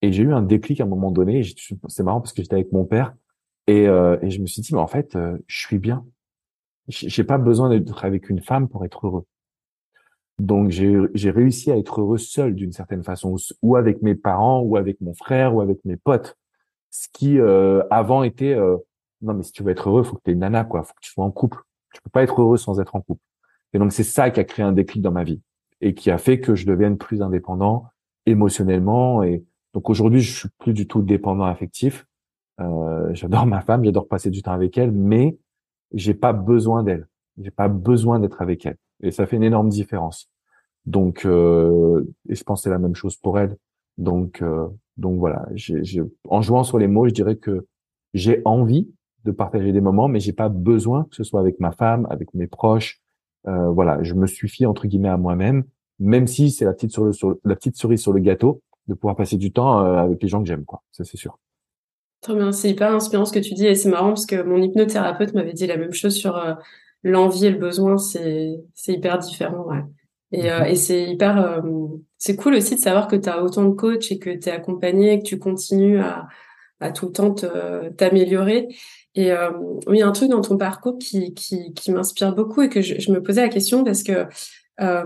Et 0.00 0.12
j'ai 0.12 0.22
eu 0.22 0.32
un 0.32 0.42
déclic 0.42 0.80
à 0.80 0.84
un 0.84 0.86
moment 0.86 1.10
donné. 1.10 1.42
C'est 1.88 2.02
marrant 2.04 2.20
parce 2.20 2.32
que 2.32 2.40
j'étais 2.40 2.54
avec 2.54 2.70
mon 2.70 2.84
père. 2.84 3.14
Et, 3.66 3.88
euh, 3.88 4.16
et, 4.22 4.30
je 4.30 4.40
me 4.40 4.46
suis 4.46 4.62
dit, 4.62 4.72
mais 4.72 4.80
en 4.80 4.86
fait, 4.86 5.18
je 5.48 5.58
suis 5.58 5.78
bien. 5.78 6.06
J'ai 6.86 7.24
pas 7.24 7.38
besoin 7.38 7.68
d'être 7.68 8.04
avec 8.04 8.30
une 8.30 8.40
femme 8.40 8.68
pour 8.68 8.84
être 8.84 9.08
heureux. 9.08 9.26
Donc 10.38 10.70
j'ai 10.70 11.30
réussi 11.30 11.72
à 11.72 11.76
être 11.76 12.00
heureux 12.00 12.18
seul 12.18 12.54
d'une 12.54 12.72
certaine 12.72 13.02
façon, 13.02 13.36
ou 13.62 13.74
avec 13.74 14.02
mes 14.02 14.14
parents, 14.14 14.60
ou 14.60 14.76
avec 14.76 15.00
mon 15.00 15.14
frère, 15.14 15.54
ou 15.54 15.60
avec 15.60 15.84
mes 15.84 15.96
potes. 15.96 16.36
Ce 16.90 17.08
qui 17.12 17.40
euh, 17.40 17.82
avant 17.90 18.22
était 18.22 18.54
euh, 18.54 18.76
non 19.22 19.34
mais 19.34 19.42
si 19.42 19.52
tu 19.52 19.62
veux 19.64 19.72
être 19.72 19.88
heureux, 19.88 20.04
faut 20.04 20.16
que 20.16 20.22
tu 20.24 20.30
aies 20.30 20.34
une 20.34 20.40
nana 20.40 20.64
quoi, 20.64 20.82
faut 20.82 20.92
que 20.92 21.00
tu 21.00 21.10
sois 21.10 21.24
en 21.24 21.30
couple. 21.32 21.58
Tu 21.92 22.00
peux 22.02 22.10
pas 22.10 22.22
être 22.22 22.40
heureux 22.40 22.58
sans 22.58 22.80
être 22.80 22.94
en 22.94 23.00
couple. 23.00 23.22
Et 23.72 23.78
donc 23.78 23.92
c'est 23.92 24.04
ça 24.04 24.30
qui 24.30 24.38
a 24.38 24.44
créé 24.44 24.64
un 24.64 24.72
déclic 24.72 25.02
dans 25.02 25.10
ma 25.10 25.24
vie 25.24 25.40
et 25.80 25.94
qui 25.94 26.10
a 26.10 26.18
fait 26.18 26.40
que 26.40 26.54
je 26.54 26.66
devienne 26.66 26.98
plus 26.98 27.22
indépendant 27.22 27.86
émotionnellement. 28.26 29.22
Et 29.22 29.44
donc 29.74 29.90
aujourd'hui 29.90 30.20
je 30.20 30.38
suis 30.38 30.48
plus 30.58 30.72
du 30.72 30.86
tout 30.86 31.02
dépendant 31.02 31.44
affectif. 31.44 32.06
Euh, 32.60 33.12
j'adore 33.12 33.46
ma 33.46 33.60
femme, 33.60 33.84
j'adore 33.84 34.08
passer 34.08 34.30
du 34.30 34.42
temps 34.42 34.52
avec 34.52 34.78
elle, 34.78 34.92
mais 34.92 35.38
j'ai 35.92 36.14
pas 36.14 36.32
besoin 36.32 36.82
d'elle. 36.82 37.06
J'ai 37.38 37.50
pas 37.50 37.68
besoin 37.68 38.18
d'être 38.18 38.40
avec 38.40 38.64
elle. 38.66 38.78
Et 39.02 39.10
ça 39.10 39.26
fait 39.26 39.36
une 39.36 39.42
énorme 39.42 39.68
différence. 39.68 40.30
Donc, 40.86 41.26
euh, 41.26 42.04
et 42.28 42.34
je 42.34 42.44
pense 42.44 42.60
que 42.60 42.64
c'est 42.64 42.70
la 42.70 42.78
même 42.78 42.94
chose 42.94 43.16
pour 43.16 43.38
elle. 43.38 43.56
Donc, 43.98 44.40
euh, 44.42 44.68
donc 44.96 45.18
voilà. 45.18 45.46
en 46.28 46.42
jouant 46.42 46.64
sur 46.64 46.78
les 46.78 46.86
mots, 46.86 47.08
je 47.08 47.12
dirais 47.12 47.36
que 47.36 47.66
j'ai 48.14 48.40
envie 48.44 48.88
de 49.24 49.32
partager 49.32 49.72
des 49.72 49.80
moments, 49.80 50.08
mais 50.08 50.20
j'ai 50.20 50.32
pas 50.32 50.48
besoin 50.48 51.04
que 51.04 51.16
ce 51.16 51.24
soit 51.24 51.40
avec 51.40 51.60
ma 51.60 51.72
femme, 51.72 52.06
avec 52.08 52.32
mes 52.32 52.46
proches. 52.46 53.00
Euh, 53.48 53.68
voilà, 53.70 54.02
je 54.02 54.14
me 54.14 54.26
suffis 54.26 54.66
entre 54.66 54.86
guillemets 54.86 55.08
à 55.08 55.16
moi-même, 55.16 55.64
même 55.98 56.26
si 56.26 56.50
c'est 56.50 56.64
la 56.64 56.72
petite 56.72 56.92
sur, 56.92 57.14
sur 57.14 57.36
la 57.44 57.54
petite 57.54 57.76
cerise 57.76 58.00
sur 58.00 58.12
le 58.12 58.20
gâteau 58.20 58.62
de 58.88 58.94
pouvoir 58.94 59.16
passer 59.16 59.36
du 59.36 59.52
temps 59.52 59.84
euh, 59.84 59.96
avec 59.96 60.22
les 60.22 60.28
gens 60.28 60.42
que 60.42 60.48
j'aime, 60.48 60.64
quoi. 60.64 60.82
Ça 60.92 61.04
c'est 61.04 61.16
sûr. 61.16 61.38
Très 62.22 62.34
bien, 62.34 62.50
c'est 62.50 62.70
hyper 62.70 62.92
inspirant 62.92 63.24
ce 63.24 63.32
que 63.32 63.38
tu 63.38 63.54
dis 63.54 63.66
et 63.66 63.74
c'est 63.74 63.88
marrant 63.88 64.08
parce 64.08 64.26
que 64.26 64.42
mon 64.42 64.60
hypnothérapeute 64.60 65.34
m'avait 65.34 65.52
dit 65.52 65.66
la 65.66 65.76
même 65.76 65.92
chose 65.92 66.14
sur 66.14 66.36
euh, 66.36 66.54
l'envie 67.02 67.46
et 67.46 67.50
le 67.50 67.58
besoin, 67.58 67.98
c'est 67.98 68.60
c'est 68.74 68.94
hyper 68.94 69.18
différent. 69.18 69.64
Ouais. 69.66 69.84
Et, 70.32 70.50
mhm. 70.50 70.66
et 70.66 70.74
c'est 70.74 71.04
hyper, 71.04 71.62
c'est 72.18 72.34
cool 72.34 72.54
aussi 72.54 72.74
de 72.74 72.80
savoir 72.80 73.06
que 73.06 73.14
tu 73.14 73.28
as 73.28 73.44
autant 73.44 73.64
de 73.64 73.74
coachs 73.74 74.10
et 74.10 74.18
que 74.18 74.30
tu 74.30 74.48
es 74.48 74.50
accompagné 74.50 75.12
et 75.12 75.18
que 75.20 75.24
tu 75.24 75.38
continues 75.38 76.00
à, 76.00 76.26
à 76.80 76.90
tout 76.90 77.06
le 77.06 77.12
temps 77.12 77.34
t'améliorer. 77.96 78.68
Et 79.16 79.32
euh, 79.32 79.50
oui, 79.86 80.02
un 80.02 80.12
truc 80.12 80.30
dans 80.30 80.42
ton 80.42 80.58
parcours 80.58 80.98
qui, 80.98 81.32
qui, 81.34 81.72
qui 81.72 81.90
m'inspire 81.90 82.34
beaucoup 82.34 82.62
et 82.62 82.68
que 82.68 82.82
je, 82.82 83.00
je, 83.00 83.10
me 83.10 83.22
posais 83.22 83.40
la 83.40 83.48
question 83.48 83.82
parce 83.82 84.02
que 84.02 84.26
euh, 84.80 85.04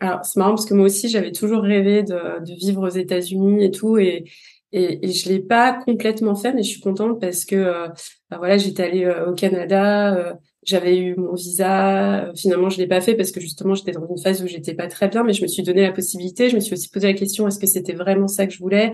alors 0.00 0.24
c'est 0.24 0.38
marrant 0.38 0.54
parce 0.54 0.64
que 0.64 0.72
moi 0.72 0.86
aussi 0.86 1.10
j'avais 1.10 1.32
toujours 1.32 1.60
rêvé 1.62 2.02
de, 2.02 2.42
de 2.42 2.54
vivre 2.54 2.86
aux 2.86 2.90
États-Unis 2.90 3.62
et 3.64 3.70
tout 3.70 3.98
et 3.98 4.24
et, 4.72 5.06
et 5.06 5.12
je 5.12 5.28
l'ai 5.28 5.38
pas 5.38 5.74
complètement 5.74 6.34
fait 6.34 6.52
mais 6.54 6.62
je 6.62 6.70
suis 6.70 6.80
contente 6.80 7.20
parce 7.20 7.44
que 7.44 7.56
euh, 7.56 7.88
bah 8.30 8.38
voilà 8.38 8.56
j'étais 8.56 8.84
allée 8.84 9.06
au 9.26 9.34
Canada 9.34 10.38
j'avais 10.66 10.98
eu 10.98 11.14
mon 11.16 11.34
visa. 11.34 12.32
Finalement, 12.34 12.68
je 12.68 12.78
l'ai 12.78 12.88
pas 12.88 13.00
fait 13.00 13.14
parce 13.14 13.30
que 13.30 13.40
justement, 13.40 13.74
j'étais 13.74 13.92
dans 13.92 14.06
une 14.06 14.18
phase 14.18 14.42
où 14.42 14.48
j'étais 14.48 14.74
pas 14.74 14.88
très 14.88 15.08
bien, 15.08 15.22
mais 15.22 15.32
je 15.32 15.42
me 15.42 15.46
suis 15.46 15.62
donné 15.62 15.82
la 15.82 15.92
possibilité. 15.92 16.50
Je 16.50 16.56
me 16.56 16.60
suis 16.60 16.74
aussi 16.74 16.88
posé 16.88 17.06
la 17.06 17.14
question 17.14 17.46
est-ce 17.46 17.60
que 17.60 17.66
c'était 17.66 17.92
vraiment 17.92 18.26
ça 18.26 18.46
que 18.46 18.52
je 18.52 18.58
voulais? 18.58 18.92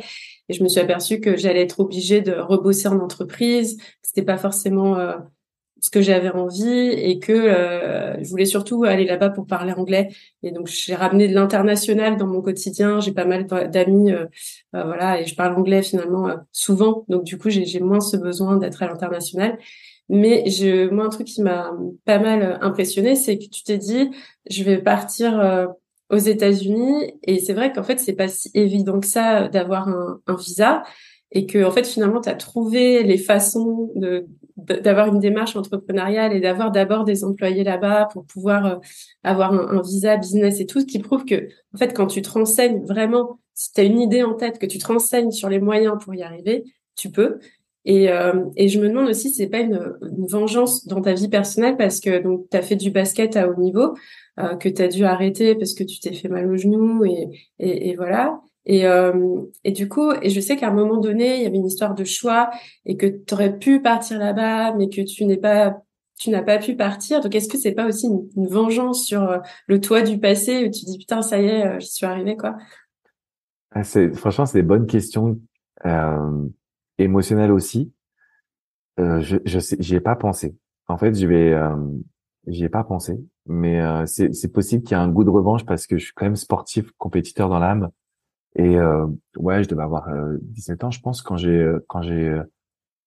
Et 0.52 0.54
je 0.54 0.62
me 0.62 0.68
suis 0.68 0.80
aperçue 0.80 1.18
que 1.18 1.34
j'allais 1.34 1.62
être 1.62 1.80
obligée 1.80 2.20
de 2.20 2.32
rebosser 2.32 2.86
en 2.86 3.00
entreprise. 3.00 3.80
C'était 4.02 4.20
pas 4.22 4.36
forcément 4.36 4.98
euh, 4.98 5.14
ce 5.80 5.88
que 5.88 6.02
j'avais 6.02 6.28
envie 6.28 6.90
et 6.90 7.18
que 7.18 7.32
euh, 7.32 8.22
je 8.22 8.28
voulais 8.28 8.44
surtout 8.44 8.84
aller 8.84 9.06
là-bas 9.06 9.30
pour 9.30 9.46
parler 9.46 9.72
anglais. 9.72 10.10
Et 10.42 10.50
donc, 10.50 10.66
j'ai 10.66 10.94
ramené 10.94 11.26
de 11.26 11.32
l'international 11.32 12.18
dans 12.18 12.26
mon 12.26 12.42
quotidien. 12.42 13.00
J'ai 13.00 13.12
pas 13.12 13.24
mal 13.24 13.46
d'amis, 13.46 14.12
euh, 14.12 14.26
voilà, 14.74 15.22
et 15.22 15.24
je 15.24 15.34
parle 15.34 15.56
anglais 15.56 15.82
finalement 15.82 16.28
souvent. 16.52 17.06
Donc, 17.08 17.24
du 17.24 17.38
coup, 17.38 17.48
j'ai 17.48 17.80
moins 17.80 18.00
ce 18.00 18.18
besoin 18.18 18.58
d'être 18.58 18.82
à 18.82 18.88
l'international. 18.88 19.58
Mais 20.10 20.50
je, 20.50 20.90
moi, 20.90 21.06
un 21.06 21.08
truc 21.08 21.28
qui 21.28 21.40
m'a 21.40 21.72
pas 22.04 22.18
mal 22.18 22.58
impressionné, 22.60 23.16
c'est 23.16 23.38
que 23.38 23.44
tu 23.44 23.62
t'es 23.62 23.78
dit, 23.78 24.10
je 24.50 24.62
vais 24.64 24.76
partir 24.76 25.40
euh, 25.40 25.66
aux 26.10 26.16
États-Unis. 26.16 27.14
Et 27.22 27.38
c'est 27.38 27.54
vrai 27.54 27.72
qu'en 27.72 27.82
fait, 27.82 27.98
c'est 27.98 28.12
pas 28.14 28.28
si 28.28 28.50
évident 28.54 29.00
que 29.00 29.06
ça 29.06 29.48
d'avoir 29.48 29.88
un, 29.88 30.20
un, 30.26 30.36
visa. 30.36 30.82
Et 31.34 31.46
que, 31.46 31.64
en 31.64 31.70
fait, 31.70 31.86
finalement, 31.86 32.20
tu 32.20 32.28
as 32.28 32.34
trouvé 32.34 33.02
les 33.02 33.16
façons 33.18 33.90
de 33.96 34.26
d'avoir 34.56 35.08
une 35.08 35.18
démarche 35.18 35.56
entrepreneuriale 35.56 36.34
et 36.34 36.40
d'avoir 36.40 36.70
d'abord 36.70 37.04
des 37.04 37.24
employés 37.24 37.64
là-bas 37.64 38.08
pour 38.12 38.24
pouvoir 38.26 38.66
euh, 38.66 38.76
avoir 39.24 39.54
un, 39.54 39.80
visa 39.82 40.16
business 40.16 40.60
et 40.60 40.66
tout, 40.66 40.80
ce 40.80 40.86
qui 40.86 40.98
prouve 40.98 41.24
que, 41.24 41.48
en 41.74 41.78
fait, 41.78 41.94
quand 41.94 42.06
tu 42.06 42.22
te 42.22 42.30
renseignes 42.30 42.84
vraiment, 42.84 43.40
si 43.54 43.72
tu 43.72 43.80
as 43.80 43.84
une 43.84 44.00
idée 44.00 44.22
en 44.22 44.34
tête, 44.34 44.58
que 44.58 44.66
tu 44.66 44.78
te 44.78 44.86
renseignes 44.86 45.30
sur 45.30 45.48
les 45.48 45.58
moyens 45.58 45.96
pour 46.02 46.14
y 46.14 46.22
arriver, 46.22 46.64
tu 46.96 47.10
peux. 47.10 47.38
Et, 47.84 48.10
euh, 48.10 48.44
et 48.56 48.68
je 48.68 48.78
me 48.78 48.88
demande 48.88 49.08
aussi 49.08 49.30
si 49.30 49.36
c'est 49.36 49.48
pas 49.48 49.60
une, 49.60 49.96
une, 50.02 50.26
vengeance 50.26 50.86
dans 50.86 51.00
ta 51.00 51.14
vie 51.14 51.28
personnelle 51.28 51.76
parce 51.76 51.98
que 51.98 52.22
donc 52.22 52.46
tu 52.48 52.56
as 52.56 52.62
fait 52.62 52.76
du 52.76 52.90
basket 52.92 53.36
à 53.36 53.48
haut 53.48 53.56
niveau, 53.56 53.94
euh, 54.38 54.56
que 54.56 54.68
tu 54.68 54.82
as 54.82 54.88
dû 54.88 55.04
arrêter 55.04 55.54
parce 55.54 55.74
que 55.74 55.84
tu 55.84 56.00
t'es 56.00 56.12
fait 56.12 56.28
mal 56.28 56.50
au 56.50 56.56
genou 56.56 57.04
et, 57.04 57.28
et, 57.58 57.90
et 57.90 57.96
voilà. 57.96 58.40
Et, 58.64 58.86
euh, 58.86 59.40
et 59.64 59.72
du 59.72 59.88
coup, 59.88 60.12
et 60.22 60.30
je 60.30 60.40
sais 60.40 60.56
qu'à 60.56 60.68
un 60.68 60.72
moment 60.72 60.98
donné, 60.98 61.36
il 61.36 61.42
y 61.42 61.46
avait 61.46 61.56
une 61.56 61.66
histoire 61.66 61.94
de 61.94 62.04
choix 62.04 62.50
et 62.86 62.96
que 62.96 63.06
tu 63.06 63.34
aurais 63.34 63.58
pu 63.58 63.82
partir 63.82 64.18
là-bas, 64.18 64.74
mais 64.74 64.88
que 64.88 65.02
tu 65.02 65.24
n'es 65.24 65.36
pas 65.36 65.82
tu 66.18 66.30
n'as 66.30 66.42
pas 66.42 66.58
pu 66.58 66.76
partir. 66.76 67.20
Donc, 67.20 67.34
est-ce 67.34 67.48
que 67.48 67.58
c'est 67.58 67.72
pas 67.72 67.86
aussi 67.88 68.06
une, 68.06 68.46
vengeance 68.46 69.04
sur 69.04 69.22
euh, 69.22 69.38
le 69.66 69.80
toit 69.80 70.02
du 70.02 70.18
passé 70.20 70.64
où 70.64 70.70
tu 70.70 70.84
dis 70.84 70.96
putain, 70.96 71.20
ça 71.20 71.40
y 71.40 71.46
est, 71.46 71.66
euh, 71.66 71.80
j'y 71.80 71.88
suis 71.88 72.06
arrivé 72.06 72.36
quoi? 72.36 72.56
Ah, 73.72 73.82
C'est 73.82 74.12
franchement, 74.14 74.46
c'est 74.46 74.58
des 74.58 74.62
bonnes 74.62 74.86
questions. 74.86 75.40
Euh, 75.84 76.48
émotionnel 76.98 77.50
aussi. 77.50 77.92
Euh, 79.00 79.20
je 79.20 79.38
je 79.44 79.58
sais, 79.58 79.76
j'y 79.80 79.96
ai 79.96 80.00
pas 80.00 80.16
pensé. 80.16 80.54
En 80.86 80.96
fait, 80.96 81.14
je 81.14 81.26
vais, 81.26 81.52
euh, 81.52 81.74
j'y 82.46 82.64
ai 82.64 82.68
pas 82.68 82.84
pensé, 82.84 83.18
mais 83.46 83.80
euh, 83.80 84.04
c'est 84.06 84.52
possible 84.52 84.82
qu'il 84.82 84.96
y 84.96 85.00
ait 85.00 85.02
un 85.02 85.08
goût 85.08 85.24
de 85.24 85.30
revanche 85.30 85.64
parce 85.64 85.86
que 85.86 85.98
je 85.98 86.04
suis 86.04 86.14
quand 86.14 86.26
même 86.26 86.36
sportif, 86.36 86.90
compétiteur 86.98 87.48
dans 87.48 87.58
l'âme. 87.58 87.90
Et 88.56 88.76
euh, 88.76 89.06
ouais, 89.36 89.62
je 89.62 89.68
devais 89.68 89.82
avoir 89.82 90.08
17 90.40 90.84
ans, 90.84 90.90
je 90.90 91.00
pense, 91.00 91.22
quand 91.22 91.36
j'ai 91.36 91.70
quand 91.88 92.02
j'ai 92.02 92.38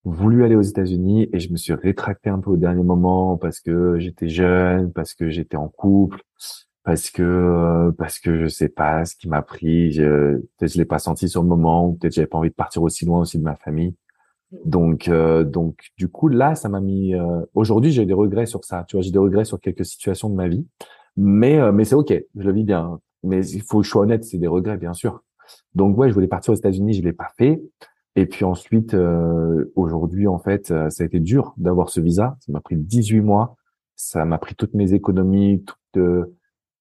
voulu 0.03 0.43
aller 0.43 0.55
aux 0.55 0.61
États-Unis 0.61 1.29
et 1.33 1.39
je 1.39 1.51
me 1.51 1.57
suis 1.57 1.73
rétracté 1.73 2.29
un 2.29 2.39
peu 2.39 2.51
au 2.51 2.57
dernier 2.57 2.83
moment 2.83 3.37
parce 3.37 3.59
que 3.59 3.99
j'étais 3.99 4.29
jeune, 4.29 4.91
parce 4.91 5.13
que 5.13 5.29
j'étais 5.29 5.57
en 5.57 5.67
couple, 5.67 6.21
parce 6.83 7.09
que 7.09 7.91
parce 7.97 8.19
que 8.19 8.37
je 8.37 8.47
sais 8.47 8.69
pas 8.69 9.05
ce 9.05 9.15
qui 9.15 9.27
m'a 9.27 9.41
pris 9.41 9.97
peut-être 9.97 10.71
je 10.73 10.77
l'ai 10.77 10.85
pas 10.85 10.99
senti 10.99 11.27
sur 11.27 11.41
le 11.41 11.49
moment 11.49 11.89
ou 11.89 11.93
peut-être 11.95 12.13
j'avais 12.13 12.27
pas 12.27 12.37
envie 12.37 12.51
de 12.51 12.55
partir 12.55 12.83
aussi 12.83 13.05
loin 13.05 13.19
aussi 13.19 13.39
de 13.39 13.43
ma 13.43 13.55
famille 13.55 13.95
donc 14.63 15.07
euh, 15.07 15.43
donc 15.43 15.77
du 15.97 16.07
coup 16.07 16.27
là 16.27 16.55
ça 16.55 16.69
m'a 16.69 16.79
mis 16.79 17.13
euh, 17.15 17.41
aujourd'hui 17.53 17.91
j'ai 17.91 18.05
des 18.05 18.13
regrets 18.13 18.45
sur 18.45 18.63
ça 18.63 18.85
tu 18.87 18.95
vois 18.95 19.01
j'ai 19.01 19.11
des 19.11 19.19
regrets 19.19 19.45
sur 19.45 19.59
quelques 19.59 19.85
situations 19.85 20.29
de 20.29 20.35
ma 20.35 20.47
vie 20.47 20.65
Mais, 21.17 21.59
euh, 21.59 21.71
mais 21.71 21.85
c'est 21.85 21.95
ok, 21.95 22.13
je 22.35 22.43
le 22.43 22.51
vis 22.51 22.63
bien. 22.63 22.99
Mais 23.23 23.45
il 23.47 23.61
faut 23.61 23.79
que 23.79 23.85
je 23.85 23.89
sois 23.89 24.03
honnête, 24.03 24.23
c'est 24.23 24.37
des 24.37 24.47
regrets, 24.47 24.77
bien 24.77 24.93
sûr. 24.93 25.23
Donc 25.73 25.97
ouais, 25.97 26.09
je 26.09 26.13
voulais 26.13 26.27
partir 26.27 26.53
aux 26.53 26.57
États-Unis, 26.57 26.93
je 26.93 27.03
l'ai 27.03 27.13
pas 27.13 27.31
fait. 27.37 27.61
Et 28.15 28.25
puis 28.25 28.45
ensuite, 28.45 28.93
euh, 28.93 29.71
aujourd'hui, 29.75 30.27
en 30.27 30.39
fait, 30.39 30.71
euh, 30.71 30.89
ça 30.89 31.03
a 31.03 31.07
été 31.07 31.19
dur 31.19 31.53
d'avoir 31.57 31.89
ce 31.89 32.01
visa. 32.01 32.37
Ça 32.39 32.51
m'a 32.51 32.61
pris 32.61 32.77
18 32.77 33.21
mois. 33.21 33.55
Ça 33.95 34.25
m'a 34.25 34.37
pris 34.37 34.55
toutes 34.55 34.73
mes 34.73 34.93
économies, 34.93 35.63
toute, 35.63 36.19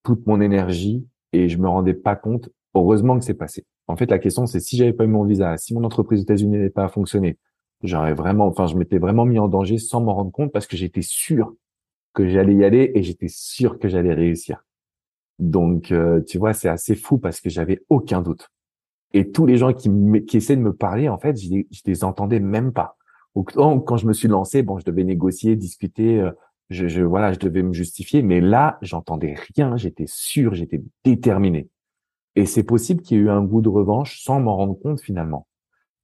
toute 0.03 0.27
mon 0.27 0.41
énergie, 0.41 1.07
et 1.33 1.49
je 1.49 1.59
me 1.59 1.69
rendais 1.69 1.95
pas 1.95 2.17
compte. 2.17 2.51
Heureusement 2.75 3.19
que 3.19 3.25
c'est 3.25 3.35
passé. 3.35 3.65
En 3.87 3.97
fait, 3.97 4.11
la 4.11 4.19
question, 4.19 4.47
c'est 4.47 4.61
si 4.61 4.77
j'avais 4.77 4.93
pas 4.93 5.05
eu 5.05 5.09
mon 5.09 5.25
visa, 5.25 5.57
si 5.57 5.75
mon 5.75 5.85
entreprise 5.85 6.21
aux 6.21 6.23
États-Unis 6.25 6.57
n'avait 6.57 6.71
pas 6.71 6.89
fonctionné, 6.89 7.39
j'aurais 7.85 8.15
vraiment, 8.15 8.47
enfin, 8.47 8.67
je 8.67 8.77
m'étais 8.77 8.99
vraiment 8.99 9.25
mis 9.25 9.39
en 9.39 9.49
danger 9.49 9.79
sans 9.79 10.01
m'en 10.01 10.15
rendre 10.15 10.33
compte 10.33 10.53
parce 10.53 10.67
que 10.67 10.77
j'étais 10.77 11.03
sûr 11.03 11.55
que 12.15 12.29
j'allais 12.29 12.55
y 12.55 12.65
aller 12.65 12.93
et 12.95 13.03
j'étais 13.03 13.29
sûr 13.29 13.79
que 13.79 13.89
j'allais 13.89 14.15
réussir. 14.15 14.65
Donc, 15.39 15.93
euh, 15.93 16.21
tu 16.23 16.39
vois, 16.39 16.53
c'est 16.53 16.69
assez 16.69 16.95
fou 16.95 17.19
parce 17.19 17.41
que 17.41 17.51
j'avais 17.51 17.85
aucun 17.89 18.23
doute. 18.23 18.51
Et 19.13 19.31
tous 19.31 19.47
les 19.47 19.57
gens 19.57 19.73
qui, 19.73 19.91
qui 20.27 20.37
essaient 20.37 20.57
de 20.57 20.63
me 20.63 20.73
parler, 20.73 21.09
en 21.09 21.19
fait, 21.19 21.41
je 21.41 21.51
les, 21.51 21.69
les 21.85 22.05
entendais 22.05 22.41
même 22.41 22.73
pas. 22.73 22.97
Donc, 23.35 23.53
quand 23.53 23.97
je 23.97 24.07
me 24.07 24.13
suis 24.13 24.29
lancé, 24.29 24.63
bon, 24.63 24.79
je 24.79 24.85
devais 24.85 25.05
négocier, 25.05 25.57
discuter, 25.57 26.21
euh, 26.21 26.31
je, 26.71 26.87
je 26.87 27.03
voilà, 27.03 27.33
je 27.33 27.39
devais 27.39 27.63
me 27.63 27.73
justifier, 27.73 28.23
mais 28.23 28.41
là, 28.41 28.79
j'entendais 28.81 29.35
rien. 29.57 29.77
J'étais 29.77 30.07
sûr, 30.07 30.55
j'étais 30.55 30.83
déterminé. 31.05 31.69
Et 32.37 32.47
c'est 32.47 32.63
possible 32.63 33.03
qu'il 33.03 33.17
y 33.17 33.21
ait 33.21 33.25
eu 33.25 33.31
un 33.31 33.43
goût 33.43 33.61
de 33.61 33.69
revanche 33.69 34.23
sans 34.23 34.41
m'en 34.41 34.57
rendre 34.57 34.75
compte 34.75 35.01
finalement. 35.01 35.47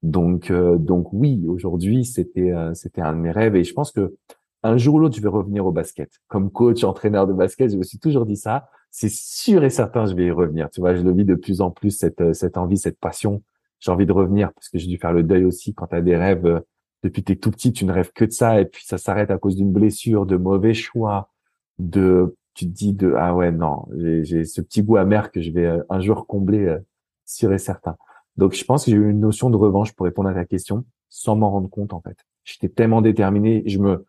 Donc, 0.03 0.51
euh, 0.51 0.79
donc 0.79 1.13
oui, 1.13 1.45
aujourd'hui, 1.47 2.05
c'était 2.05 2.53
c'était 2.75 3.03
un 3.03 3.13
de 3.13 3.19
mes 3.19 3.31
rêves 3.31 3.57
et 3.57 3.65
je 3.65 3.75
pense 3.75 3.93
que 3.93 4.15
un 4.63 4.77
jour 4.77 4.97
ou 4.97 4.99
l'autre, 4.99 5.17
je 5.17 5.23
vais 5.23 5.29
revenir 5.29 5.67
au 5.67 5.73
basket. 5.73 6.21
Comme 6.29 6.51
coach, 6.51 6.85
entraîneur 6.85 7.27
de 7.27 7.33
basket, 7.33 7.73
je 7.73 7.77
me 7.77 7.83
suis 7.83 7.99
toujours 7.99 8.27
dit 8.27 8.37
ça. 8.37 8.69
C'est 8.91 9.11
sûr 9.11 9.65
et 9.65 9.71
certain, 9.71 10.07
je 10.07 10.15
vais 10.15 10.27
y 10.27 10.31
revenir. 10.31 10.69
Tu 10.71 10.81
vois, 10.81 10.95
je 10.95 11.03
le 11.03 11.13
vis 11.13 11.25
de 11.25 11.35
plus 11.35 11.61
en 11.61 11.71
plus, 11.71 11.91
cette, 11.91 12.21
euh, 12.21 12.33
cette 12.33 12.57
envie, 12.59 12.77
cette 12.77 12.99
passion. 12.99 13.43
J'ai 13.79 13.91
envie 13.91 14.07
de 14.07 14.13
revenir 14.13 14.53
parce 14.53 14.69
que 14.69 14.79
j'ai 14.79 14.89
dû 14.89 14.99
faire 14.99 15.13
le 15.13 15.23
deuil 15.23 15.45
aussi 15.45 15.75
quand 15.75 15.87
tu 15.87 15.95
as 15.97 16.03
des 16.03 16.17
rêves. 16.17 16.47
Euh, 16.47 16.61
depuis 17.03 17.25
tu 17.25 17.39
tout 17.39 17.51
petit, 17.51 17.73
tu 17.73 17.87
ne 17.87 17.93
rêves 17.93 18.13
que 18.13 18.27
de 18.27 18.31
ça 18.31 18.61
et 18.61 18.67
puis 18.67 18.85
ça 18.85 18.99
s'arrête 18.99 19.31
à 19.31 19.39
cause 19.39 19.57
d'une 19.57 19.73
blessure, 19.73 20.27
de 20.27 20.37
mauvais 20.37 20.75
choix, 20.75 21.31
de 21.79 22.37
tu 22.53 22.67
te 22.67 22.71
dis 22.73 22.93
de 22.93 23.15
ah 23.17 23.35
ouais 23.35 23.53
non, 23.53 23.87
j'ai 23.97 24.45
ce 24.45 24.61
petit 24.61 24.83
goût 24.83 24.99
amer 24.99 25.31
que 25.31 25.41
je 25.41 25.51
vais 25.51 25.65
euh, 25.65 25.83
un 25.89 26.01
jour 26.01 26.27
combler 26.27 26.77
sûr 27.25 27.55
et 27.55 27.59
certain. 27.59 27.97
Donc 28.37 28.55
je 28.55 28.65
pense 28.65 28.85
que 28.85 28.91
j'ai 28.91 28.97
eu 28.97 29.11
une 29.11 29.21
notion 29.21 29.51
de 29.51 29.57
revanche 29.57 29.93
pour 29.93 30.05
répondre 30.05 30.29
à 30.29 30.35
ta 30.35 30.45
question 30.45 30.85
sans 31.09 31.37
m'en 31.37 31.51
rendre 31.51 31.69
compte 31.69 31.93
en 31.93 32.01
fait. 32.01 32.17
J'étais 32.45 32.69
tellement 32.69 33.03
déterminé, 33.03 33.63
je 33.67 33.79
me 33.79 34.05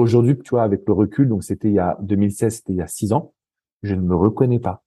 Aujourd'hui, 0.00 0.38
tu 0.38 0.50
vois, 0.50 0.62
avec 0.62 0.82
le 0.86 0.94
recul, 0.94 1.28
donc 1.28 1.44
c'était 1.44 1.68
il 1.68 1.74
y 1.74 1.78
a 1.78 1.98
2016, 2.00 2.56
c'était 2.56 2.72
il 2.72 2.76
y 2.76 2.82
a 2.82 2.86
six 2.86 3.12
ans, 3.12 3.34
je 3.82 3.94
ne 3.94 4.00
me 4.00 4.14
reconnais 4.14 4.58
pas. 4.58 4.82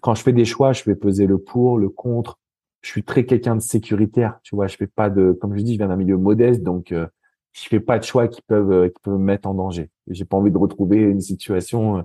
Quand 0.00 0.14
je 0.14 0.22
fais 0.22 0.32
des 0.32 0.44
choix, 0.44 0.72
je 0.72 0.84
vais 0.84 0.94
peser 0.94 1.26
le 1.26 1.38
pour, 1.38 1.78
le 1.78 1.88
contre. 1.88 2.38
Je 2.80 2.90
suis 2.90 3.02
très 3.02 3.26
quelqu'un 3.26 3.56
de 3.56 3.60
sécuritaire, 3.60 4.38
tu 4.42 4.54
vois. 4.54 4.66
Je 4.66 4.76
fais 4.76 4.86
pas 4.86 5.10
de, 5.10 5.32
comme 5.32 5.56
je 5.56 5.62
dis, 5.62 5.74
je 5.74 5.78
viens 5.78 5.88
d'un 5.88 5.96
milieu 5.96 6.16
modeste, 6.16 6.62
donc 6.62 6.92
euh, 6.92 7.06
je 7.52 7.68
fais 7.68 7.80
pas 7.80 7.98
de 7.98 8.04
choix 8.04 8.28
qui 8.28 8.40
peuvent 8.42 8.72
euh, 8.72 8.88
qui 8.88 9.00
peuvent 9.02 9.18
me 9.18 9.24
mettre 9.24 9.48
en 9.48 9.54
danger. 9.54 9.90
J'ai 10.06 10.24
pas 10.24 10.36
envie 10.36 10.50
de 10.50 10.58
retrouver 10.58 10.98
une 10.98 11.20
situation, 11.20 11.98
euh, 11.98 12.02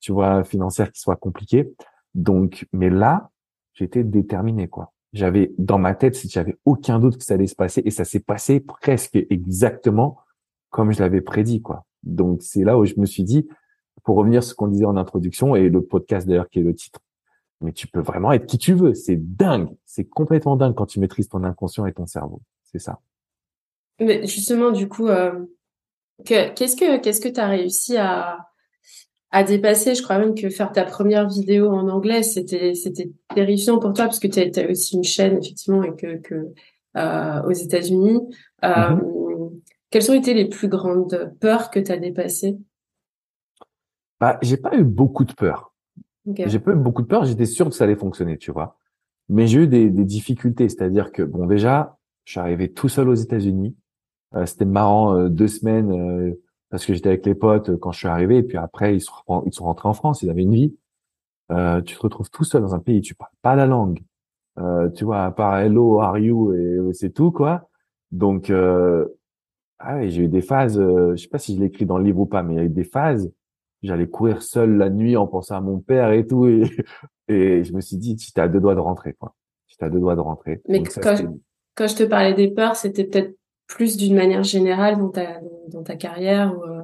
tu 0.00 0.12
vois, 0.12 0.44
financière 0.44 0.90
qui 0.92 1.00
soit 1.00 1.16
compliquée. 1.16 1.72
Donc, 2.14 2.66
mais 2.72 2.90
là, 2.90 3.30
j'étais 3.74 4.04
déterminé, 4.04 4.68
quoi. 4.68 4.92
J'avais 5.12 5.52
dans 5.58 5.78
ma 5.78 5.94
tête, 5.94 6.18
j'avais 6.28 6.56
aucun 6.64 6.98
doute 6.98 7.18
que 7.18 7.24
ça 7.24 7.34
allait 7.34 7.46
se 7.46 7.54
passer, 7.54 7.82
et 7.84 7.90
ça 7.90 8.04
s'est 8.04 8.20
passé 8.20 8.60
presque 8.60 9.16
exactement 9.30 10.18
comme 10.70 10.92
je 10.92 11.00
l'avais 11.00 11.20
prédit, 11.20 11.62
quoi. 11.62 11.86
Donc 12.02 12.42
c'est 12.42 12.64
là 12.64 12.78
où 12.78 12.84
je 12.84 12.94
me 12.98 13.06
suis 13.06 13.24
dit, 13.24 13.48
pour 14.04 14.16
revenir 14.16 14.38
à 14.38 14.42
ce 14.42 14.54
qu'on 14.54 14.68
disait 14.68 14.84
en 14.84 14.96
introduction 14.96 15.56
et 15.56 15.68
le 15.68 15.82
podcast 15.82 16.26
d'ailleurs 16.26 16.48
qui 16.48 16.60
est 16.60 16.62
le 16.62 16.74
titre, 16.74 17.00
mais 17.60 17.72
tu 17.72 17.86
peux 17.86 18.00
vraiment 18.00 18.32
être 18.32 18.46
qui 18.46 18.58
tu 18.58 18.74
veux. 18.74 18.94
C'est 18.94 19.16
dingue, 19.16 19.70
c'est 19.84 20.04
complètement 20.04 20.56
dingue 20.56 20.74
quand 20.74 20.86
tu 20.86 21.00
maîtrises 21.00 21.28
ton 21.28 21.44
inconscient 21.44 21.86
et 21.86 21.92
ton 21.92 22.06
cerveau. 22.06 22.40
C'est 22.64 22.78
ça. 22.78 23.00
Mais 23.98 24.26
justement, 24.26 24.70
du 24.70 24.88
coup, 24.88 25.08
euh, 25.08 25.46
qu'est-ce 26.24 26.76
que 26.76 26.98
qu'est-ce 26.98 27.20
que 27.20 27.28
tu 27.28 27.40
as 27.40 27.48
réussi 27.48 27.96
à 27.96 28.46
à 29.30 29.42
dépasser 29.42 29.94
Je 29.94 30.02
crois 30.02 30.18
même 30.18 30.34
que 30.34 30.48
faire 30.48 30.72
ta 30.72 30.84
première 30.84 31.28
vidéo 31.28 31.68
en 31.70 31.88
anglais, 31.88 32.22
c'était 32.22 32.74
c'était 32.74 33.10
terrifiant 33.34 33.78
pour 33.78 33.92
toi 33.92 34.04
parce 34.06 34.18
que 34.18 34.28
tu 34.28 34.40
as, 34.40 34.70
aussi 34.70 34.96
une 34.96 35.04
chaîne 35.04 35.38
effectivement 35.38 35.82
et 35.82 35.94
que 35.94 36.16
que 36.18 36.52
euh, 36.96 37.42
aux 37.42 37.52
États-Unis. 37.52 38.20
Euh, 38.64 38.68
mm-hmm. 38.68 39.50
Quelles 39.90 40.10
ont 40.10 40.14
été 40.14 40.34
les 40.34 40.48
plus 40.48 40.68
grandes 40.68 41.34
peurs 41.40 41.70
que 41.70 41.78
tu 41.78 41.92
as 41.92 41.98
dépassées? 41.98 42.56
Bah, 44.20 44.38
J'ai 44.42 44.56
pas 44.56 44.74
eu 44.76 44.84
beaucoup 44.84 45.24
de 45.24 45.32
peur. 45.32 45.72
J'ai 46.34 46.58
pas 46.58 46.72
eu 46.72 46.76
beaucoup 46.76 47.02
de 47.02 47.06
peur, 47.06 47.24
j'étais 47.24 47.46
sûr 47.46 47.68
que 47.68 47.74
ça 47.74 47.84
allait 47.84 47.94
fonctionner, 47.94 48.36
tu 48.36 48.50
vois. 48.50 48.78
Mais 49.28 49.46
j'ai 49.46 49.60
eu 49.60 49.68
des, 49.68 49.90
des 49.90 50.04
difficultés, 50.04 50.68
c'est-à-dire 50.68 51.12
que, 51.12 51.22
bon, 51.22 51.46
déjà, 51.46 51.98
je 52.24 52.32
suis 52.32 52.40
arrivé 52.40 52.72
tout 52.72 52.88
seul 52.88 53.08
aux 53.08 53.14
États-Unis. 53.14 53.76
Euh, 54.34 54.46
c'était 54.46 54.64
marrant, 54.64 55.14
euh, 55.14 55.28
deux 55.28 55.48
semaines, 55.48 55.92
euh, 55.92 56.34
parce 56.70 56.84
que 56.84 56.94
j'étais 56.94 57.08
avec 57.08 57.26
les 57.26 57.34
potes 57.34 57.76
quand 57.76 57.92
je 57.92 57.98
suis 57.98 58.08
arrivé, 58.08 58.38
et 58.38 58.42
puis 58.42 58.58
après, 58.58 58.96
ils 58.96 59.00
sont, 59.00 59.42
ils 59.46 59.52
sont 59.52 59.64
rentrés 59.64 59.88
en 59.88 59.94
France, 59.94 60.22
ils 60.22 60.30
avaient 60.30 60.42
une 60.42 60.54
vie. 60.54 60.76
tu 61.50 61.94
te 61.94 62.00
retrouves 62.00 62.30
tout 62.30 62.44
seul 62.44 62.62
dans 62.62 62.74
un 62.74 62.80
pays, 62.80 63.00
tu 63.00 63.14
parles 63.14 63.30
pas 63.42 63.54
la 63.56 63.66
langue. 63.66 64.00
tu 64.94 65.04
vois, 65.04 65.24
à 65.24 65.30
part 65.30 65.58
hello, 65.58 66.00
are 66.00 66.18
you, 66.18 66.52
et 66.54 66.92
c'est 66.92 67.10
tout, 67.10 67.30
quoi. 67.30 67.68
Donc, 68.10 68.50
ah 69.78 69.96
ouais, 69.96 70.08
j'ai 70.08 70.22
eu 70.22 70.28
des 70.28 70.40
phases, 70.40 70.78
euh, 70.78 71.14
je 71.14 71.22
sais 71.22 71.28
pas 71.28 71.38
si 71.38 71.54
je 71.54 71.60
l'écris 71.60 71.86
dans 71.86 71.98
le 71.98 72.04
livre 72.04 72.20
ou 72.20 72.26
pas, 72.26 72.42
mais 72.42 72.54
il 72.54 72.56
y 72.56 72.60
a 72.60 72.64
eu 72.64 72.70
des 72.70 72.84
phases, 72.84 73.30
j'allais 73.82 74.08
courir 74.08 74.42
seul 74.42 74.76
la 74.76 74.88
nuit 74.88 75.16
en 75.16 75.26
pensant 75.26 75.56
à 75.56 75.60
mon 75.60 75.80
père 75.80 76.12
et 76.12 76.26
tout, 76.26 76.46
et, 76.46 76.62
et 77.28 77.64
je 77.64 77.72
me 77.72 77.80
suis 77.80 77.96
dit, 77.96 78.16
tu 78.16 78.40
à 78.40 78.48
deux 78.48 78.60
doigts 78.60 78.74
de 78.74 78.80
rentrer, 78.80 79.12
quoi. 79.12 79.34
Tu 79.66 79.76
à 79.84 79.90
deux 79.90 80.00
doigts 80.00 80.16
de 80.16 80.20
rentrer. 80.20 80.62
Mais 80.68 80.82
quand, 80.82 81.16
je, 81.16 81.24
quand 81.74 81.86
je 81.86 81.96
te 81.96 82.02
parlais 82.04 82.32
des 82.32 82.48
peurs, 82.48 82.76
c'était 82.76 83.04
peut-être 83.04 83.36
plus 83.66 83.96
d'une 83.96 84.14
manière 84.14 84.42
générale 84.42 84.98
dans 84.98 85.08
ta, 85.08 85.40
dans 85.68 85.82
ta 85.82 85.96
carrière 85.96 86.56
ou... 86.56 86.64
Euh? 86.64 86.82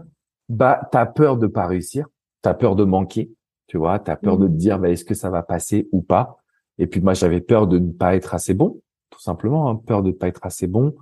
Bah, 0.49 0.89
t'as 0.91 1.07
peur 1.07 1.39
de 1.39 1.47
pas 1.47 1.67
réussir, 1.67 2.07
t'as 2.43 2.55
peur 2.55 2.77
de 2.77 2.85
manquer, 2.85 3.33
tu 3.67 3.79
vois, 3.79 3.99
t'as 3.99 4.17
peur 4.17 4.37
de 4.37 4.47
mmh. 4.47 4.53
te 4.53 4.57
dire, 4.57 4.79
bah, 4.79 4.91
est-ce 4.91 5.05
que 5.05 5.15
ça 5.15 5.31
va 5.31 5.43
passer 5.43 5.89
ou 5.93 6.03
pas? 6.03 6.37
Et 6.79 6.87
puis 6.87 7.01
moi, 7.01 7.15
j'avais 7.15 7.41
peur 7.41 7.67
de 7.67 7.79
ne 7.79 7.93
pas 7.93 8.17
être 8.17 8.35
assez 8.35 8.55
bon, 8.55 8.81
tout 9.11 9.21
simplement, 9.21 9.71
hein, 9.71 9.77
peur 9.77 10.03
de 10.03 10.09
ne 10.09 10.15
pas 10.15 10.29
être 10.29 10.45
assez 10.45 10.67
bon, 10.67 10.95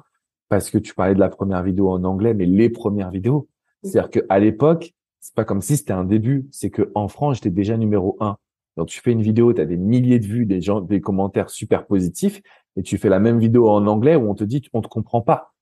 parce 0.48 0.70
que 0.70 0.78
tu 0.78 0.94
parlais 0.94 1.14
de 1.14 1.20
la 1.20 1.30
première 1.30 1.62
vidéo 1.62 1.90
en 1.90 2.04
anglais, 2.04 2.34
mais 2.34 2.46
les 2.46 2.68
premières 2.68 3.10
vidéos. 3.10 3.48
C'est-à-dire 3.82 4.10
qu'à 4.10 4.38
l'époque, 4.38 4.92
c'est 5.20 5.34
pas 5.34 5.44
comme 5.44 5.62
si 5.62 5.76
c'était 5.76 5.92
un 5.92 6.04
début. 6.04 6.48
C'est 6.50 6.70
que 6.70 6.90
en 6.94 7.08
France, 7.08 7.36
j'étais 7.36 7.50
déjà 7.50 7.76
numéro 7.76 8.16
un. 8.20 8.36
Donc 8.76 8.88
tu 8.88 9.00
fais 9.00 9.12
une 9.12 9.22
vidéo, 9.22 9.52
tu 9.52 9.60
as 9.60 9.66
des 9.66 9.76
milliers 9.76 10.18
de 10.18 10.26
vues, 10.26 10.46
des 10.46 10.60
gens, 10.60 10.80
des 10.80 11.00
commentaires 11.00 11.50
super 11.50 11.86
positifs, 11.86 12.42
et 12.76 12.82
tu 12.82 12.98
fais 12.98 13.08
la 13.08 13.20
même 13.20 13.38
vidéo 13.38 13.68
en 13.68 13.86
anglais 13.86 14.16
où 14.16 14.30
on 14.30 14.34
te 14.34 14.44
dit 14.44 14.62
on 14.72 14.80
te 14.80 14.88
comprend 14.88 15.20
pas, 15.20 15.52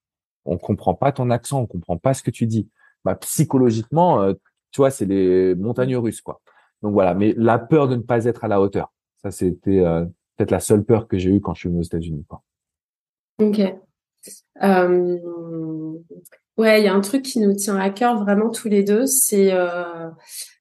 on 0.45 0.59
comprend 0.59 0.95
pas 0.95 1.13
ton 1.13 1.31
accent, 1.31 1.61
on 1.61 1.67
comprend 1.67 1.97
pas 1.97 2.15
ce 2.15 2.23
que 2.23 2.31
tu 2.31 2.47
dis. 2.47 2.69
Bah, 3.05 3.15
psychologiquement, 3.17 4.23
euh, 4.23 4.35
tu 4.71 4.81
vois, 4.81 4.91
c'est 4.91 5.07
les 5.07 5.55
montagnes 5.55 5.97
russes 5.97 6.21
quoi. 6.21 6.41
Donc 6.83 6.93
voilà, 6.93 7.15
mais 7.15 7.35
la 7.37 7.59
peur 7.59 7.89
de 7.89 7.97
ne 7.97 8.03
pas 8.03 8.25
être 8.25 8.45
à 8.45 8.49
la 8.49 8.61
hauteur, 8.61 8.93
ça 9.23 9.31
c'était 9.31 9.81
euh, 9.81 10.05
peut-être 10.37 10.51
la 10.51 10.61
seule 10.61 10.85
peur 10.85 11.09
que 11.09 11.19
j'ai 11.19 11.31
eue 11.31 11.41
quand 11.41 11.55
je 11.55 11.61
suis 11.61 11.69
venu 11.69 11.81
aux 11.81 11.85
États-Unis. 11.85 12.25
Ok. 13.41 13.61
Euh, 14.63 15.19
ouais, 16.57 16.81
il 16.81 16.85
y 16.85 16.89
a 16.89 16.95
un 16.95 17.01
truc 17.01 17.23
qui 17.23 17.41
nous 17.41 17.55
tient 17.55 17.77
à 17.77 17.91
cœur 17.91 18.23
vraiment 18.23 18.51
tous 18.51 18.69
les 18.69 18.83
deux, 18.83 19.07
c'est 19.07 19.53
euh, 19.53 20.11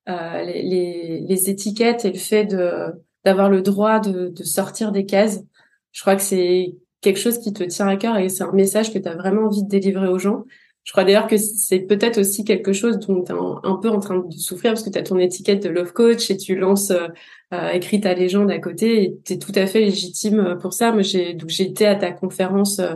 les, 0.05 0.63
les, 0.63 1.19
les, 1.21 1.49
étiquettes 1.49 2.05
et 2.05 2.11
le 2.11 2.17
fait 2.17 2.45
de 2.45 2.93
d'avoir 3.25 3.49
le 3.49 3.61
droit 3.61 3.99
de, 3.99 4.29
de 4.29 4.43
sortir 4.43 4.91
des 4.91 5.05
cases. 5.05 5.41
Je 5.91 6.01
crois 6.01 6.15
que 6.15 6.21
c'est 6.21 6.77
quelque 7.01 7.19
chose 7.19 7.39
qui 7.39 7.53
te 7.53 7.63
tient 7.63 7.87
à 7.87 7.95
cœur 7.95 8.17
et 8.17 8.29
c'est 8.29 8.43
un 8.43 8.51
message 8.51 8.93
que 8.93 8.99
tu 8.99 9.07
as 9.07 9.15
vraiment 9.15 9.43
envie 9.43 9.63
de 9.63 9.69
délivrer 9.69 10.07
aux 10.07 10.19
gens. 10.19 10.45
Je 10.83 10.93
crois 10.93 11.03
d'ailleurs 11.03 11.27
que 11.27 11.37
c'est 11.37 11.79
peut-être 11.79 12.19
aussi 12.19 12.45
quelque 12.45 12.71
chose 12.71 12.97
dont 12.99 13.21
tu 13.21 13.31
es 13.31 13.35
un, 13.35 13.75
peu 13.75 13.89
en 13.89 13.99
train 13.99 14.19
de 14.19 14.31
souffrir 14.33 14.71
parce 14.71 14.83
que 14.83 14.89
tu 14.89 14.97
as 14.97 15.03
ton 15.03 15.17
étiquette 15.17 15.63
de 15.63 15.69
love 15.69 15.91
coach 15.91 16.31
et 16.31 16.37
tu 16.37 16.55
lances 16.55 16.91
euh, 16.91 17.07
euh 17.53 17.69
écrit 17.71 17.99
ta 17.99 18.13
légende 18.13 18.49
à 18.51 18.59
côté 18.59 19.03
et 19.03 19.19
tu 19.25 19.33
es 19.33 19.37
tout 19.37 19.51
à 19.55 19.67
fait 19.67 19.81
légitime 19.81 20.57
pour 20.61 20.73
ça. 20.73 20.93
Moi, 20.93 21.01
j'ai 21.01 21.33
donc 21.33 21.51
été 21.59 21.85
à 21.85 21.95
ta 21.95 22.11
conférence 22.13 22.79
euh, 22.79 22.93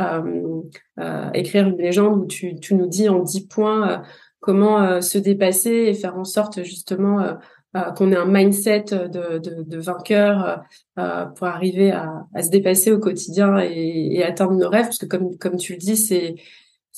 euh, 0.00 0.62
euh, 1.00 1.30
écrire 1.32 1.66
une 1.66 1.76
légende 1.76 2.20
où 2.20 2.26
tu, 2.26 2.54
tu 2.60 2.76
nous 2.76 2.86
dis 2.86 3.08
en 3.08 3.18
dix 3.18 3.46
points 3.46 3.90
euh, 3.90 3.98
comment 4.38 5.02
se 5.02 5.18
dépasser 5.18 5.70
et 5.70 5.94
faire 5.94 6.16
en 6.16 6.24
sorte 6.24 6.62
justement 6.62 7.36
qu'on 7.96 8.12
ait 8.12 8.16
un 8.16 8.26
mindset 8.26 8.84
de, 8.84 9.38
de, 9.38 9.62
de 9.62 9.78
vainqueur 9.78 10.62
pour 10.96 11.46
arriver 11.46 11.90
à, 11.90 12.26
à, 12.34 12.42
se 12.42 12.50
dépasser 12.50 12.92
au 12.92 12.98
quotidien 12.98 13.58
et, 13.58 14.16
et, 14.16 14.24
atteindre 14.24 14.54
nos 14.54 14.68
rêves 14.68 14.86
parce 14.86 14.98
que 14.98 15.06
comme 15.06 15.36
comme 15.36 15.56
tu 15.56 15.74
le 15.74 15.78
dis 15.78 15.96
c'est 15.96 16.36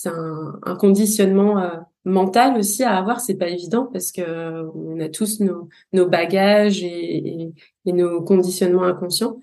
un, 0.05 0.59
un, 0.63 0.77
conditionnement 0.77 1.61
mental 2.05 2.57
aussi 2.57 2.85
à 2.85 2.97
avoir 2.97 3.21
c'est 3.21 3.35
pas 3.35 3.49
évident 3.49 3.89
parce 3.93 4.13
que 4.13 4.65
on 4.75 5.01
a 5.01 5.09
tous 5.09 5.41
nos, 5.41 5.69
nos 5.93 6.09
bagages 6.09 6.83
et, 6.85 7.53
et, 7.85 7.93
nos 7.93 8.23
conditionnements 8.23 8.85
inconscients 8.85 9.39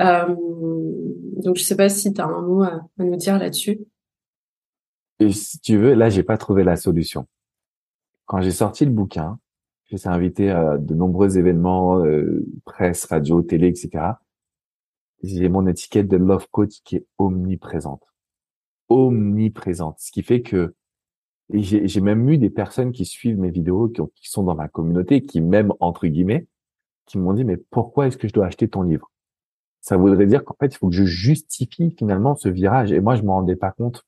euh, 0.00 0.34
donc, 1.42 1.56
je 1.56 1.62
sais 1.62 1.76
pas 1.76 1.88
si 1.88 2.12
tu 2.12 2.20
as 2.20 2.26
un 2.26 2.42
mot 2.42 2.62
à, 2.62 2.80
nous 2.98 3.16
dire 3.16 3.38
là-dessus. 3.38 3.80
Si 5.30 5.58
tu 5.60 5.76
veux, 5.76 5.94
là, 5.94 6.10
j'ai 6.10 6.22
pas 6.22 6.38
trouvé 6.38 6.62
la 6.62 6.76
solution. 6.76 7.26
Quand 8.26 8.40
j'ai 8.40 8.52
sorti 8.52 8.84
le 8.84 8.92
bouquin, 8.92 9.38
Je 9.88 9.96
suis 9.96 10.08
invité 10.08 10.50
à 10.50 10.76
de 10.76 10.94
nombreux 10.94 11.38
événements, 11.38 12.04
euh, 12.04 12.44
presse, 12.64 13.06
radio, 13.06 13.42
télé, 13.42 13.68
etc. 13.68 14.04
J'ai 15.22 15.48
mon 15.48 15.66
étiquette 15.66 16.08
de 16.08 16.18
love 16.18 16.46
coach 16.50 16.82
qui 16.84 16.96
est 16.96 17.06
omniprésente. 17.16 18.02
Omniprésente. 18.90 19.98
Ce 19.98 20.12
qui 20.12 20.22
fait 20.22 20.42
que 20.42 20.74
j'ai 21.50 22.00
même 22.02 22.28
eu 22.28 22.36
des 22.36 22.50
personnes 22.50 22.92
qui 22.92 23.06
suivent 23.06 23.38
mes 23.38 23.50
vidéos, 23.50 23.88
qui, 23.88 24.02
qui 24.14 24.28
sont 24.28 24.42
dans 24.42 24.54
ma 24.54 24.68
communauté, 24.68 25.22
qui 25.22 25.40
même 25.40 25.72
entre 25.80 26.06
guillemets, 26.06 26.46
qui 27.06 27.16
m'ont 27.16 27.32
dit 27.32 27.44
mais 27.44 27.56
pourquoi 27.56 28.06
est-ce 28.06 28.18
que 28.18 28.28
je 28.28 28.34
dois 28.34 28.46
acheter 28.46 28.68
ton 28.68 28.82
livre? 28.82 29.10
Ça 29.80 29.96
voudrait 29.96 30.26
dire 30.26 30.44
qu'en 30.44 30.56
fait 30.60 30.66
il 30.66 30.76
faut 30.76 30.90
que 30.90 30.94
je 30.94 31.04
justifie 31.04 31.94
finalement 31.98 32.36
ce 32.36 32.50
virage. 32.50 32.92
Et 32.92 33.00
moi 33.00 33.16
je 33.16 33.22
m'en 33.22 33.36
rendais 33.36 33.56
pas 33.56 33.70
compte. 33.70 34.04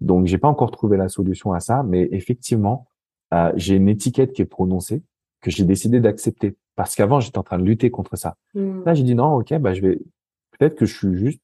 Donc 0.00 0.26
j'ai 0.26 0.38
pas 0.38 0.46
encore 0.46 0.70
trouvé 0.70 0.96
la 0.96 1.08
solution 1.08 1.52
à 1.52 1.58
ça, 1.58 1.82
mais 1.82 2.08
effectivement 2.12 2.86
euh, 3.34 3.52
j'ai 3.56 3.76
une 3.76 3.88
étiquette 3.88 4.32
qui 4.32 4.42
est 4.42 4.46
prononcée 4.46 5.02
que 5.40 5.50
j'ai 5.50 5.64
décidé 5.64 6.00
d'accepter 6.00 6.56
parce 6.76 6.94
qu'avant 6.94 7.20
j'étais 7.20 7.38
en 7.38 7.42
train 7.42 7.58
de 7.58 7.64
lutter 7.64 7.90
contre 7.90 8.16
ça. 8.16 8.36
Mmh. 8.54 8.84
Là 8.84 8.94
j'ai 8.94 9.02
dit 9.02 9.14
non, 9.14 9.36
ok, 9.36 9.54
bah 9.58 9.74
je 9.74 9.82
vais 9.82 9.98
peut-être 10.52 10.76
que 10.76 10.86
je 10.86 10.96
suis 10.96 11.16
juste 11.16 11.40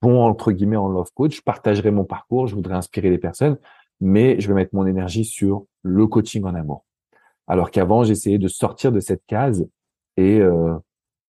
bon 0.00 0.22
entre 0.22 0.52
guillemets 0.52 0.76
en 0.76 0.88
love 0.88 1.10
coach, 1.14 1.36
je 1.36 1.42
partagerai 1.42 1.90
mon 1.90 2.04
parcours, 2.04 2.46
je 2.46 2.54
voudrais 2.54 2.74
inspirer 2.74 3.10
les 3.10 3.18
personnes, 3.18 3.58
mais 4.00 4.40
je 4.40 4.48
vais 4.48 4.54
mettre 4.54 4.74
mon 4.74 4.86
énergie 4.86 5.24
sur 5.24 5.66
le 5.82 6.06
coaching 6.06 6.44
en 6.44 6.54
amour. 6.54 6.84
Alors 7.46 7.70
qu'avant 7.70 8.04
j'essayais 8.04 8.38
de 8.38 8.48
sortir 8.48 8.92
de 8.92 9.00
cette 9.00 9.24
case 9.26 9.68
et 10.16 10.40
euh, 10.40 10.74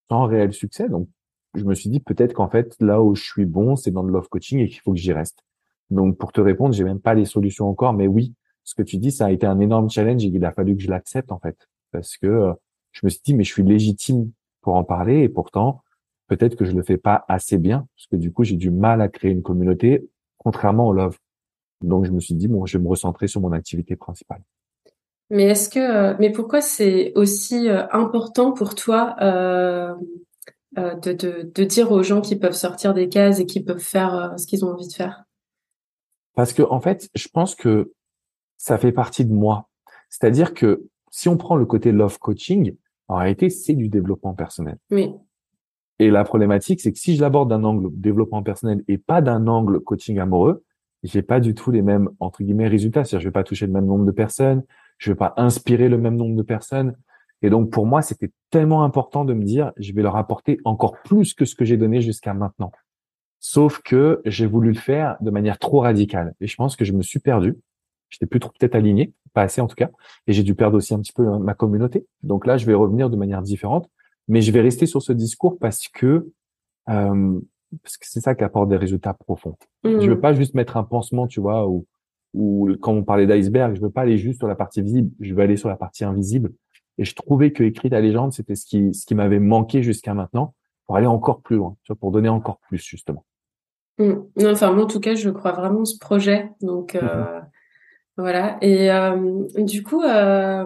sans 0.09 0.25
réel 0.25 0.53
succès. 0.53 0.89
Donc 0.89 1.07
je 1.55 1.63
me 1.63 1.73
suis 1.73 1.89
dit 1.89 1.99
peut-être 1.99 2.33
qu'en 2.33 2.49
fait 2.49 2.75
là 2.79 3.01
où 3.01 3.15
je 3.15 3.23
suis 3.23 3.45
bon 3.45 3.75
c'est 3.75 3.91
dans 3.91 4.03
le 4.03 4.11
love 4.11 4.29
coaching 4.29 4.59
et 4.59 4.67
qu'il 4.67 4.79
faut 4.81 4.93
que 4.93 4.99
j'y 4.99 5.13
reste. 5.13 5.43
Donc 5.89 6.17
pour 6.17 6.31
te 6.31 6.41
répondre, 6.41 6.73
j'ai 6.73 6.83
même 6.85 7.01
pas 7.01 7.13
les 7.13 7.25
solutions 7.25 7.69
encore, 7.69 7.93
mais 7.93 8.07
oui, 8.07 8.33
ce 8.71 8.75
que 8.75 8.83
tu 8.83 8.97
dis, 8.97 9.11
ça 9.11 9.25
a 9.25 9.31
été 9.31 9.45
un 9.45 9.59
énorme 9.59 9.89
challenge 9.89 10.23
et 10.23 10.29
il 10.29 10.45
a 10.45 10.51
fallu 10.51 10.77
que 10.77 10.81
je 10.81 10.89
l'accepte 10.89 11.31
en 11.31 11.39
fait, 11.39 11.67
parce 11.91 12.15
que 12.17 12.27
euh, 12.27 12.53
je 12.93 13.01
me 13.03 13.09
suis 13.09 13.21
dit 13.23 13.33
mais 13.33 13.43
je 13.43 13.51
suis 13.51 13.63
légitime 13.63 14.31
pour 14.61 14.75
en 14.75 14.83
parler 14.85 15.23
et 15.23 15.29
pourtant 15.29 15.81
peut-être 16.27 16.55
que 16.55 16.63
je 16.63 16.71
le 16.71 16.81
fais 16.81 16.97
pas 16.97 17.25
assez 17.27 17.57
bien 17.57 17.85
parce 17.95 18.07
que 18.07 18.15
du 18.15 18.31
coup 18.31 18.45
j'ai 18.45 18.55
du 18.55 18.71
mal 18.71 19.01
à 19.01 19.09
créer 19.09 19.31
une 19.31 19.41
communauté 19.41 20.07
contrairement 20.37 20.87
au 20.87 20.93
love. 20.93 21.17
Donc 21.81 22.05
je 22.05 22.11
me 22.11 22.21
suis 22.21 22.33
dit 22.33 22.47
bon 22.47 22.65
je 22.65 22.77
vais 22.77 22.83
me 22.83 22.87
recentrer 22.87 23.27
sur 23.27 23.41
mon 23.41 23.51
activité 23.51 23.97
principale. 23.97 24.41
Mais 25.29 25.43
est-ce 25.43 25.67
que 25.67 25.79
euh, 25.79 26.15
mais 26.19 26.31
pourquoi 26.31 26.61
c'est 26.61 27.11
aussi 27.15 27.67
euh, 27.67 27.85
important 27.91 28.53
pour 28.53 28.75
toi 28.75 29.15
euh, 29.21 29.93
de, 30.77 31.11
de, 31.11 31.51
de, 31.53 31.63
dire 31.65 31.91
aux 31.91 32.03
gens 32.03 32.21
qui 32.21 32.37
peuvent 32.37 32.53
sortir 32.53 32.93
des 32.93 33.09
cases 33.09 33.41
et 33.41 33.45
qui 33.45 33.61
peuvent 33.61 33.79
faire 33.79 34.33
ce 34.37 34.47
qu'ils 34.47 34.63
ont 34.63 34.69
envie 34.69 34.87
de 34.87 34.93
faire? 34.93 35.25
Parce 36.35 36.53
que 36.53 36.61
en 36.61 36.79
fait, 36.79 37.09
je 37.13 37.27
pense 37.27 37.55
que 37.55 37.91
ça 38.61 38.77
fait 38.77 38.91
partie 38.91 39.25
de 39.25 39.33
moi. 39.33 39.69
C'est-à-dire 40.09 40.53
que 40.53 40.83
si 41.09 41.29
on 41.29 41.35
prend 41.35 41.55
le 41.55 41.65
côté 41.65 41.91
love 41.91 42.19
coaching, 42.19 42.75
en 43.07 43.15
réalité, 43.15 43.49
c'est 43.49 43.73
du 43.73 43.89
développement 43.89 44.35
personnel. 44.35 44.77
Oui. 44.91 45.11
Et 45.97 46.11
la 46.11 46.23
problématique, 46.23 46.79
c'est 46.79 46.93
que 46.93 46.99
si 46.99 47.15
je 47.15 47.21
l'aborde 47.21 47.49
d'un 47.49 47.63
angle 47.63 47.89
développement 47.91 48.43
personnel 48.43 48.83
et 48.87 48.99
pas 48.99 49.21
d'un 49.23 49.47
angle 49.47 49.79
coaching 49.79 50.19
amoureux, 50.19 50.63
j'ai 51.01 51.23
pas 51.23 51.39
du 51.39 51.55
tout 51.55 51.71
les 51.71 51.81
mêmes 51.81 52.09
entre 52.19 52.43
guillemets 52.43 52.67
résultats. 52.67 53.03
C'est-à-dire, 53.03 53.23
je 53.23 53.27
vais 53.29 53.33
pas 53.33 53.43
toucher 53.43 53.65
le 53.65 53.73
même 53.73 53.87
nombre 53.87 54.05
de 54.05 54.11
personnes, 54.11 54.63
je 54.99 55.11
vais 55.11 55.17
pas 55.17 55.33
inspirer 55.37 55.89
le 55.89 55.97
même 55.97 56.15
nombre 56.15 56.35
de 56.35 56.43
personnes. 56.43 56.95
Et 57.41 57.49
donc 57.49 57.71
pour 57.71 57.87
moi, 57.87 58.03
c'était 58.03 58.29
tellement 58.51 58.83
important 58.83 59.25
de 59.25 59.33
me 59.33 59.43
dire, 59.43 59.71
je 59.77 59.91
vais 59.91 60.03
leur 60.03 60.17
apporter 60.17 60.59
encore 60.65 61.01
plus 61.01 61.33
que 61.33 61.45
ce 61.45 61.55
que 61.55 61.65
j'ai 61.65 61.77
donné 61.77 62.01
jusqu'à 62.01 62.35
maintenant. 62.35 62.71
Sauf 63.39 63.81
que 63.81 64.21
j'ai 64.23 64.45
voulu 64.45 64.69
le 64.69 64.79
faire 64.79 65.17
de 65.19 65.31
manière 65.31 65.57
trop 65.57 65.79
radicale. 65.79 66.35
Et 66.39 66.45
je 66.45 66.55
pense 66.55 66.75
que 66.75 66.85
je 66.85 66.93
me 66.93 67.01
suis 67.01 67.19
perdu. 67.19 67.57
J'étais 68.11 68.25
plus 68.25 68.39
trop 68.39 68.51
peut-être 68.57 68.75
aligné, 68.75 69.13
pas 69.33 69.41
assez 69.41 69.61
en 69.61 69.67
tout 69.67 69.75
cas, 69.75 69.89
et 70.27 70.33
j'ai 70.33 70.43
dû 70.43 70.53
perdre 70.53 70.77
aussi 70.77 70.93
un 70.93 70.99
petit 70.99 71.13
peu 71.13 71.23
ma 71.39 71.53
communauté. 71.53 72.05
Donc 72.21 72.45
là, 72.45 72.57
je 72.57 72.65
vais 72.65 72.73
revenir 72.73 73.09
de 73.09 73.15
manière 73.15 73.41
différente, 73.41 73.89
mais 74.27 74.41
je 74.41 74.51
vais 74.51 74.61
rester 74.61 74.85
sur 74.85 75.01
ce 75.01 75.13
discours 75.13 75.57
parce 75.57 75.87
que 75.87 76.29
euh, 76.89 77.39
parce 77.83 77.97
que 77.97 78.05
c'est 78.05 78.19
ça 78.19 78.35
qui 78.35 78.43
apporte 78.43 78.69
des 78.69 78.75
résultats 78.75 79.13
profonds. 79.13 79.55
Je 79.85 79.89
veux 79.89 80.15
mmh. 80.15 80.21
pas 80.21 80.33
juste 80.33 80.55
mettre 80.55 80.75
un 80.75 80.83
pansement, 80.83 81.25
tu 81.25 81.39
vois, 81.39 81.67
ou 81.67 81.87
ou 82.33 82.69
quand 82.81 82.93
on 82.93 83.03
parlait 83.03 83.27
d'iceberg, 83.27 83.75
je 83.75 83.81
veux 83.81 83.89
pas 83.89 84.01
aller 84.01 84.17
juste 84.17 84.39
sur 84.39 84.47
la 84.47 84.55
partie 84.55 84.81
visible, 84.81 85.09
je 85.19 85.33
veux 85.33 85.41
aller 85.41 85.57
sur 85.57 85.67
la 85.67 85.75
partie 85.75 86.05
invisible. 86.05 86.53
Et 86.97 87.03
je 87.03 87.13
trouvais 87.15 87.51
que 87.51 87.63
écrire 87.63 87.91
ta 87.91 87.99
légende, 87.99 88.33
c'était 88.33 88.55
ce 88.55 88.65
qui 88.65 88.93
ce 88.93 89.05
qui 89.05 89.15
m'avait 89.15 89.39
manqué 89.39 89.83
jusqu'à 89.83 90.13
maintenant 90.13 90.53
pour 90.85 90.97
aller 90.97 91.07
encore 91.07 91.41
plus 91.41 91.55
loin, 91.55 91.77
tu 91.83 91.93
vois, 91.93 91.99
pour 91.99 92.11
donner 92.11 92.29
encore 92.29 92.59
plus 92.67 92.83
justement. 92.83 93.25
Mmh. 93.99 94.13
Non, 94.35 94.51
enfin 94.51 94.73
moi 94.73 94.83
en 94.83 94.87
tout 94.87 94.99
cas, 94.99 95.15
je 95.15 95.29
crois 95.29 95.53
vraiment 95.53 95.85
ce 95.85 95.97
projet, 95.97 96.49
donc. 96.61 96.95
Euh... 96.95 97.39
Mmh 97.39 97.43
voilà. 98.17 98.57
Et 98.61 98.91
euh, 98.91 99.45
du 99.57 99.83
coup, 99.83 100.01
euh, 100.01 100.65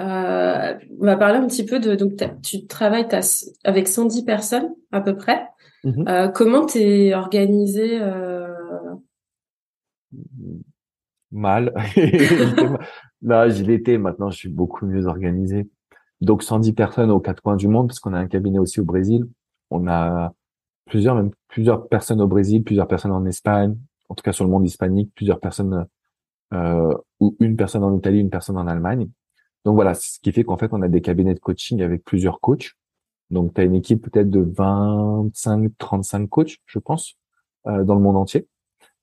euh, 0.00 0.74
on 1.00 1.04
va 1.04 1.16
parler 1.16 1.38
un 1.38 1.46
petit 1.46 1.64
peu 1.64 1.80
de. 1.80 1.94
Donc, 1.94 2.12
tu 2.42 2.66
travailles 2.66 3.08
avec 3.64 3.88
110 3.88 4.24
personnes 4.24 4.74
à 4.92 5.00
peu 5.00 5.16
près. 5.16 5.46
Mmh 5.84 6.32
comment 6.34 6.66
t'es 6.66 7.14
organisé 7.14 8.00
Mal. 11.30 11.72
Là, 13.22 13.48
j'y 13.48 13.64
l'étais. 13.64 13.98
Maintenant, 13.98 14.30
je 14.30 14.36
suis 14.38 14.48
beaucoup 14.48 14.86
mieux 14.86 15.06
organisé. 15.06 15.68
Donc, 16.20 16.42
110 16.42 16.72
personnes 16.72 17.10
aux 17.10 17.20
quatre 17.20 17.42
coins 17.42 17.56
du 17.56 17.68
monde, 17.68 17.88
parce 17.88 18.00
qu'on 18.00 18.14
a 18.14 18.18
un 18.18 18.26
cabinet 18.26 18.58
aussi 18.58 18.80
au 18.80 18.84
Brésil. 18.84 19.26
On 19.70 19.86
a 19.86 20.32
plusieurs, 20.86 21.14
même 21.14 21.30
plusieurs 21.48 21.86
personnes 21.88 22.20
au 22.20 22.26
Brésil, 22.26 22.64
plusieurs 22.64 22.88
personnes 22.88 23.12
en 23.12 23.24
Espagne, 23.26 23.76
en 24.08 24.14
tout 24.14 24.22
cas 24.22 24.32
sur 24.32 24.44
le 24.44 24.50
monde 24.50 24.66
hispanique, 24.66 25.12
plusieurs 25.14 25.38
personnes 25.38 25.74
euh, 25.74 25.84
ou 26.52 27.36
une 27.40 27.56
personne 27.56 27.84
en 27.84 27.96
Italie, 27.96 28.20
une 28.20 28.30
personne 28.30 28.56
en 28.56 28.66
Allemagne. 28.66 29.08
Donc 29.64 29.74
voilà, 29.74 29.94
ce 29.94 30.18
qui 30.20 30.32
fait 30.32 30.44
qu'en 30.44 30.56
fait, 30.56 30.72
on 30.72 30.82
a 30.82 30.88
des 30.88 31.00
cabinets 31.00 31.34
de 31.34 31.40
coaching 31.40 31.82
avec 31.82 32.04
plusieurs 32.04 32.40
coachs. 32.40 32.72
Donc, 33.30 33.54
tu 33.54 33.60
as 33.60 33.64
une 33.64 33.74
équipe 33.74 34.02
peut-être 34.02 34.30
de 34.30 34.40
25, 34.40 35.70
35 35.78 36.28
coachs, 36.28 36.56
je 36.66 36.78
pense, 36.78 37.18
euh, 37.66 37.84
dans 37.84 37.94
le 37.94 38.00
monde 38.00 38.16
entier. 38.16 38.48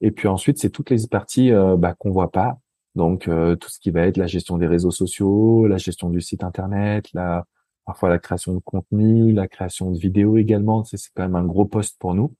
Et 0.01 0.11
puis 0.11 0.27
ensuite, 0.27 0.57
c'est 0.59 0.69
toutes 0.69 0.89
les 0.89 1.07
parties 1.07 1.51
euh, 1.51 1.77
bah, 1.77 1.93
qu'on 1.93 2.11
voit 2.11 2.31
pas. 2.31 2.57
Donc, 2.95 3.27
euh, 3.27 3.55
tout 3.55 3.69
ce 3.69 3.79
qui 3.79 3.91
va 3.91 4.01
être 4.01 4.17
la 4.17 4.27
gestion 4.27 4.57
des 4.57 4.67
réseaux 4.67 4.91
sociaux, 4.91 5.67
la 5.67 5.77
gestion 5.77 6.09
du 6.09 6.21
site 6.21 6.43
internet, 6.43 7.11
la 7.13 7.45
parfois 7.85 8.09
la 8.09 8.17
création 8.17 8.55
de 8.55 8.59
contenu, 8.59 9.31
la 9.31 9.47
création 9.47 9.91
de 9.91 9.99
vidéos 9.99 10.37
également. 10.37 10.83
C'est 10.85 10.97
quand 11.15 11.23
même 11.23 11.35
un 11.35 11.45
gros 11.45 11.65
poste 11.65 11.97
pour 11.99 12.15
nous. 12.15 12.33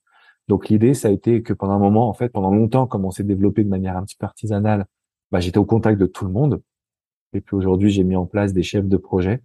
Donc 0.48 0.68
l'idée, 0.68 0.94
ça 0.94 1.08
a 1.08 1.10
été 1.12 1.42
que 1.42 1.52
pendant 1.52 1.74
un 1.74 1.78
moment, 1.78 2.08
en 2.08 2.14
fait, 2.14 2.30
pendant 2.30 2.52
longtemps, 2.52 2.86
comme 2.86 3.04
on 3.04 3.10
s'est 3.12 3.24
développé 3.24 3.62
de 3.64 3.68
manière 3.68 3.96
un 3.96 4.04
petit 4.04 4.16
peu 4.16 4.26
artisanale, 4.26 4.86
bah, 5.30 5.40
j'étais 5.40 5.58
au 5.58 5.64
contact 5.64 5.98
de 6.00 6.06
tout 6.06 6.24
le 6.24 6.32
monde. 6.32 6.62
Et 7.32 7.40
puis 7.40 7.56
aujourd'hui, 7.56 7.90
j'ai 7.90 8.04
mis 8.04 8.16
en 8.16 8.26
place 8.26 8.52
des 8.52 8.62
chefs 8.62 8.86
de 8.86 8.96
projet, 8.96 9.42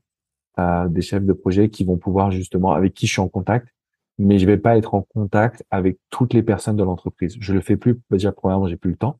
euh, 0.59 0.88
des 0.88 1.01
chefs 1.01 1.23
de 1.23 1.34
projet 1.34 1.69
qui 1.69 1.84
vont 1.84 1.97
pouvoir 1.97 2.32
justement, 2.32 2.71
avec 2.71 2.93
qui 2.93 3.07
je 3.07 3.13
suis 3.13 3.21
en 3.21 3.27
contact, 3.27 3.69
mais 4.17 4.39
je 4.39 4.45
vais 4.45 4.57
pas 4.57 4.77
être 4.77 4.93
en 4.93 5.01
contact 5.01 5.63
avec 5.71 5.97
toutes 6.09 6.34
les 6.34 6.43
personnes 6.43 6.75
de 6.75 6.84
l'entreprise. 6.84 7.36
Je 7.39 7.53
le 7.53 7.61
fais 7.61 7.77
plus. 7.77 7.95
Bah, 7.95 8.17
déjà, 8.17 8.32
premièrement, 8.32 8.67
j'ai 8.67 8.77
plus 8.77 8.91
le 8.91 8.97
temps. 8.97 9.19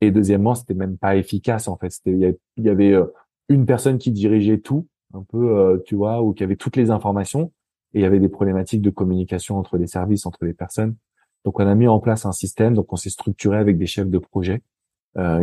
Et 0.00 0.10
deuxièmement, 0.10 0.54
c'était 0.54 0.74
même 0.74 0.98
pas 0.98 1.16
efficace 1.16 1.68
en 1.68 1.76
fait. 1.76 1.92
Il 2.06 2.36
y 2.58 2.68
avait, 2.68 2.92
euh, 2.92 3.06
une 3.48 3.66
personne 3.66 3.98
qui 3.98 4.10
dirigeait 4.10 4.58
tout, 4.58 4.86
un 5.12 5.22
peu, 5.22 5.56
euh, 5.58 5.78
tu 5.84 5.94
vois, 5.94 6.22
ou 6.22 6.32
qui 6.32 6.42
avait 6.42 6.56
toutes 6.56 6.76
les 6.76 6.90
informations. 6.90 7.52
Et 7.92 8.00
il 8.00 8.02
y 8.02 8.06
avait 8.06 8.20
des 8.20 8.28
problématiques 8.28 8.82
de 8.82 8.90
communication 8.90 9.58
entre 9.58 9.76
les 9.78 9.86
services, 9.86 10.26
entre 10.26 10.44
les 10.44 10.54
personnes. 10.54 10.96
Donc, 11.44 11.60
on 11.60 11.66
a 11.66 11.74
mis 11.74 11.88
en 11.88 12.00
place 12.00 12.26
un 12.26 12.32
système. 12.32 12.74
Donc, 12.74 12.92
on 12.92 12.96
s'est 12.96 13.10
structuré 13.10 13.58
avec 13.58 13.78
des 13.78 13.86
chefs 13.86 14.08
de 14.08 14.18
projet 14.18 14.62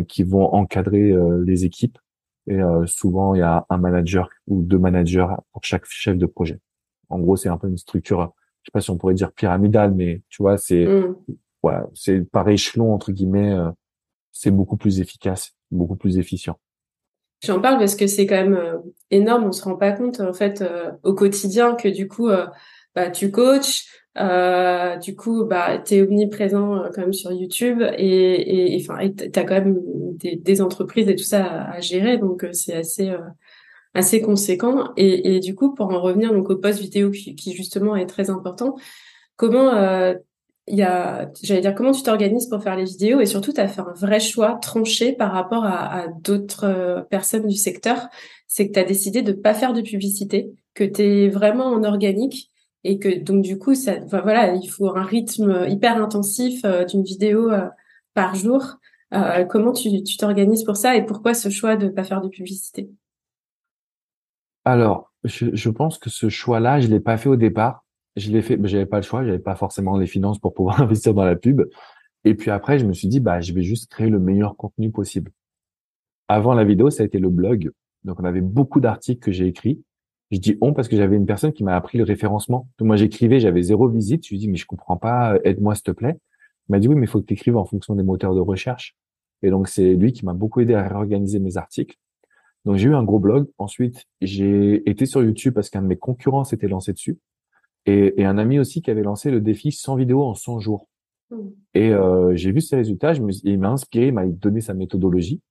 qui 0.07 0.23
vont 0.23 0.53
encadrer 0.53 1.11
euh, 1.11 1.43
les 1.45 1.65
équipes. 1.65 1.97
Et 2.47 2.61
euh, 2.61 2.85
souvent, 2.85 3.35
il 3.35 3.39
y 3.39 3.43
a 3.43 3.65
un 3.69 3.77
manager 3.77 4.29
ou 4.47 4.63
deux 4.63 4.79
managers 4.79 5.27
pour 5.51 5.63
chaque 5.63 5.85
chef 5.85 6.17
de 6.17 6.25
projet. 6.25 6.59
En 7.09 7.19
gros, 7.19 7.35
c'est 7.35 7.49
un 7.49 7.57
peu 7.57 7.67
une 7.67 7.77
structure, 7.77 8.33
je 8.63 8.67
sais 8.67 8.71
pas 8.73 8.81
si 8.81 8.89
on 8.89 8.97
pourrait 8.97 9.13
dire 9.13 9.31
pyramidale, 9.31 9.93
mais 9.93 10.21
tu 10.29 10.41
vois, 10.41 10.57
c'est 10.57 10.85
mm. 10.85 11.15
voilà, 11.61 11.87
c'est 11.93 12.21
par 12.31 12.47
échelon 12.49 12.93
entre 12.93 13.11
guillemets. 13.11 13.55
c'est 14.31 14.51
beaucoup 14.51 14.77
plus 14.77 14.99
efficace, 15.01 15.55
beaucoup 15.69 15.95
plus 15.95 16.17
efficient. 16.17 16.57
J'en 17.43 17.59
parle 17.59 17.79
parce 17.79 17.95
que 17.95 18.07
c'est 18.07 18.25
quand 18.27 18.35
même 18.35 18.81
énorme. 19.09 19.45
On 19.45 19.51
se 19.51 19.63
rend 19.63 19.75
pas 19.75 19.91
compte 19.91 20.19
en 20.19 20.33
fait 20.33 20.63
au 21.03 21.13
quotidien 21.13 21.75
que 21.75 21.89
du 21.89 22.07
coup, 22.07 22.29
bah, 22.95 23.09
tu 23.09 23.31
coaches, 23.31 23.85
euh, 24.17 24.97
du 24.97 25.15
coup, 25.15 25.45
bah, 25.45 25.77
tu 25.77 25.95
es 25.95 26.01
omniprésent 26.01 26.83
euh, 26.83 26.89
quand 26.93 27.01
même 27.01 27.13
sur 27.13 27.31
YouTube 27.31 27.81
et 27.97 28.75
et, 28.75 28.83
tu 28.83 28.91
as 29.39 29.43
quand 29.43 29.53
même 29.53 29.79
des, 30.17 30.35
des, 30.35 30.61
entreprises 30.61 31.07
et 31.07 31.15
tout 31.15 31.23
ça 31.23 31.45
à, 31.45 31.79
gérer, 31.79 32.17
donc 32.17 32.43
euh, 32.43 32.51
c'est 32.51 32.73
assez 32.73 33.09
euh, 33.09 33.19
assez 33.93 34.21
conséquent. 34.21 34.91
Et, 34.97 35.35
et, 35.35 35.39
du 35.39 35.55
coup, 35.55 35.73
pour 35.73 35.87
en 35.93 36.01
revenir 36.01 36.33
donc 36.33 36.49
au 36.49 36.57
post 36.57 36.79
vidéo 36.79 37.11
qui, 37.11 37.35
qui 37.35 37.53
justement 37.53 37.95
est 37.95 38.05
très 38.05 38.29
important, 38.29 38.75
comment 39.37 39.71
il 40.67 40.77
y 40.77 40.83
a, 40.83 41.29
j'allais 41.43 41.61
dire, 41.61 41.75
comment 41.75 41.91
tu 41.91 42.03
t'organises 42.03 42.47
pour 42.47 42.61
faire 42.63 42.75
les 42.75 42.85
vidéos 42.85 43.19
et 43.19 43.25
surtout, 43.25 43.51
tu 43.53 43.61
as 43.61 43.67
fait 43.67 43.81
un 43.81 43.93
vrai 43.93 44.19
choix 44.19 44.59
tranché 44.61 45.13
par 45.13 45.31
rapport 45.31 45.65
à, 45.65 46.03
à 46.03 46.07
d'autres 46.07 47.05
personnes 47.09 47.47
du 47.47 47.57
secteur. 47.57 48.07
C'est 48.47 48.67
que 48.67 48.73
tu 48.73 48.79
as 48.79 48.83
décidé 48.83 49.21
de 49.21 49.33
pas 49.33 49.53
faire 49.53 49.73
de 49.73 49.81
publicité, 49.81 50.51
que 50.73 50.83
tu 50.83 51.01
es 51.01 51.29
vraiment 51.29 51.65
en 51.67 51.83
organique 51.83 52.51
et 52.83 52.99
que 52.99 53.19
donc 53.19 53.43
du 53.43 53.57
coup 53.57 53.75
ça 53.75 53.99
voilà 54.09 54.55
il 54.55 54.67
faut 54.67 54.95
un 54.95 55.03
rythme 55.03 55.65
hyper 55.69 56.01
intensif 56.01 56.65
euh, 56.65 56.85
d'une 56.85 57.03
vidéo 57.03 57.51
euh, 57.51 57.67
par 58.13 58.35
jour 58.35 58.79
euh, 59.13 59.43
comment 59.43 59.73
tu 59.73 60.01
t'organises 60.17 60.63
pour 60.63 60.77
ça 60.77 60.95
et 60.95 61.05
pourquoi 61.05 61.33
ce 61.33 61.49
choix 61.49 61.75
de 61.75 61.89
pas 61.89 62.03
faire 62.03 62.21
de 62.21 62.29
publicité? 62.29 62.89
Alors, 64.63 65.11
je, 65.23 65.47
je 65.53 65.69
pense 65.69 65.97
que 65.97 66.09
ce 66.09 66.29
choix-là, 66.29 66.79
je 66.79 66.87
l'ai 66.87 66.99
pas 66.99 67.17
fait 67.17 67.29
au 67.29 67.35
départ. 67.35 67.83
Je 68.15 68.31
l'ai 68.31 68.41
fait, 68.41 68.59
j'avais 68.63 68.85
pas 68.85 68.97
le 68.97 69.03
choix, 69.03 69.25
j'avais 69.25 69.39
pas 69.39 69.55
forcément 69.55 69.97
les 69.97 70.07
finances 70.07 70.39
pour 70.39 70.53
pouvoir 70.53 70.81
investir 70.81 71.13
dans 71.13 71.25
la 71.25 71.35
pub. 71.35 71.61
Et 72.23 72.35
puis 72.35 72.51
après, 72.51 72.79
je 72.79 72.85
me 72.85 72.93
suis 72.93 73.07
dit, 73.07 73.19
bah, 73.19 73.41
je 73.41 73.53
vais 73.53 73.63
juste 73.63 73.91
créer 73.91 74.09
le 74.09 74.19
meilleur 74.19 74.55
contenu 74.55 74.91
possible. 74.91 75.31
Avant 76.27 76.53
la 76.53 76.63
vidéo, 76.63 76.89
ça 76.89 77.03
a 77.03 77.05
été 77.05 77.19
le 77.19 77.29
blog. 77.29 77.71
Donc, 78.03 78.19
on 78.19 78.23
avait 78.23 78.41
beaucoup 78.41 78.79
d'articles 78.79 79.19
que 79.19 79.31
j'ai 79.31 79.47
écrits. 79.47 79.81
Je 80.31 80.39
dis 80.39 80.57
on 80.61 80.73
parce 80.73 80.87
que 80.87 80.95
j'avais 80.95 81.17
une 81.17 81.25
personne 81.25 81.51
qui 81.51 81.63
m'a 81.63 81.75
appris 81.75 81.97
le 81.97 82.03
référencement. 82.03 82.69
Donc, 82.77 82.87
moi, 82.87 82.95
j'écrivais, 82.95 83.39
j'avais 83.39 83.61
zéro 83.61 83.89
visite. 83.89 84.25
Je 84.25 84.31
lui 84.31 84.39
dis, 84.39 84.47
mais 84.47 84.57
je 84.57 84.65
comprends 84.65 84.97
pas, 84.97 85.37
aide-moi, 85.43 85.75
s'il 85.75 85.83
te 85.83 85.91
plaît. 85.91 86.17
Il 86.69 86.71
m'a 86.71 86.79
dit, 86.79 86.87
oui, 86.87 86.95
mais 86.95 87.05
il 87.05 87.09
faut 87.09 87.19
que 87.19 87.25
tu 87.25 87.33
écrives 87.33 87.57
en 87.57 87.65
fonction 87.65 87.95
des 87.95 88.03
moteurs 88.03 88.33
de 88.33 88.39
recherche. 88.39 88.95
Et 89.43 89.49
donc, 89.49 89.67
c'est 89.67 89.93
lui 89.93 90.13
qui 90.13 90.25
m'a 90.25 90.33
beaucoup 90.33 90.61
aidé 90.61 90.73
à 90.73 90.87
réorganiser 90.87 91.39
mes 91.39 91.57
articles. 91.57 91.97
Donc, 92.63 92.77
j'ai 92.77 92.87
eu 92.87 92.95
un 92.95 93.03
gros 93.03 93.19
blog. 93.19 93.49
Ensuite, 93.57 94.05
j'ai 94.21 94.89
été 94.89 95.05
sur 95.05 95.21
YouTube 95.21 95.53
parce 95.53 95.69
qu'un 95.69 95.81
de 95.81 95.87
mes 95.87 95.97
concurrents 95.97 96.43
s'était 96.43 96.67
lancé 96.67 96.93
dessus. 96.93 97.17
Et, 97.85 98.21
et, 98.21 98.25
un 98.25 98.37
ami 98.37 98.59
aussi 98.59 98.81
qui 98.81 98.91
avait 98.91 99.01
lancé 99.01 99.31
le 99.31 99.41
défi 99.41 99.71
100 99.71 99.95
vidéos 99.95 100.23
en 100.23 100.35
100 100.35 100.59
jours. 100.59 100.87
Mmh. 101.31 101.35
Et 101.73 101.91
euh, 101.91 102.35
j'ai 102.35 102.51
vu 102.51 102.61
ses 102.61 102.75
résultats, 102.75 103.13
je 103.13 103.23
me, 103.23 103.31
il 103.43 103.59
m'a 103.59 103.69
inspiré, 103.69 104.07
il 104.07 104.13
m'a 104.13 104.27
donné 104.27 104.61
sa 104.61 104.75
méthodologie. 104.75 105.41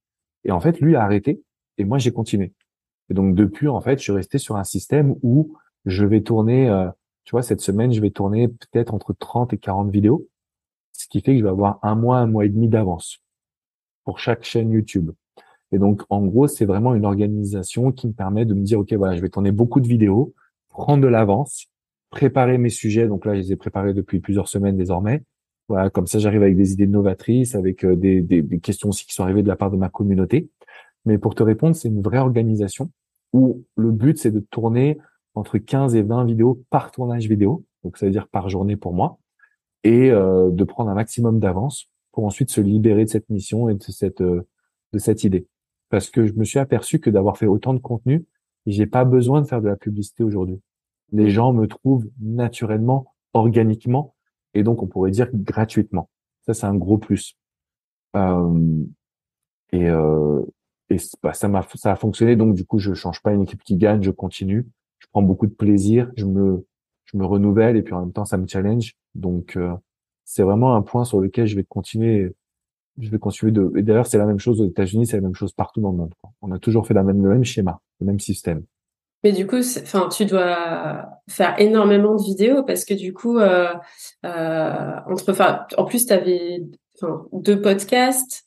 Et 0.45 0.53
en 0.53 0.61
fait, 0.61 0.81
lui 0.81 0.95
a 0.95 1.03
arrêté 1.03 1.43
et 1.77 1.85
moi, 1.85 1.99
j'ai 1.99 2.13
continué. 2.13 2.53
Et 3.11 3.15
donc, 3.15 3.35
depuis, 3.35 3.69
en 3.69 3.81
fait, 3.81 3.99
je 3.99 4.05
suis 4.05 4.13
resté 4.13 4.39
sur 4.39 4.57
un 4.57 4.65
système 4.65 5.17
où 5.23 5.57
je 5.85 6.05
vais 6.05 6.23
tourner, 6.23 6.71
euh, 6.71 6.89
tu 7.25 7.33
vois, 7.33 7.43
cette 7.43 7.61
semaine, 7.61 7.93
je 7.93 8.01
vais 8.01 8.11
tourner 8.11 8.49
peut-être 8.49 8.95
entre 8.95 9.13
30 9.13 9.53
et 9.53 9.59
40 9.59 9.91
vidéos, 9.91 10.29
ce 10.93 11.09
qui 11.09 11.21
fait 11.21 11.33
que 11.33 11.39
je 11.39 11.45
vais 11.45 11.51
avoir 11.51 11.81
un 11.83 11.97
mois, 11.97 12.19
un 12.19 12.27
mois 12.27 12.45
et 12.45 12.49
demi 12.49 12.69
d'avance 12.69 13.19
pour 14.05 14.21
chaque 14.21 14.45
chaîne 14.45 14.71
YouTube. 14.71 15.11
Et 15.73 15.79
donc, 15.79 16.03
en 16.09 16.25
gros, 16.25 16.47
c'est 16.47 16.65
vraiment 16.65 16.95
une 16.95 17.05
organisation 17.05 17.93
qui 17.93 18.07
me 18.07 18.13
permet 18.13 18.45
de 18.45 18.55
me 18.55 18.63
dire, 18.63 18.79
OK, 18.81 18.93
voilà, 18.93 19.17
je 19.17 19.21
vais 19.21 19.29
tourner 19.29 19.53
beaucoup 19.53 19.81
de 19.81 19.89
vidéos, 19.89 20.35
prendre 20.69 21.03
de 21.03 21.09
l'avance, 21.09 21.67
préparer 22.11 22.59
mes 22.59 22.71
sujets. 22.71 23.09
Donc 23.09 23.25
là, 23.25 23.35
je 23.35 23.41
les 23.41 23.53
ai 23.53 23.57
préparés 23.57 23.95
depuis 23.95 24.21
plusieurs 24.21 24.49
semaines 24.49 24.77
désormais. 24.77 25.23
Voilà, 25.69 25.91
comme 25.91 26.07
ça, 26.07 26.19
j'arrive 26.19 26.43
avec 26.43 26.57
des 26.57 26.73
idées 26.73 26.89
novatrices, 26.89 27.55
avec 27.55 27.85
euh, 27.85 27.95
des, 27.95 28.23
des, 28.23 28.43
des, 28.43 28.59
questions 28.59 28.89
aussi 28.89 29.07
qui 29.07 29.15
sont 29.15 29.23
arrivées 29.23 29.45
de 29.45 29.49
la 29.49 29.55
part 29.55 29.71
de 29.71 29.77
ma 29.77 29.89
communauté. 29.89 30.49
Mais 31.05 31.19
pour 31.19 31.37
te 31.37 31.45
répondre, 31.45 31.77
c'est 31.77 31.89
une 31.89 32.03
vraie 32.03 32.19
organisation 32.19 32.91
où 33.33 33.65
le 33.77 33.91
but, 33.91 34.19
c'est 34.19 34.31
de 34.31 34.41
tourner 34.41 34.99
entre 35.35 35.59
15 35.59 35.95
et 35.95 36.03
20 36.03 36.25
vidéos 36.25 36.63
par 36.71 36.91
tournage 36.91 37.29
vidéo. 37.29 37.65
Donc, 37.85 37.97
ça 37.97 38.07
veut 38.07 38.13
dire 38.13 38.29
par 38.29 38.49
journée 38.49 38.77
pour 38.77 38.93
moi. 38.93 39.19
Et 39.85 40.11
euh, 40.11 40.51
de 40.51 40.65
prendre 40.65 40.91
un 40.91 40.95
maximum 40.95 41.39
d'avance 41.39 41.89
pour 42.13 42.25
ensuite 42.25 42.51
se 42.51 42.61
libérer 42.61 43.05
de 43.05 43.11
cette 43.11 43.31
mission 43.31 43.69
et 43.69 43.75
de 43.75 43.83
cette, 43.83 44.21
euh, 44.21 44.47
de 44.93 44.99
cette 44.99 45.25
idée. 45.25 45.47
Parce 45.89 46.11
que 46.11 46.27
je 46.27 46.35
me 46.35 46.45
suis 46.45 46.59
aperçu 46.59 47.01
que 47.01 47.11
d'avoir 47.11 47.39
fait 47.39 47.47
autant 47.47 47.73
de 47.73 47.79
contenu, 47.79 48.27
j'ai 48.67 48.87
pas 48.87 49.05
besoin 49.05 49.41
de 49.41 49.47
faire 49.47 49.63
de 49.63 49.69
la 49.69 49.77
publicité 49.77 50.23
aujourd'hui. 50.23 50.61
Les 51.13 51.31
gens 51.31 51.53
me 51.53 51.67
trouvent 51.67 52.09
naturellement, 52.21 53.15
organiquement, 53.33 54.15
et 54.55 54.63
donc 54.63 54.83
on 54.83 54.87
pourrait 54.87 55.11
dire 55.11 55.29
gratuitement. 55.33 56.09
Ça, 56.47 56.55
c'est 56.55 56.67
un 56.67 56.75
gros 56.75 56.99
plus. 56.99 57.37
Euh, 58.17 58.85
et 59.73 59.89
euh, 59.89 60.43
et 60.91 60.97
bah, 61.23 61.33
ça 61.33 61.49
m'a 61.49 61.67
ça 61.75 61.93
a 61.93 61.97
fonctionné. 61.97 62.37
Donc 62.37 62.55
du 62.55 62.65
coup, 62.65 62.79
je 62.79 62.95
change 62.95 63.23
pas 63.23 63.33
une 63.33 63.43
équipe 63.43 63.63
qui 63.63 63.77
gagne, 63.77 64.03
je 64.03 64.11
continue. 64.11 64.67
Je 64.99 65.07
prends 65.13 65.23
beaucoup 65.23 65.47
de 65.47 65.55
plaisir, 65.55 66.11
je 66.17 66.27
me 66.27 66.67
je 67.05 67.17
me 67.17 67.25
renouvelle 67.25 67.77
et 67.77 67.83
puis 67.83 67.95
en 67.95 68.01
même 68.01 68.13
temps, 68.13 68.25
ça 68.25 68.37
me 68.37 68.47
challenge. 68.47 68.95
Donc 69.15 69.57
euh, 69.57 69.73
c'est 70.25 70.43
vraiment 70.43 70.75
un 70.75 70.83
point 70.83 71.05
sur 71.05 71.21
lequel 71.21 71.47
je 71.47 71.57
vais 71.57 71.65
continuer. 71.65 72.35
Je 72.99 73.11
vais 73.11 73.19
continuer 73.19 73.53
de. 73.53 73.73
Et 73.77 73.83
d'ailleurs, 73.83 74.07
c'est 74.07 74.19
la 74.19 74.27
même 74.27 74.39
chose 74.39 74.61
aux 74.61 74.67
États-Unis, 74.67 75.07
c'est 75.07 75.17
la 75.17 75.23
même 75.23 75.35
chose 75.35 75.53
partout 75.53 75.81
dans 75.81 75.91
le 75.91 75.97
monde. 75.97 76.13
On 76.43 76.53
a 76.53 76.59
toujours 76.59 76.87
fait 76.87 76.95
la 76.95 77.03
même, 77.03 77.23
le 77.23 77.31
même 77.31 77.45
schéma, 77.45 77.81
le 78.01 78.07
même 78.07 78.21
système. 78.21 78.65
Mais 79.23 79.33
du 79.33 79.47
coup, 79.47 79.59
enfin, 79.59 80.09
tu 80.09 80.25
dois 80.25 81.09
faire 81.29 81.59
énormément 81.59 82.15
de 82.15 82.23
vidéos 82.23 82.63
parce 82.63 82.85
que 82.85 82.95
du 82.95 83.13
coup, 83.13 83.39
euh, 83.39 83.75
euh, 84.25 84.93
entre, 85.07 85.35
en 85.77 85.85
plus, 85.85 86.07
tu 86.07 86.13
avais 86.13 86.63
deux 87.33 87.61
podcasts, 87.61 88.45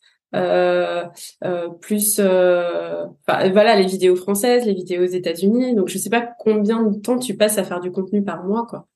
plus, 1.82 2.20
euh, 2.20 3.06
voilà, 3.28 3.76
les 3.76 3.86
vidéos 3.86 4.16
françaises, 4.16 4.66
les 4.66 4.74
vidéos 4.74 5.04
aux 5.04 5.08
États-Unis. 5.08 5.76
Donc, 5.76 5.90
je 5.90 5.98
sais 5.98 6.10
pas 6.10 6.28
combien 6.40 6.84
de 6.84 7.00
temps 7.00 7.18
tu 7.18 7.36
passes 7.36 7.58
à 7.58 7.64
faire 7.64 7.80
du 7.80 7.92
contenu 7.92 8.24
par 8.24 8.44
mois, 8.44 8.66
quoi. 8.68 8.88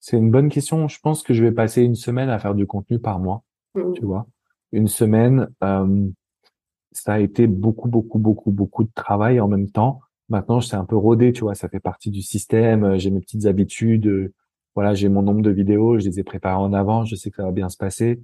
C'est 0.00 0.16
une 0.16 0.30
bonne 0.30 0.50
question. 0.50 0.86
Je 0.86 1.00
pense 1.00 1.22
que 1.22 1.34
je 1.34 1.42
vais 1.42 1.52
passer 1.52 1.82
une 1.82 1.96
semaine 1.96 2.30
à 2.30 2.38
faire 2.38 2.54
du 2.54 2.66
contenu 2.66 2.98
par 2.98 3.18
mois. 3.18 3.42
Mmh. 3.74 3.92
Tu 3.94 4.04
vois, 4.04 4.26
une 4.72 4.88
semaine. 4.88 5.48
ça 5.60 7.12
a 7.14 7.18
été 7.18 7.46
beaucoup, 7.46 7.88
beaucoup, 7.88 8.18
beaucoup, 8.18 8.50
beaucoup 8.50 8.84
de 8.84 8.90
travail 8.94 9.40
en 9.40 9.48
même 9.48 9.70
temps 9.70 10.00
Maintenant, 10.28 10.58
je 10.58 10.66
sais 10.66 10.76
un 10.76 10.84
peu 10.84 10.96
rodé, 10.96 11.32
tu 11.32 11.42
vois, 11.42 11.54
ça 11.54 11.68
fait 11.68 11.80
partie 11.80 12.10
du 12.10 12.22
système. 12.22 12.84
Euh, 12.84 12.98
j'ai 12.98 13.10
mes 13.10 13.20
petites 13.20 13.46
habitudes. 13.46 14.06
Euh, 14.06 14.32
voilà, 14.74 14.94
j'ai 14.94 15.08
mon 15.08 15.22
nombre 15.22 15.42
de 15.42 15.50
vidéos, 15.50 15.98
je 15.98 16.04
les 16.08 16.20
ai 16.20 16.24
préparées 16.24 16.56
en 16.56 16.72
avant. 16.72 17.04
Je 17.04 17.14
sais 17.14 17.30
que 17.30 17.36
ça 17.36 17.44
va 17.44 17.52
bien 17.52 17.68
se 17.68 17.76
passer. 17.76 18.20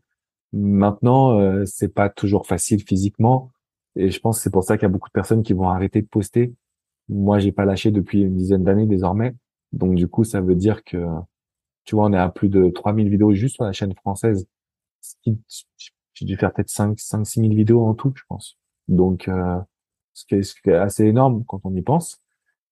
Maintenant, 0.52 1.38
euh, 1.38 1.64
c'est 1.66 1.92
pas 1.92 2.08
toujours 2.08 2.46
facile 2.46 2.82
physiquement, 2.82 3.50
et 3.96 4.10
je 4.10 4.20
pense 4.20 4.38
que 4.38 4.42
c'est 4.44 4.50
pour 4.50 4.64
ça 4.64 4.76
qu'il 4.76 4.84
y 4.84 4.86
a 4.86 4.90
beaucoup 4.90 5.08
de 5.08 5.12
personnes 5.12 5.42
qui 5.42 5.52
vont 5.52 5.68
arrêter 5.68 6.02
de 6.02 6.06
poster. 6.06 6.54
Moi, 7.08 7.38
j'ai 7.38 7.52
pas 7.52 7.64
lâché 7.64 7.90
depuis 7.90 8.22
une 8.22 8.36
dizaine 8.36 8.64
d'années 8.64 8.86
désormais. 8.86 9.34
Donc, 9.72 9.94
du 9.94 10.08
coup, 10.08 10.24
ça 10.24 10.40
veut 10.40 10.54
dire 10.54 10.84
que, 10.84 11.06
tu 11.84 11.94
vois, 11.94 12.06
on 12.06 12.12
est 12.12 12.18
à 12.18 12.28
plus 12.28 12.48
de 12.48 12.68
3000 12.70 13.08
vidéos 13.08 13.32
juste 13.34 13.56
sur 13.56 13.64
la 13.64 13.72
chaîne 13.72 13.94
française. 13.94 14.46
J'ai 16.14 16.26
dû 16.26 16.36
faire 16.36 16.52
peut-être 16.52 16.70
5, 16.70 16.98
5, 16.98 17.26
6 17.26 17.40
000 17.40 17.54
vidéos 17.54 17.84
en 17.84 17.94
tout, 17.94 18.12
je 18.14 18.22
pense. 18.28 18.58
Donc, 18.88 19.28
euh, 19.28 19.58
ce 20.14 20.24
qui, 20.26 20.34
est, 20.34 20.72
assez 20.74 21.04
énorme 21.06 21.44
quand 21.46 21.60
on 21.64 21.74
y 21.74 21.82
pense. 21.82 22.22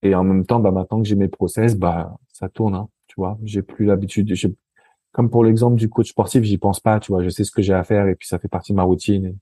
Et 0.02 0.14
en 0.14 0.24
même 0.24 0.46
temps, 0.46 0.60
bah, 0.60 0.70
maintenant 0.70 1.02
que 1.02 1.08
j'ai 1.08 1.16
mes 1.16 1.28
process, 1.28 1.76
bah, 1.76 2.16
ça 2.32 2.48
tourne, 2.48 2.74
hein, 2.74 2.88
tu 3.06 3.14
vois. 3.16 3.38
J'ai 3.44 3.62
plus 3.62 3.86
l'habitude. 3.86 4.34
Comme 5.12 5.30
pour 5.30 5.44
l'exemple 5.44 5.76
du 5.76 5.88
coach 5.88 6.10
sportif, 6.10 6.42
j'y 6.42 6.58
pense 6.58 6.80
pas, 6.80 7.00
tu 7.00 7.12
vois. 7.12 7.22
Je 7.22 7.28
sais 7.30 7.44
ce 7.44 7.50
que 7.50 7.62
j'ai 7.62 7.74
à 7.74 7.84
faire 7.84 8.06
et 8.06 8.14
puis 8.14 8.28
ça 8.28 8.38
fait 8.38 8.48
partie 8.48 8.72
de 8.72 8.76
ma 8.76 8.84
routine 8.84 9.36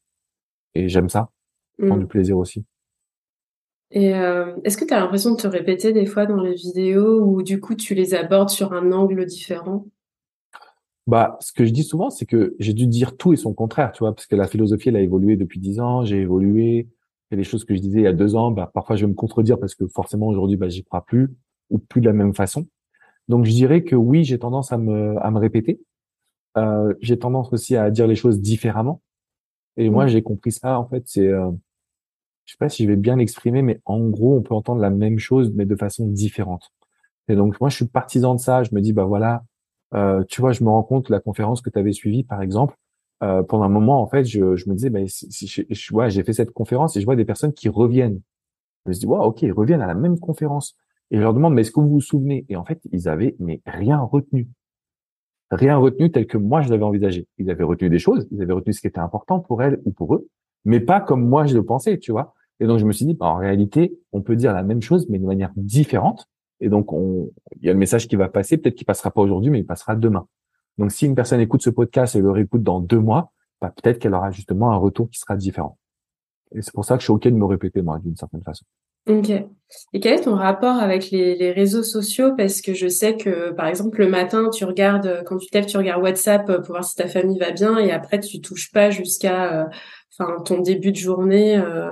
et, 0.75 0.89
j'aime 0.89 1.09
ça. 1.09 1.31
Je 1.79 1.87
prends 1.87 1.97
mm. 1.97 2.01
du 2.01 2.07
plaisir 2.07 2.39
aussi. 2.39 2.65
Et 3.91 4.15
euh, 4.15 4.55
est-ce 4.65 4.77
que 4.77 4.85
tu 4.85 4.93
as 4.93 5.01
l'impression 5.01 5.33
de 5.33 5.37
te 5.37 5.47
répéter 5.47 5.93
des 5.93 6.07
fois 6.07 6.27
dans 6.27 6.41
les 6.41 6.55
vidéos 6.55 7.23
ou 7.23 7.43
du 7.43 7.59
coup 7.59 7.75
tu 7.75 7.95
les 7.95 8.15
abordes 8.15 8.51
sur 8.51 8.73
un 8.73 8.93
angle 8.93 9.25
différent? 9.25 9.87
Bah, 11.07 11.39
ce 11.41 11.53
que 11.53 11.65
je 11.65 11.73
dis 11.73 11.85
souvent, 11.85 12.11
c'est 12.11 12.27
que 12.27 12.55
j'ai 12.59 12.75
dû 12.75 12.87
dire 12.87 13.17
tout 13.17 13.33
et 13.33 13.37
son 13.37 13.55
contraire, 13.55 13.93
tu 13.93 14.01
vois, 14.01 14.15
parce 14.15 14.27
que 14.27 14.37
la 14.37 14.47
philosophie, 14.47 14.91
elle 14.91 14.97
a 14.97 15.01
évolué 15.01 15.37
depuis 15.37 15.59
dix 15.59 15.81
ans, 15.81 16.05
j'ai 16.05 16.19
évolué, 16.19 16.87
il 17.31 17.35
y 17.35 17.35
a 17.35 17.37
des 17.39 17.45
choses 17.45 17.65
que 17.65 17.75
je 17.75 17.81
disais 17.81 18.01
il 18.01 18.05
y 18.05 18.09
a 18.09 18.13
deux 18.13 18.37
ans, 18.37 18.51
bah, 18.51 18.71
parfois 18.73 18.97
je 18.97 19.07
vais 19.07 19.11
me 19.11 19.15
contredire 19.15 19.59
parce 19.59 19.75
que 19.75 19.87
forcément 19.87 20.27
aujourd'hui, 20.27 20.59
bah, 20.59 20.69
j'y 20.69 20.85
crois 20.85 21.05
plus 21.07 21.35
ou 21.71 21.79
plus 21.79 22.03
de 22.03 22.07
la 22.07 22.13
même 22.13 22.35
façon. 22.35 22.67
Donc 23.29 23.45
je 23.45 23.51
dirais 23.51 23.83
que 23.83 23.97
oui, 23.97 24.25
j'ai 24.25 24.39
tendance 24.39 24.73
à 24.73 24.79
me, 24.79 25.17
à 25.25 25.31
me 25.31 25.39
répéter. 25.39 25.81
Euh, 26.57 26.95
j'ai 27.01 27.19
tendance 27.19 27.53
aussi 27.53 27.77
à 27.77 27.91
dire 27.91 28.07
les 28.07 28.17
choses 28.17 28.41
différemment. 28.41 29.03
Et 29.77 29.91
moi, 29.91 30.07
mmh. 30.07 30.09
j'ai 30.09 30.23
compris 30.23 30.53
ça. 30.53 30.79
En 30.79 30.89
fait, 30.89 31.03
c'est, 31.07 31.29
euh, 31.29 31.51
je 32.45 32.53
sais 32.53 32.59
pas 32.59 32.69
si 32.69 32.85
je 32.85 32.89
vais 32.89 32.97
bien 32.97 33.17
l'exprimer, 33.17 33.63
mais 33.63 33.81
en 33.85 34.01
gros, 34.09 34.37
on 34.37 34.43
peut 34.43 34.55
entendre 34.55 34.81
la 34.81 34.91
même 34.91 35.19
chose, 35.19 35.53
mais 35.55 35.67
de 35.67 35.77
façon 35.77 36.07
différente. 36.07 36.71
Et 37.29 37.37
donc 37.37 37.61
moi, 37.61 37.71
je 37.71 37.77
suis 37.77 37.87
partisan 37.87 38.35
de 38.35 38.41
ça. 38.41 38.63
Je 38.65 38.75
me 38.75 38.81
dis, 38.81 38.93
bah 38.93 39.05
voilà, 39.05 39.45
euh, 39.95 40.25
tu 40.29 40.41
vois, 40.41 40.53
je 40.53 40.65
me 40.65 40.71
rends 40.71 40.83
compte 40.83 41.11
la 41.11 41.21
conférence 41.21 41.61
que 41.61 41.71
tu 41.71 41.79
avais 41.79 41.93
suivie, 41.93 42.25
par 42.25 42.43
exemple 42.43 42.77
euh, 43.23 43.43
pendant 43.43 43.65
un 43.65 43.69
moment, 43.69 44.01
en 44.01 44.09
fait, 44.09 44.25
je, 44.25 44.57
je 44.57 44.69
me 44.69 44.75
disais, 44.75 44.91
ben, 44.91 45.07
si, 45.09 45.47
je, 45.47 45.63
je, 45.69 45.95
ouais, 45.95 46.11
j'ai 46.11 46.23
fait 46.23 46.33
cette 46.33 46.53
conférence 46.53 46.97
et 46.97 47.01
je 47.01 47.05
vois 47.05 47.17
des 47.17 47.25
personnes 47.25 47.53
qui 47.53 47.69
reviennent. 47.69 48.21
Je 48.85 48.91
me 48.91 48.95
dis, 48.95 49.07
wow, 49.07 49.23
ok, 49.23 49.43
ils 49.43 49.53
reviennent 49.53 49.83
à 49.83 49.87
la 49.87 49.95
même 49.95 50.19
conférence. 50.19 50.77
Et 51.11 51.17
je 51.17 51.23
leur 51.23 51.35
demande, 51.35 51.55
mais 51.55 51.63
est-ce 51.63 51.71
que 51.71 51.81
vous 51.81 51.89
vous 51.89 52.01
souvenez? 52.01 52.45
Et 52.49 52.57
en 52.57 52.65
fait, 52.65 52.81
ils 52.93 53.09
avaient 53.09 53.37
mais 53.39 53.61
rien 53.67 53.99
retenu. 53.99 54.49
Rien 55.51 55.77
retenu 55.77 56.11
tel 56.11 56.27
que 56.27 56.37
moi 56.37 56.61
je 56.61 56.69
l'avais 56.69 56.85
envisagé. 56.85 57.27
Ils 57.39 57.51
avaient 57.51 57.65
retenu 57.65 57.89
des 57.89 57.99
choses, 57.99 58.29
ils 58.31 58.43
avaient 58.43 58.53
retenu 58.53 58.73
ce 58.75 58.81
qui 58.81 58.87
était 58.87 58.99
important 58.99 59.41
pour 59.41 59.63
elles 59.63 59.81
ou 59.85 59.93
pour 59.93 60.15
eux, 60.15 60.29
mais 60.65 60.81
pas 60.81 61.01
comme 61.01 61.27
moi 61.27 61.47
je 61.47 61.55
le 61.55 61.65
pensais, 61.65 61.99
tu 61.99 62.13
vois. 62.13 62.35
Et 62.61 62.67
donc 62.67 62.79
je 62.79 62.85
me 62.85 62.93
suis 62.93 63.07
dit, 63.07 63.15
bah, 63.15 63.27
en 63.27 63.37
réalité, 63.37 63.99
on 64.13 64.21
peut 64.21 64.37
dire 64.37 64.53
la 64.53 64.63
même 64.63 64.83
chose, 64.83 65.09
mais 65.09 65.19
de 65.19 65.25
manière 65.25 65.53
différente. 65.57 66.29
Et 66.61 66.69
donc, 66.69 66.93
on, 66.93 67.31
il 67.61 67.67
y 67.67 67.71
a 67.71 67.73
le 67.73 67.79
message 67.79 68.09
qui 68.09 68.17
va 68.17 68.29
passer, 68.29 68.59
peut-être 68.59 68.75
qu'il 68.75 68.87
passera 68.87 69.11
pas 69.11 69.21
aujourd'hui, 69.21 69.51
mais 69.51 69.61
il 69.61 69.67
passera 69.67 69.97
demain. 69.97 70.27
Donc, 70.77 70.93
si 70.93 71.07
une 71.07 71.15
personne 71.15 71.41
écoute 71.41 71.63
ce 71.63 71.71
podcast 71.71 72.17
et 72.17 72.21
le 72.21 72.31
réécoute 72.31 72.63
dans 72.63 72.81
deux 72.81 72.99
mois, 72.99 73.33
bah, 73.61 73.73
peut-être 73.75 73.99
qu'elle 73.99 74.15
aura 74.15 74.31
justement 74.31 74.73
un 74.73 74.77
retour 74.77 75.09
qui 75.11 75.19
sera 75.19 75.37
différent. 75.37 75.79
Et 76.53 76.63
c'est 76.63 76.73
pour 76.73 76.85
ça 76.85 76.97
que 76.97 77.01
je 77.01 77.07
suis 77.07 77.13
OK 77.13 77.25
de 77.25 77.31
me 77.31 77.45
répéter, 77.45 77.83
moi, 77.83 77.99
d'une 77.99 78.17
certaine 78.17 78.43
façon. 78.43 78.65
Ok. 79.09 79.31
Et 79.93 80.01
quel 80.01 80.15
est 80.15 80.23
ton 80.23 80.35
rapport 80.35 80.77
avec 80.77 81.11
les, 81.11 81.53
réseaux 81.53 81.83
sociaux? 81.83 82.35
Parce 82.37 82.63
que 82.63 82.73
je 82.73 82.89
sais 82.89 83.17
que, 83.17 83.51
par 83.51 83.67
exemple, 83.67 83.99
le 84.01 84.09
matin, 84.09 84.49
tu 84.51 84.65
regardes, 84.65 85.23
quand 85.27 85.37
tu 85.37 85.49
t'aimes, 85.49 85.67
tu 85.67 85.77
regardes 85.77 86.03
WhatsApp 86.03 86.47
pour 86.47 86.67
voir 86.67 86.85
si 86.85 86.95
ta 86.97 87.07
famille 87.07 87.39
va 87.39 87.51
bien, 87.51 87.79
et 87.79 87.91
après, 87.91 88.21
tu 88.21 88.41
touches 88.41 88.73
pas 88.73 88.91
jusqu'à, 88.91 89.63
euh, 89.63 89.67
enfin, 90.19 90.41
ton 90.43 90.61
début 90.61 90.93
de 90.93 90.97
journée. 90.97 91.59
Euh, 91.59 91.91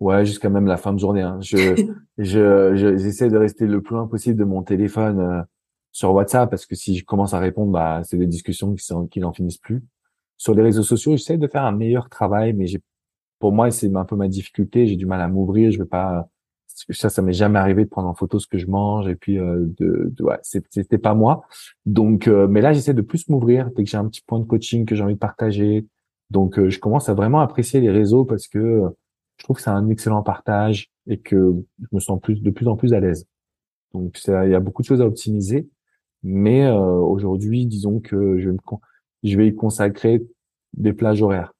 Ouais, 0.00 0.24
jusqu'à 0.24 0.50
même 0.50 0.66
la 0.66 0.76
fin 0.76 0.92
de 0.92 0.98
journée. 0.98 1.22
Hein. 1.22 1.38
Je, 1.42 1.86
je, 2.18 2.96
j'essaie 2.96 3.30
de 3.30 3.36
rester 3.36 3.66
le 3.66 3.80
plus 3.80 3.94
loin 3.94 4.06
possible 4.06 4.38
de 4.38 4.44
mon 4.44 4.62
téléphone. 4.62 5.20
Euh, 5.20 5.42
sur 5.94 6.12
WhatsApp 6.12 6.50
parce 6.50 6.66
que 6.66 6.74
si 6.74 6.98
je 6.98 7.04
commence 7.04 7.34
à 7.34 7.38
répondre, 7.38 7.70
bah, 7.70 8.02
c'est 8.02 8.18
des 8.18 8.26
discussions 8.26 8.74
qui, 8.74 8.84
sont, 8.84 9.06
qui 9.06 9.20
n'en 9.20 9.32
finissent 9.32 9.58
plus. 9.58 9.80
Sur 10.36 10.54
les 10.54 10.62
réseaux 10.62 10.82
sociaux, 10.82 11.16
j'essaie 11.16 11.38
de 11.38 11.46
faire 11.46 11.64
un 11.64 11.72
meilleur 11.72 12.08
travail, 12.08 12.52
mais 12.52 12.66
j'ai 12.66 12.82
pour 13.38 13.52
moi, 13.52 13.70
c'est 13.70 13.94
un 13.94 14.04
peu 14.04 14.16
ma 14.16 14.28
difficulté. 14.28 14.86
J'ai 14.86 14.96
du 14.96 15.06
mal 15.06 15.20
à 15.20 15.28
m'ouvrir. 15.28 15.70
Je 15.70 15.78
veux 15.78 15.86
pas. 15.86 16.28
Ça, 16.90 17.08
ça 17.08 17.22
m'est 17.22 17.32
jamais 17.32 17.58
arrivé 17.58 17.84
de 17.84 17.88
prendre 17.88 18.08
en 18.08 18.14
photo 18.14 18.40
ce 18.40 18.48
que 18.48 18.58
je 18.58 18.66
mange 18.66 19.06
et 19.06 19.14
puis 19.14 19.38
euh, 19.38 19.64
de, 19.78 20.12
de 20.12 20.24
ouais, 20.24 20.38
c'était 20.42 20.98
pas 20.98 21.14
moi. 21.14 21.44
Donc, 21.86 22.26
euh, 22.26 22.48
mais 22.48 22.60
là, 22.60 22.72
j'essaie 22.72 22.94
de 22.94 23.00
plus 23.00 23.28
m'ouvrir 23.28 23.70
dès 23.70 23.84
que 23.84 23.90
j'ai 23.90 23.96
un 23.96 24.08
petit 24.08 24.22
point 24.26 24.40
de 24.40 24.44
coaching 24.44 24.84
que 24.84 24.96
j'ai 24.96 25.04
envie 25.04 25.14
de 25.14 25.18
partager. 25.18 25.86
Donc, 26.30 26.58
euh, 26.58 26.70
je 26.70 26.80
commence 26.80 27.08
à 27.08 27.14
vraiment 27.14 27.40
apprécier 27.40 27.80
les 27.80 27.90
réseaux 27.90 28.24
parce 28.24 28.48
que 28.48 28.82
je 29.36 29.44
trouve 29.44 29.56
que 29.56 29.62
c'est 29.62 29.70
un 29.70 29.88
excellent 29.88 30.22
partage 30.24 30.90
et 31.06 31.18
que 31.20 31.54
je 31.78 31.86
me 31.92 32.00
sens 32.00 32.20
plus 32.20 32.42
de 32.42 32.50
plus 32.50 32.66
en 32.66 32.76
plus 32.76 32.92
à 32.92 32.98
l'aise. 32.98 33.26
Donc, 33.92 34.18
il 34.26 34.50
y 34.50 34.54
a 34.54 34.60
beaucoup 34.60 34.82
de 34.82 34.86
choses 34.88 35.00
à 35.00 35.06
optimiser. 35.06 35.68
Mais 36.24 36.68
aujourd'hui, 36.70 37.66
disons 37.66 38.00
que 38.00 38.38
je, 38.38 38.50
je 39.22 39.36
vais 39.36 39.48
y 39.48 39.54
consacrer 39.54 40.26
des 40.72 40.92
plages 40.92 41.22
horaires. 41.22 41.53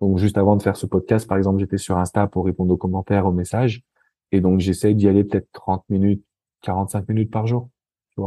Donc 0.00 0.18
juste 0.18 0.38
avant 0.38 0.56
de 0.56 0.62
faire 0.62 0.76
ce 0.76 0.86
podcast, 0.86 1.26
par 1.26 1.38
exemple, 1.38 1.60
j'étais 1.60 1.78
sur 1.78 1.96
Insta 1.96 2.26
pour 2.26 2.44
répondre 2.44 2.72
aux 2.72 2.76
commentaires, 2.76 3.26
aux 3.26 3.32
messages. 3.32 3.82
Et 4.32 4.40
donc 4.40 4.60
j'essaie 4.60 4.94
d'y 4.94 5.08
aller 5.08 5.24
peut-être 5.24 5.48
30 5.52 5.84
minutes, 5.88 6.24
45 6.62 7.08
minutes 7.08 7.30
par 7.30 7.46
jour. 7.46 7.68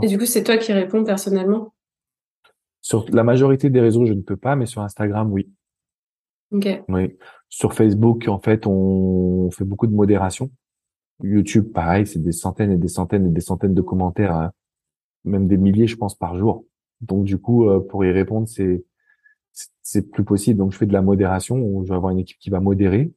Et 0.01 0.07
du 0.07 0.17
coup, 0.17 0.25
c'est 0.25 0.43
toi 0.43 0.57
qui 0.57 0.73
réponds 0.73 1.03
personnellement? 1.03 1.73
Sur 2.81 3.05
la 3.09 3.23
majorité 3.23 3.69
des 3.69 3.79
réseaux, 3.79 4.05
je 4.05 4.13
ne 4.13 4.21
peux 4.21 4.37
pas, 4.37 4.55
mais 4.55 4.65
sur 4.65 4.81
Instagram, 4.81 5.31
oui. 5.31 5.49
Ok. 6.51 6.67
Oui. 6.87 7.17
Sur 7.49 7.73
Facebook, 7.73 8.27
en 8.27 8.39
fait, 8.39 8.65
on 8.65 9.49
fait 9.51 9.65
beaucoup 9.65 9.87
de 9.87 9.93
modération. 9.93 10.49
YouTube, 11.23 11.71
pareil, 11.73 12.05
c'est 12.05 12.21
des 12.21 12.31
centaines 12.31 12.71
et 12.71 12.77
des 12.77 12.87
centaines 12.87 13.27
et 13.27 13.31
des 13.31 13.41
centaines 13.41 13.73
de 13.73 13.81
commentaires, 13.81 14.33
hein. 14.33 14.51
même 15.25 15.47
des 15.47 15.57
milliers, 15.57 15.87
je 15.87 15.97
pense, 15.97 16.15
par 16.15 16.37
jour. 16.37 16.65
Donc 17.01 17.25
du 17.25 17.37
coup, 17.37 17.69
euh, 17.69 17.79
pour 17.79 18.05
y 18.05 18.11
répondre, 18.11 18.47
c'est 18.47 18.83
c'est 19.83 20.11
plus 20.11 20.23
possible. 20.23 20.59
Donc, 20.59 20.71
je 20.73 20.77
fais 20.77 20.85
de 20.85 20.93
la 20.93 21.01
modération. 21.01 21.57
Où 21.57 21.83
je 21.85 21.89
vais 21.89 21.95
avoir 21.95 22.11
une 22.11 22.19
équipe 22.19 22.37
qui 22.39 22.49
va 22.49 22.59
modérer. 22.59 23.11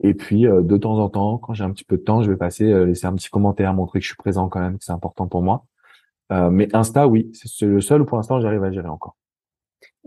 Et 0.00 0.14
puis, 0.14 0.46
euh, 0.46 0.62
de 0.62 0.76
temps 0.76 0.98
en 0.98 1.08
temps, 1.08 1.38
quand 1.38 1.54
j'ai 1.54 1.64
un 1.64 1.72
petit 1.72 1.84
peu 1.84 1.96
de 1.96 2.02
temps, 2.02 2.22
je 2.22 2.30
vais 2.30 2.36
passer, 2.36 2.70
euh, 2.70 2.84
laisser 2.86 3.06
un 3.06 3.14
petit 3.14 3.30
commentaire, 3.30 3.74
montrer 3.74 3.98
que 3.98 4.04
je 4.04 4.08
suis 4.08 4.16
présent 4.16 4.48
quand 4.48 4.60
même, 4.60 4.78
que 4.78 4.84
c'est 4.84 4.92
important 4.92 5.26
pour 5.26 5.42
moi. 5.42 5.64
Euh, 6.32 6.50
mais 6.50 6.74
Insta, 6.74 7.08
oui, 7.08 7.30
c'est 7.32 7.66
le 7.66 7.80
seul 7.80 8.02
où 8.02 8.04
pour 8.04 8.18
l'instant 8.18 8.40
j'arrive 8.40 8.62
à 8.62 8.70
gérer 8.70 8.88
encore. 8.88 9.16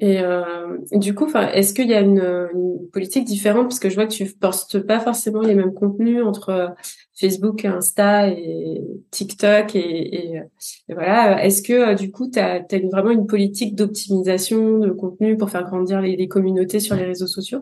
Et 0.03 0.19
euh, 0.19 0.79
du 0.93 1.13
coup, 1.13 1.27
est-ce 1.27 1.75
qu'il 1.75 1.87
y 1.87 1.93
a 1.93 2.01
une, 2.01 2.49
une, 2.55 2.89
politique 2.91 3.23
différente? 3.23 3.65
Parce 3.65 3.79
que 3.79 3.87
je 3.87 3.93
vois 3.93 4.07
que 4.07 4.11
tu 4.11 4.25
postes 4.25 4.79
pas 4.79 4.99
forcément 4.99 5.41
les 5.41 5.53
mêmes 5.53 5.75
contenus 5.75 6.23
entre 6.25 6.73
Facebook, 7.13 7.65
Insta 7.65 8.29
et 8.29 8.83
TikTok 9.11 9.75
et, 9.75 10.33
et, 10.35 10.41
voilà. 10.89 11.45
Est-ce 11.45 11.61
que 11.61 11.93
du 11.93 12.09
coup, 12.09 12.31
tu 12.31 12.39
as, 12.39 12.65
vraiment 12.91 13.11
une 13.11 13.27
politique 13.27 13.75
d'optimisation 13.75 14.79
de 14.79 14.89
contenu 14.89 15.37
pour 15.37 15.51
faire 15.51 15.65
grandir 15.65 16.01
les, 16.01 16.15
les, 16.15 16.27
communautés 16.27 16.79
sur 16.79 16.95
les 16.95 17.05
réseaux 17.05 17.27
sociaux? 17.27 17.61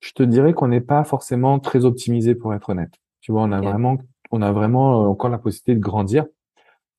Je 0.00 0.12
te 0.12 0.22
dirais 0.22 0.52
qu'on 0.52 0.68
n'est 0.68 0.82
pas 0.82 1.02
forcément 1.02 1.58
très 1.60 1.86
optimisé 1.86 2.34
pour 2.34 2.52
être 2.52 2.68
honnête. 2.68 2.92
Tu 3.22 3.32
vois, 3.32 3.40
on 3.42 3.52
a 3.52 3.60
vraiment, 3.62 3.96
on 4.32 4.42
a 4.42 4.52
vraiment 4.52 5.08
encore 5.08 5.30
la 5.30 5.38
possibilité 5.38 5.76
de 5.76 5.80
grandir. 5.80 6.26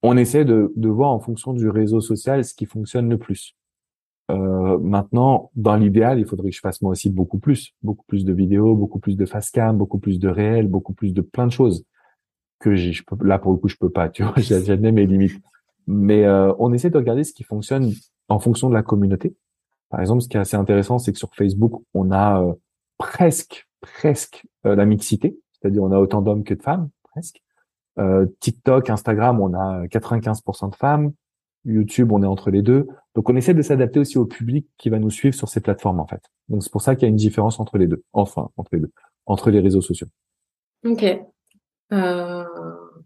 On 0.01 0.17
essaie 0.17 0.43
de, 0.43 0.73
de 0.75 0.89
voir 0.89 1.11
en 1.11 1.19
fonction 1.19 1.53
du 1.53 1.69
réseau 1.69 2.01
social 2.01 2.43
ce 2.43 2.55
qui 2.55 2.65
fonctionne 2.65 3.07
le 3.09 3.19
plus. 3.19 3.55
Euh, 4.31 4.77
maintenant, 4.79 5.51
dans 5.55 5.75
l'idéal, 5.75 6.19
il 6.19 6.25
faudrait 6.25 6.49
que 6.49 6.55
je 6.55 6.61
fasse 6.61 6.81
moi 6.81 6.91
aussi 6.91 7.09
beaucoup 7.09 7.39
plus, 7.39 7.73
beaucoup 7.81 8.05
plus 8.07 8.25
de 8.25 8.33
vidéos, 8.33 8.75
beaucoup 8.75 8.99
plus 8.99 9.17
de 9.17 9.25
face 9.25 9.51
cam, 9.51 9.77
beaucoup 9.77 9.99
plus 9.99 10.19
de 10.19 10.29
réel, 10.29 10.67
beaucoup 10.67 10.93
plus 10.93 11.13
de 11.13 11.21
plein 11.21 11.45
de 11.45 11.51
choses 11.51 11.85
que 12.59 12.75
j'ai. 12.75 12.93
Je 12.93 13.03
peux, 13.03 13.17
là 13.25 13.39
pour 13.39 13.51
le 13.51 13.57
coup, 13.57 13.67
je 13.67 13.75
peux 13.75 13.89
pas. 13.89 14.09
Tu 14.13 14.23
vois, 14.23 14.33
j'ai 14.37 14.77
mes 14.77 15.05
limites. 15.05 15.43
Mais 15.87 16.25
euh, 16.25 16.53
on 16.59 16.71
essaie 16.73 16.89
de 16.89 16.97
regarder 16.97 17.23
ce 17.23 17.33
qui 17.33 17.43
fonctionne 17.43 17.91
en 18.29 18.39
fonction 18.39 18.69
de 18.69 18.73
la 18.73 18.83
communauté. 18.83 19.35
Par 19.89 19.99
exemple, 19.99 20.21
ce 20.21 20.29
qui 20.29 20.37
est 20.37 20.39
assez 20.39 20.57
intéressant, 20.57 20.97
c'est 20.97 21.11
que 21.11 21.19
sur 21.19 21.35
Facebook, 21.35 21.83
on 21.93 22.11
a 22.11 22.41
euh, 22.41 22.53
presque, 22.97 23.67
presque 23.81 24.45
euh, 24.65 24.75
la 24.75 24.85
mixité, 24.85 25.37
c'est-à-dire 25.51 25.83
on 25.83 25.91
a 25.91 25.99
autant 25.99 26.21
d'hommes 26.21 26.43
que 26.43 26.53
de 26.53 26.61
femmes, 26.61 26.89
presque. 27.03 27.41
TikTok, 28.39 28.89
Instagram, 28.89 29.39
on 29.39 29.53
a 29.53 29.85
95% 29.85 30.71
de 30.71 30.75
femmes. 30.75 31.13
YouTube, 31.65 32.11
on 32.11 32.23
est 32.23 32.27
entre 32.27 32.51
les 32.51 32.61
deux. 32.61 32.87
Donc, 33.15 33.29
on 33.29 33.35
essaie 33.35 33.53
de 33.53 33.61
s'adapter 33.61 33.99
aussi 33.99 34.17
au 34.17 34.25
public 34.25 34.67
qui 34.77 34.89
va 34.89 34.99
nous 34.99 35.09
suivre 35.09 35.35
sur 35.35 35.47
ces 35.47 35.61
plateformes, 35.61 35.99
en 35.99 36.07
fait. 36.07 36.21
Donc, 36.49 36.63
c'est 36.63 36.71
pour 36.71 36.81
ça 36.81 36.95
qu'il 36.95 37.03
y 37.03 37.05
a 37.05 37.09
une 37.09 37.15
différence 37.15 37.59
entre 37.59 37.77
les 37.77 37.87
deux. 37.87 38.03
Enfin, 38.13 38.49
entre 38.57 38.69
les 38.73 38.79
deux. 38.79 38.91
Entre 39.25 39.51
les 39.51 39.59
réseaux 39.59 39.81
sociaux. 39.81 40.07
Ok. 40.85 41.03
Euh, 41.93 42.43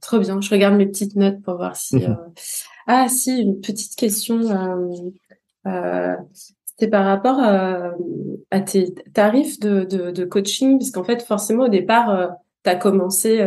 trop 0.02 0.20
bien. 0.20 0.42
Je 0.42 0.50
regarde 0.50 0.76
mes 0.76 0.88
petites 0.88 1.16
notes 1.16 1.42
pour 1.44 1.56
voir 1.58 1.76
si... 1.76 2.04
Euh... 2.04 2.16
Ah, 2.88 3.08
si, 3.10 3.42
une 3.42 3.60
petite 3.60 3.96
question. 3.96 4.40
Euh, 4.40 5.10
euh, 5.68 6.16
C'était 6.66 6.90
par 6.90 7.06
rapport 7.06 7.40
à, 7.40 7.92
à 8.50 8.62
tes 8.62 8.94
tarifs 9.14 9.60
de, 9.60 9.84
de, 9.84 10.12
de 10.12 10.26
coaching, 10.26 10.78
puisqu'en 10.78 11.04
fait, 11.04 11.22
forcément, 11.22 11.66
au 11.66 11.70
départ, 11.70 12.32
tu 12.64 12.70
as 12.70 12.76
commencé 12.76 13.46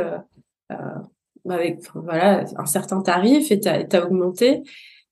avec 1.48 1.80
voilà 1.94 2.44
un 2.56 2.66
certain 2.66 3.00
tarif 3.00 3.50
et 3.50 3.61
tu 3.61 3.68
as, 3.68 4.04
augmenté. 4.04 4.62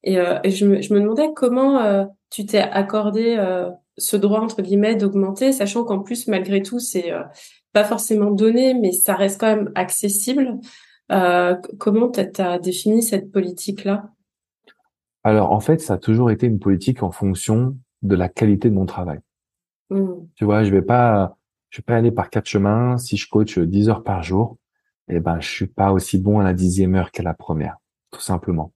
Et, 0.04 0.18
euh, 0.18 0.38
je, 0.44 0.66
me, 0.66 0.80
je, 0.80 0.94
me, 0.94 1.00
demandais 1.00 1.32
comment 1.34 1.80
euh, 1.80 2.04
tu 2.30 2.46
t'es 2.46 2.60
accordé 2.60 3.36
euh, 3.38 3.70
ce 3.96 4.16
droit 4.16 4.40
entre 4.40 4.62
guillemets 4.62 4.96
d'augmenter, 4.96 5.52
sachant 5.52 5.84
qu'en 5.84 6.00
plus 6.00 6.28
malgré 6.28 6.62
tout 6.62 6.78
c'est 6.78 7.12
pas 7.72 7.84
forcément 7.84 8.30
donné, 8.30 8.74
mais 8.74 8.92
ça 8.92 9.14
reste 9.14 9.40
quand 9.40 9.54
même 9.54 9.72
accessible. 9.74 10.58
comment 11.78 12.10
tu 12.10 12.40
as, 12.40 12.58
défini 12.58 13.02
cette 13.02 13.32
politique 13.32 13.84
là 13.84 14.10
Alors 15.24 15.52
en 15.52 15.60
fait, 15.60 15.80
ça 15.80 15.94
a 15.94 15.98
toujours 15.98 16.30
été 16.30 16.46
une 16.46 16.60
politique 16.60 17.02
en 17.02 17.10
fonction 17.10 17.76
de 18.02 18.14
la 18.14 18.28
qualité 18.28 18.70
de 18.70 18.74
mon 18.74 18.86
travail. 18.86 19.18
Mmh. 19.90 20.12
Tu 20.36 20.44
vois, 20.44 20.62
je 20.62 20.70
vais 20.70 20.82
pas, 20.82 21.36
je 21.70 21.78
vais 21.78 21.84
pas 21.84 21.96
aller 21.96 22.12
par 22.12 22.30
quatre 22.30 22.46
chemins. 22.46 22.98
Si 22.98 23.16
je 23.16 23.28
coach 23.28 23.58
10 23.58 23.88
heures 23.88 24.04
par 24.04 24.22
jour, 24.22 24.58
eh 25.08 25.18
ben 25.18 25.40
je 25.40 25.48
suis 25.48 25.66
pas 25.66 25.92
aussi 25.92 26.18
bon 26.18 26.38
à 26.38 26.44
la 26.44 26.52
dixième 26.52 26.94
heure 26.94 27.10
qu'à 27.10 27.22
la 27.22 27.34
première, 27.34 27.78
tout 28.12 28.20
simplement. 28.20 28.72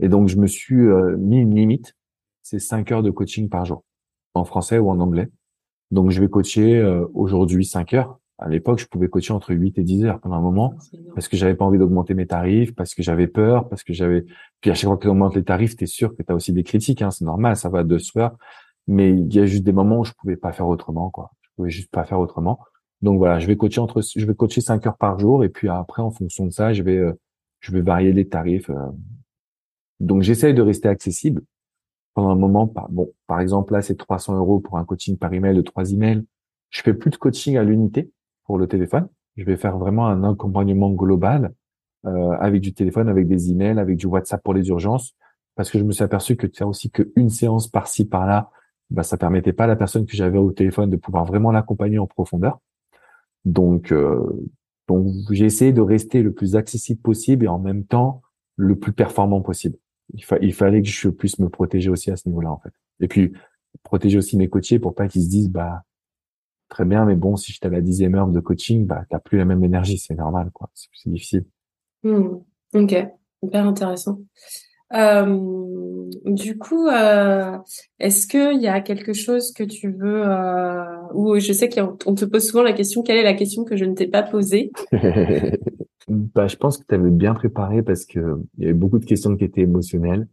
Et 0.00 0.08
donc, 0.08 0.28
je 0.28 0.36
me 0.36 0.46
suis 0.46 0.76
euh, 0.76 1.16
mis 1.16 1.38
une 1.38 1.54
limite, 1.54 1.94
c'est 2.42 2.58
5 2.58 2.92
heures 2.92 3.02
de 3.02 3.10
coaching 3.10 3.48
par 3.48 3.64
jour, 3.64 3.84
en 4.34 4.44
français 4.44 4.78
ou 4.78 4.90
en 4.90 5.00
anglais. 5.00 5.28
Donc, 5.90 6.10
je 6.10 6.20
vais 6.20 6.28
coacher 6.28 6.76
euh, 6.78 7.06
aujourd'hui 7.14 7.64
5 7.64 7.94
heures. 7.94 8.18
À 8.38 8.48
l'époque, 8.48 8.78
je 8.78 8.86
pouvais 8.86 9.08
coacher 9.08 9.32
entre 9.32 9.52
8 9.52 9.78
et 9.78 9.82
10 9.82 10.04
heures 10.04 10.20
pendant 10.20 10.36
un 10.36 10.40
moment 10.40 10.74
parce 11.14 11.26
que 11.26 11.36
j'avais 11.36 11.56
pas 11.56 11.64
envie 11.64 11.78
d'augmenter 11.78 12.14
mes 12.14 12.26
tarifs, 12.26 12.72
parce 12.74 12.94
que 12.94 13.02
j'avais 13.02 13.26
peur, 13.26 13.68
parce 13.68 13.82
que 13.82 13.92
j'avais... 13.92 14.24
Puis 14.60 14.70
à 14.70 14.74
chaque 14.74 14.86
fois 14.86 14.96
que 14.96 15.02
tu 15.02 15.08
augmentes 15.08 15.34
les 15.34 15.42
tarifs, 15.42 15.76
tu 15.76 15.84
es 15.84 15.86
sûr 15.88 16.14
que 16.14 16.22
tu 16.22 16.30
as 16.30 16.36
aussi 16.36 16.52
des 16.52 16.62
critiques, 16.62 17.02
hein, 17.02 17.10
c'est 17.10 17.24
normal, 17.24 17.56
ça 17.56 17.68
va 17.68 17.82
de 17.82 17.98
soi. 17.98 18.36
Mais 18.86 19.10
il 19.10 19.34
y 19.34 19.40
a 19.40 19.46
juste 19.46 19.64
des 19.64 19.72
moments 19.72 19.98
où 19.98 20.04
je 20.04 20.12
pouvais 20.12 20.36
pas 20.36 20.52
faire 20.52 20.68
autrement, 20.68 21.10
quoi. 21.10 21.32
Je 21.42 21.48
pouvais 21.56 21.70
juste 21.70 21.90
pas 21.90 22.04
faire 22.04 22.20
autrement. 22.20 22.60
Donc 23.02 23.18
voilà, 23.18 23.38
je 23.40 23.46
vais 23.46 23.56
coacher 23.56 23.80
entre, 23.80 24.02
je 24.02 24.24
vais 24.24 24.34
coacher 24.34 24.60
5 24.60 24.86
heures 24.86 24.96
par 24.96 25.18
jour 25.18 25.44
et 25.44 25.48
puis 25.48 25.68
après, 25.68 26.02
en 26.02 26.10
fonction 26.10 26.46
de 26.46 26.50
ça, 26.50 26.72
je 26.72 26.82
vais, 26.82 26.96
euh, 26.96 27.12
je 27.60 27.72
vais 27.72 27.80
varier 27.80 28.12
les 28.12 28.28
tarifs. 28.28 28.70
Donc, 30.00 30.22
j'essaye 30.22 30.54
de 30.54 30.62
rester 30.62 30.88
accessible 30.88 31.42
pendant 32.14 32.30
un 32.30 32.36
moment. 32.36 32.66
Par, 32.66 32.88
bon, 32.88 33.10
par 33.26 33.40
exemple, 33.40 33.72
là, 33.72 33.82
c'est 33.82 33.96
300 33.96 34.36
euros 34.36 34.60
pour 34.60 34.78
un 34.78 34.84
coaching 34.84 35.16
par 35.16 35.32
email 35.32 35.56
de 35.56 35.62
trois 35.62 35.92
emails. 35.92 36.24
Je 36.70 36.82
fais 36.82 36.94
plus 36.94 37.10
de 37.10 37.16
coaching 37.16 37.56
à 37.56 37.64
l'unité 37.64 38.10
pour 38.44 38.58
le 38.58 38.66
téléphone. 38.66 39.08
Je 39.36 39.44
vais 39.44 39.56
faire 39.56 39.78
vraiment 39.78 40.06
un 40.06 40.24
accompagnement 40.24 40.90
global 40.90 41.52
euh, 42.06 42.30
avec 42.40 42.60
du 42.60 42.74
téléphone, 42.74 43.08
avec 43.08 43.26
des 43.28 43.50
emails, 43.50 43.78
avec 43.78 43.96
du 43.96 44.06
WhatsApp 44.06 44.42
pour 44.42 44.54
les 44.54 44.68
urgences, 44.68 45.14
parce 45.54 45.70
que 45.70 45.78
je 45.78 45.84
me 45.84 45.92
suis 45.92 46.04
aperçu 46.04 46.36
que 46.36 46.46
de 46.46 46.56
faire 46.56 46.68
aussi 46.68 46.90
qu'une 46.90 47.30
séance 47.30 47.68
par-ci 47.68 48.04
par-là, 48.04 48.50
bah, 48.90 49.02
ça 49.02 49.16
permettait 49.16 49.52
pas 49.52 49.64
à 49.64 49.66
la 49.66 49.76
personne 49.76 50.06
que 50.06 50.16
j'avais 50.16 50.38
au 50.38 50.52
téléphone 50.52 50.90
de 50.90 50.96
pouvoir 50.96 51.24
vraiment 51.24 51.50
l'accompagner 51.50 51.98
en 51.98 52.06
profondeur. 52.06 52.60
Donc, 53.44 53.92
euh, 53.92 54.48
donc 54.86 55.06
j'ai 55.30 55.44
essayé 55.44 55.72
de 55.72 55.80
rester 55.80 56.22
le 56.22 56.32
plus 56.32 56.56
accessible 56.56 57.00
possible 57.00 57.44
et 57.44 57.48
en 57.48 57.58
même 57.58 57.84
temps 57.84 58.22
le 58.56 58.76
plus 58.76 58.92
performant 58.92 59.40
possible 59.40 59.76
il, 60.14 60.24
il 60.42 60.54
fallait 60.54 60.82
que 60.82 60.88
je 60.88 61.08
puisse 61.08 61.38
me 61.38 61.48
protéger 61.48 61.90
aussi 61.90 62.10
à 62.10 62.16
ce 62.16 62.28
niveau-là, 62.28 62.50
en 62.50 62.58
fait. 62.58 62.72
Et 63.00 63.08
puis, 63.08 63.32
protéger 63.82 64.18
aussi 64.18 64.36
mes 64.36 64.48
coachés 64.48 64.78
pour 64.78 64.94
pas 64.94 65.08
qu'ils 65.08 65.24
se 65.24 65.28
disent, 65.28 65.50
bah, 65.50 65.82
très 66.68 66.84
bien, 66.84 67.04
mais 67.04 67.16
bon, 67.16 67.36
si 67.36 67.52
j'étais 67.52 67.66
à 67.66 67.70
la 67.70 67.80
dixième 67.80 68.14
heure 68.14 68.28
de 68.28 68.40
coaching, 68.40 68.86
bah, 68.86 69.02
t'as 69.10 69.18
plus 69.18 69.38
la 69.38 69.44
même 69.44 69.64
énergie, 69.64 69.98
c'est 69.98 70.14
normal, 70.14 70.50
quoi. 70.52 70.70
C'est 70.74 71.10
difficile. 71.10 71.44
Hmm. 72.02 72.38
Ok, 72.74 72.94
hyper 73.42 73.66
intéressant. 73.66 74.20
Euh, 74.94 76.08
du 76.24 76.56
coup, 76.56 76.88
euh, 76.88 77.58
est-ce 77.98 78.26
qu'il 78.26 78.60
y 78.62 78.68
a 78.68 78.80
quelque 78.80 79.12
chose 79.12 79.52
que 79.52 79.64
tu 79.64 79.92
veux, 79.92 80.22
euh, 80.26 80.84
ou 81.14 81.38
je 81.38 81.52
sais 81.52 81.68
qu'on 81.68 82.14
te 82.14 82.24
pose 82.24 82.46
souvent 82.46 82.62
la 82.62 82.72
question, 82.72 83.02
quelle 83.02 83.18
est 83.18 83.22
la 83.22 83.34
question 83.34 83.64
que 83.64 83.76
je 83.76 83.84
ne 83.84 83.94
t'ai 83.94 84.06
pas 84.06 84.22
posée? 84.22 84.70
Bah, 86.08 86.48
je 86.48 86.56
pense 86.56 86.78
que 86.78 86.84
tu 86.86 86.94
avais 86.94 87.10
bien 87.10 87.34
préparé 87.34 87.82
parce 87.82 88.06
que 88.06 88.40
il 88.56 88.62
y 88.62 88.64
avait 88.64 88.74
beaucoup 88.74 88.98
de 88.98 89.04
questions 89.04 89.36
qui 89.36 89.44
étaient 89.44 89.62
émotionnelles. 89.62 90.28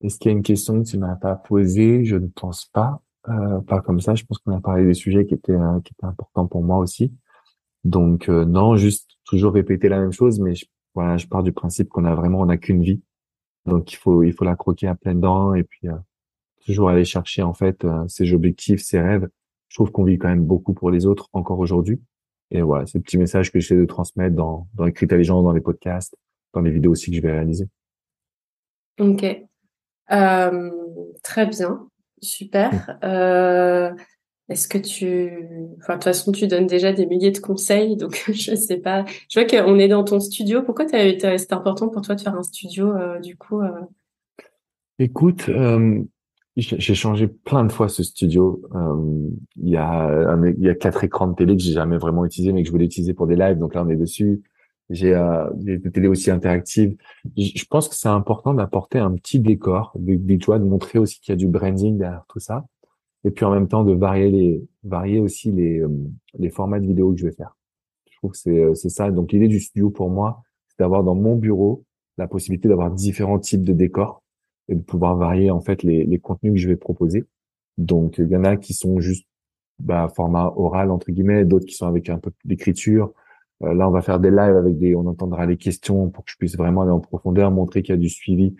Est-ce 0.00 0.18
qu'il 0.18 0.30
y 0.30 0.34
a 0.34 0.36
une 0.36 0.44
question 0.44 0.82
que 0.82 0.88
tu 0.88 0.98
m'as 0.98 1.16
pas 1.16 1.34
posée? 1.34 2.04
Je 2.04 2.16
ne 2.16 2.28
pense 2.28 2.66
pas. 2.66 3.02
Euh, 3.28 3.60
pas 3.60 3.80
comme 3.80 4.00
ça. 4.00 4.14
Je 4.14 4.24
pense 4.24 4.38
qu'on 4.38 4.56
a 4.56 4.60
parlé 4.60 4.84
des 4.84 4.94
sujets 4.94 5.26
qui 5.26 5.34
étaient 5.34 5.52
euh, 5.52 5.80
qui 5.80 5.92
étaient 5.92 6.06
importants 6.06 6.46
pour 6.46 6.62
moi 6.62 6.78
aussi. 6.78 7.12
Donc 7.84 8.28
euh, 8.28 8.44
non, 8.44 8.76
juste 8.76 9.10
toujours 9.24 9.52
répéter 9.52 9.88
la 9.88 9.98
même 9.98 10.12
chose, 10.12 10.40
mais 10.40 10.54
je, 10.54 10.66
voilà, 10.94 11.16
je 11.16 11.26
pars 11.26 11.42
du 11.42 11.52
principe 11.52 11.88
qu'on 11.88 12.04
a 12.04 12.14
vraiment 12.14 12.40
on 12.40 12.48
a 12.48 12.56
qu'une 12.56 12.82
vie, 12.82 13.02
donc 13.66 13.92
il 13.92 13.96
faut 13.96 14.22
il 14.22 14.32
faut 14.32 14.44
la 14.44 14.56
croquer 14.56 14.88
à 14.88 14.94
pleines 14.94 15.20
dents 15.20 15.54
et 15.54 15.64
puis 15.64 15.88
euh, 15.88 15.94
toujours 16.66 16.88
aller 16.90 17.04
chercher 17.04 17.42
en 17.42 17.54
fait 17.54 17.86
ses 18.08 18.32
objectifs, 18.34 18.82
ses 18.82 19.00
rêves 19.00 19.28
je 19.68 19.76
trouve 19.76 19.90
qu'on 19.90 20.04
vit 20.04 20.18
quand 20.18 20.28
même 20.28 20.44
beaucoup 20.44 20.74
pour 20.74 20.90
les 20.90 21.06
autres 21.06 21.28
encore 21.32 21.58
aujourd'hui. 21.58 22.00
Et 22.50 22.62
voilà, 22.62 22.86
c'est 22.86 22.98
le 22.98 23.02
petit 23.02 23.18
message 23.18 23.52
que 23.52 23.60
j'essaie 23.60 23.76
de 23.76 23.84
transmettre 23.84 24.34
dans, 24.34 24.68
dans 24.74 24.84
les 24.84 24.92
cris 24.92 25.06
gens, 25.24 25.42
dans 25.42 25.52
les 25.52 25.60
podcasts, 25.60 26.16
dans 26.54 26.60
les 26.60 26.70
vidéos 26.70 26.92
aussi 26.92 27.10
que 27.10 27.16
je 27.16 27.22
vais 27.22 27.32
réaliser. 27.32 27.66
Ok. 28.98 29.24
Euh, 30.10 30.70
très 31.22 31.46
bien. 31.46 31.88
Super. 32.20 32.98
Euh, 33.04 33.92
est-ce 34.48 34.66
que 34.66 34.78
tu, 34.78 35.30
enfin, 35.78 35.94
de 35.94 35.98
toute 35.98 36.04
façon, 36.04 36.32
tu 36.32 36.46
donnes 36.46 36.66
déjà 36.66 36.92
des 36.92 37.06
milliers 37.06 37.30
de 37.30 37.38
conseils, 37.38 37.96
donc 37.96 38.24
je 38.32 38.54
sais 38.54 38.78
pas. 38.78 39.04
Je 39.30 39.40
vois 39.40 39.48
qu'on 39.48 39.78
est 39.78 39.88
dans 39.88 40.04
ton 40.04 40.20
studio. 40.20 40.62
Pourquoi 40.62 40.88
c'est 40.88 41.52
important 41.52 41.88
pour 41.88 42.02
toi 42.02 42.14
de 42.14 42.20
faire 42.20 42.34
un 42.34 42.42
studio, 42.42 42.90
euh, 42.92 43.20
du 43.20 43.36
coup 43.36 43.60
euh? 43.60 43.80
Écoute, 44.98 45.48
euh, 45.48 46.02
j'ai 46.60 46.94
changé 46.94 47.28
plein 47.28 47.64
de 47.64 47.72
fois 47.72 47.88
ce 47.88 48.02
studio. 48.02 48.62
Il 49.56 49.68
y 49.68 49.76
a, 49.76 50.36
il 50.56 50.64
y 50.64 50.68
a 50.68 50.74
quatre 50.74 51.04
écrans 51.04 51.28
de 51.28 51.34
télé 51.34 51.56
que 51.56 51.62
j'ai 51.62 51.72
jamais 51.72 51.98
vraiment 51.98 52.24
utilisé, 52.24 52.52
mais 52.52 52.62
que 52.62 52.66
je 52.66 52.72
voulais 52.72 52.86
utiliser 52.86 53.14
pour 53.14 53.26
des 53.26 53.36
lives. 53.36 53.58
Donc 53.58 53.74
là, 53.74 53.84
on 53.84 53.88
est 53.88 53.96
dessus. 53.96 54.42
J'ai 54.90 55.14
des 55.54 55.80
télés 55.90 56.08
aussi 56.08 56.30
interactives. 56.30 56.96
Je 57.36 57.64
pense 57.70 57.88
que 57.88 57.94
c'est 57.94 58.08
important 58.08 58.54
d'apporter 58.54 58.98
un 58.98 59.12
petit 59.14 59.38
décor, 59.38 59.92
de, 59.96 60.14
de, 60.16 60.58
de 60.58 60.64
montrer 60.64 60.98
aussi 60.98 61.20
qu'il 61.20 61.32
y 61.32 61.34
a 61.34 61.36
du 61.36 61.46
branding 61.46 61.96
derrière 61.96 62.24
tout 62.28 62.40
ça 62.40 62.64
et 63.24 63.30
puis 63.30 63.44
en 63.44 63.50
même 63.50 63.68
temps 63.68 63.84
de 63.84 63.92
varier 63.92 64.30
les 64.30 64.64
varier 64.84 65.20
aussi 65.20 65.50
les 65.50 65.80
euh, 65.80 66.50
formats 66.50 66.80
de 66.80 66.86
vidéos 66.86 67.12
que 67.12 67.20
je 67.20 67.26
vais 67.26 67.32
faire. 67.32 67.56
Je 68.10 68.16
trouve 68.18 68.32
que 68.32 68.38
c'est 68.38 68.58
euh, 68.58 68.74
c'est 68.74 68.88
ça. 68.88 69.10
Donc 69.10 69.32
l'idée 69.32 69.48
du 69.48 69.60
studio 69.60 69.90
pour 69.90 70.10
moi, 70.10 70.42
c'est 70.68 70.78
d'avoir 70.78 71.04
dans 71.04 71.14
mon 71.14 71.36
bureau 71.36 71.84
la 72.16 72.28
possibilité 72.28 72.68
d'avoir 72.68 72.90
différents 72.90 73.38
types 73.38 73.64
de 73.64 73.72
décors 73.72 74.22
et 74.68 74.74
de 74.74 74.82
pouvoir 74.82 75.16
varier 75.16 75.50
en 75.50 75.60
fait 75.60 75.82
les 75.82 76.04
les 76.04 76.18
contenus 76.18 76.54
que 76.54 76.58
je 76.58 76.68
vais 76.68 76.76
proposer. 76.76 77.24
Donc 77.78 78.18
il 78.18 78.28
y 78.28 78.36
en 78.36 78.44
a 78.44 78.56
qui 78.56 78.74
sont 78.74 79.00
juste 79.00 79.26
bah, 79.78 80.08
format 80.14 80.52
oral 80.56 80.90
entre 80.90 81.10
guillemets, 81.10 81.44
d'autres 81.44 81.66
qui 81.66 81.74
sont 81.74 81.86
avec 81.86 82.10
un 82.10 82.18
peu 82.18 82.32
d'écriture. 82.44 83.12
Euh, 83.62 83.74
là, 83.74 83.88
on 83.88 83.92
va 83.92 84.02
faire 84.02 84.20
des 84.20 84.30
lives 84.30 84.56
avec 84.56 84.78
des, 84.78 84.94
on 84.94 85.06
entendra 85.06 85.46
les 85.46 85.56
questions 85.56 86.10
pour 86.10 86.24
que 86.24 86.30
je 86.30 86.36
puisse 86.36 86.56
vraiment 86.56 86.82
aller 86.82 86.92
en 86.92 87.00
profondeur, 87.00 87.50
montrer 87.50 87.82
qu'il 87.82 87.94
y 87.94 87.98
a 87.98 88.00
du 88.00 88.08
suivi 88.08 88.54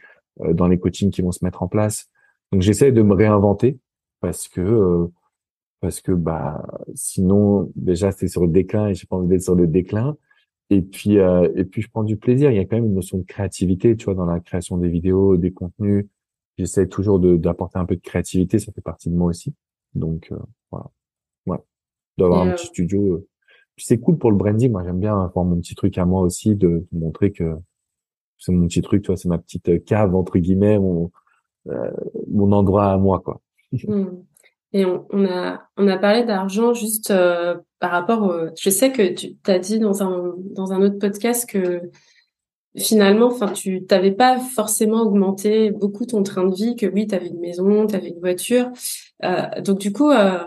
dans 0.52 0.68
les 0.68 0.78
coachings 0.78 1.11
qui 1.11 1.22
vont 1.22 1.32
se 1.32 1.44
mettre 1.44 1.62
en 1.62 1.68
place. 1.68 2.09
Donc 2.52 2.62
j'essaie 2.62 2.92
de 2.92 3.02
me 3.02 3.14
réinventer 3.14 3.78
parce 4.20 4.48
que 4.48 4.61
euh, 4.61 5.06
parce 5.80 6.00
que 6.00 6.12
bah 6.12 6.66
sinon 6.94 7.70
déjà 7.76 8.11
c'est 8.11 8.28
sur 8.28 8.42
le 8.46 8.52
déclin 8.52 8.88
et 8.88 8.94
j'ai 8.94 9.06
pas 9.06 9.16
envie 9.16 9.28
d'être 9.28 9.42
sur 9.42 9.54
le 9.54 9.66
déclin 9.66 10.16
et 10.71 10.83
puis 10.83 11.19
euh, 11.19 11.51
et 11.57 11.64
puis 11.64 11.83
je 11.83 11.89
prends 11.91 12.05
du 12.05 12.16
plaisir. 12.16 12.51
Il 12.51 12.57
y 12.57 12.61
a 12.61 12.64
quand 12.64 12.77
même 12.77 12.87
une 12.87 12.95
notion 12.95 13.19
de 13.19 13.25
créativité 13.25 13.97
tu 13.97 14.05
vois 14.05 14.14
dans 14.14 14.27
la 14.27 14.41
création 14.41 14.77
des 14.77 14.89
vidéos 14.89 15.37
des 15.37 15.53
contenus. 15.53 16.07
J'essaie 16.59 16.89
toujours 16.89 17.21
d'apporter 17.21 17.79
un 17.79 17.87
peu 17.87 17.97
de 17.97 18.01
créativité. 18.01 18.59
Ça 18.59 18.73
fait 18.73 18.81
partie 18.81 19.11
de 19.11 19.14
moi 19.14 19.29
aussi. 19.29 19.55
Donc 19.95 20.29
euh, 20.33 20.39
voilà. 20.71 20.91
Ouais. 21.47 21.59
D'avoir 22.19 22.43
un 22.43 22.53
petit 22.53 22.66
studio 22.66 23.27
puis 23.77 23.87
c'est 23.87 23.99
cool 23.99 24.19
pour 24.19 24.31
le 24.31 24.37
branding. 24.37 24.73
Moi 24.73 24.85
j'aime 24.85 25.01
bien 25.01 25.21
avoir 25.23 25.45
mon 25.45 25.57
petit 25.61 25.75
truc 25.75 25.97
à 25.99 26.05
moi 26.05 26.21
aussi 26.23 26.57
de, 26.57 26.87
montrer 26.93 27.33
que 27.33 27.57
c'est 28.39 28.53
mon 28.53 28.66
petit 28.66 28.83
truc 28.83 29.03
tu 29.03 29.07
vois 29.09 29.16
c'est 29.16 29.29
ma 29.29 29.39
petite 29.39 29.85
cave 29.85 30.14
entre 30.14 30.39
guillemets 30.39 30.79
mon 30.79 31.11
mon 32.29 32.53
endroit 32.53 32.93
à 32.93 32.99
moi 32.99 33.21
quoi. 33.21 33.41
Hmm. 33.73 34.07
Et 34.73 34.85
on, 34.85 35.07
on, 35.11 35.25
a 35.25 35.62
on 35.77 35.89
a 35.89 35.97
parlé 35.97 36.25
d'argent 36.25 36.75
juste 36.75 37.11
euh, 37.11 37.57
par 37.81 37.91
rapport 37.91 38.23
au. 38.23 38.33
Je 38.59 38.71
sais 38.71 38.93
que 38.93 39.14
tu 39.14 39.37
t'as 39.37 39.59
dit 39.59 39.79
dans 39.79 40.03
un 40.03 40.35
dans 40.51 40.73
un 40.73 40.83
autre 40.83 40.99
podcast 40.99 41.49
que 41.49 41.81
finalement, 42.77 43.27
enfin, 43.27 43.49
tu 43.49 43.85
t'avais 43.87 44.12
pas 44.12 44.39
forcément 44.39 45.01
augmenté 45.03 45.71
beaucoup 45.71 46.05
ton 46.05 46.23
train 46.23 46.47
de 46.47 46.55
vie. 46.55 46.77
Que 46.77 46.87
oui, 46.87 47.07
tu 47.07 47.14
avais 47.14 47.29
une 47.29 47.41
maison, 47.41 47.87
tu 47.87 47.95
avais 47.95 48.09
une 48.09 48.21
voiture. 48.21 48.71
Euh, 49.25 49.61
donc 49.62 49.79
du 49.79 49.93
coup, 49.93 50.11
euh, 50.11 50.39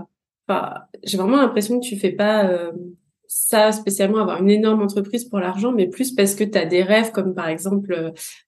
j'ai 1.04 1.18
vraiment 1.18 1.38
l'impression 1.38 1.80
que 1.80 1.86
tu 1.86 1.98
fais 1.98 2.12
pas 2.12 2.46
euh, 2.46 2.72
ça 3.28 3.72
spécialement 3.72 4.20
avoir 4.20 4.42
une 4.42 4.50
énorme 4.50 4.82
entreprise 4.82 5.26
pour 5.26 5.40
l'argent, 5.40 5.72
mais 5.72 5.88
plus 5.88 6.12
parce 6.12 6.36
que 6.36 6.44
tu 6.44 6.58
as 6.58 6.66
des 6.66 6.84
rêves 6.84 7.12
comme 7.12 7.34
par 7.34 7.48
exemple 7.48 7.94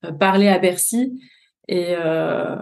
euh, 0.05 0.11
parler 0.11 0.47
à 0.47 0.59
Bercy 0.59 1.21
et 1.67 1.95
euh, 1.97 2.55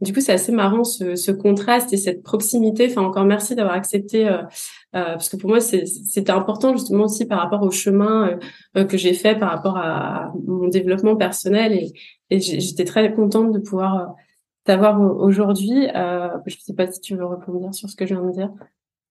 du 0.00 0.12
coup, 0.12 0.20
c'est 0.20 0.32
assez 0.32 0.52
marrant 0.52 0.84
ce, 0.84 1.14
ce, 1.14 1.30
contraste 1.30 1.92
et 1.92 1.96
cette 1.96 2.22
proximité. 2.22 2.88
Enfin, 2.90 3.02
encore 3.02 3.24
merci 3.24 3.54
d'avoir 3.54 3.74
accepté, 3.74 4.28
euh, 4.28 4.38
euh, 4.96 5.14
parce 5.14 5.28
que 5.28 5.36
pour 5.36 5.50
moi, 5.50 5.60
c'était 5.60 6.30
important 6.30 6.72
justement 6.72 7.04
aussi 7.04 7.26
par 7.26 7.38
rapport 7.38 7.62
au 7.62 7.70
chemin 7.70 8.28
euh, 8.28 8.36
euh, 8.78 8.84
que 8.84 8.96
j'ai 8.96 9.14
fait 9.14 9.38
par 9.38 9.50
rapport 9.50 9.76
à, 9.76 10.32
mon 10.46 10.68
développement 10.68 11.16
personnel. 11.16 11.72
Et, 11.72 11.92
et 12.30 12.40
j'étais 12.40 12.84
très 12.84 13.12
contente 13.14 13.52
de 13.52 13.60
pouvoir 13.60 13.96
euh, 13.96 14.06
t'avoir 14.64 15.00
aujourd'hui. 15.00 15.86
je 16.46 16.56
sais 16.58 16.74
pas 16.74 16.90
si 16.90 17.00
tu 17.00 17.16
veux 17.16 17.26
répondre 17.26 17.72
sur 17.72 17.88
ce 17.88 17.94
que 17.94 18.06
je 18.06 18.14
viens 18.14 18.24
de 18.24 18.32
dire. 18.32 18.50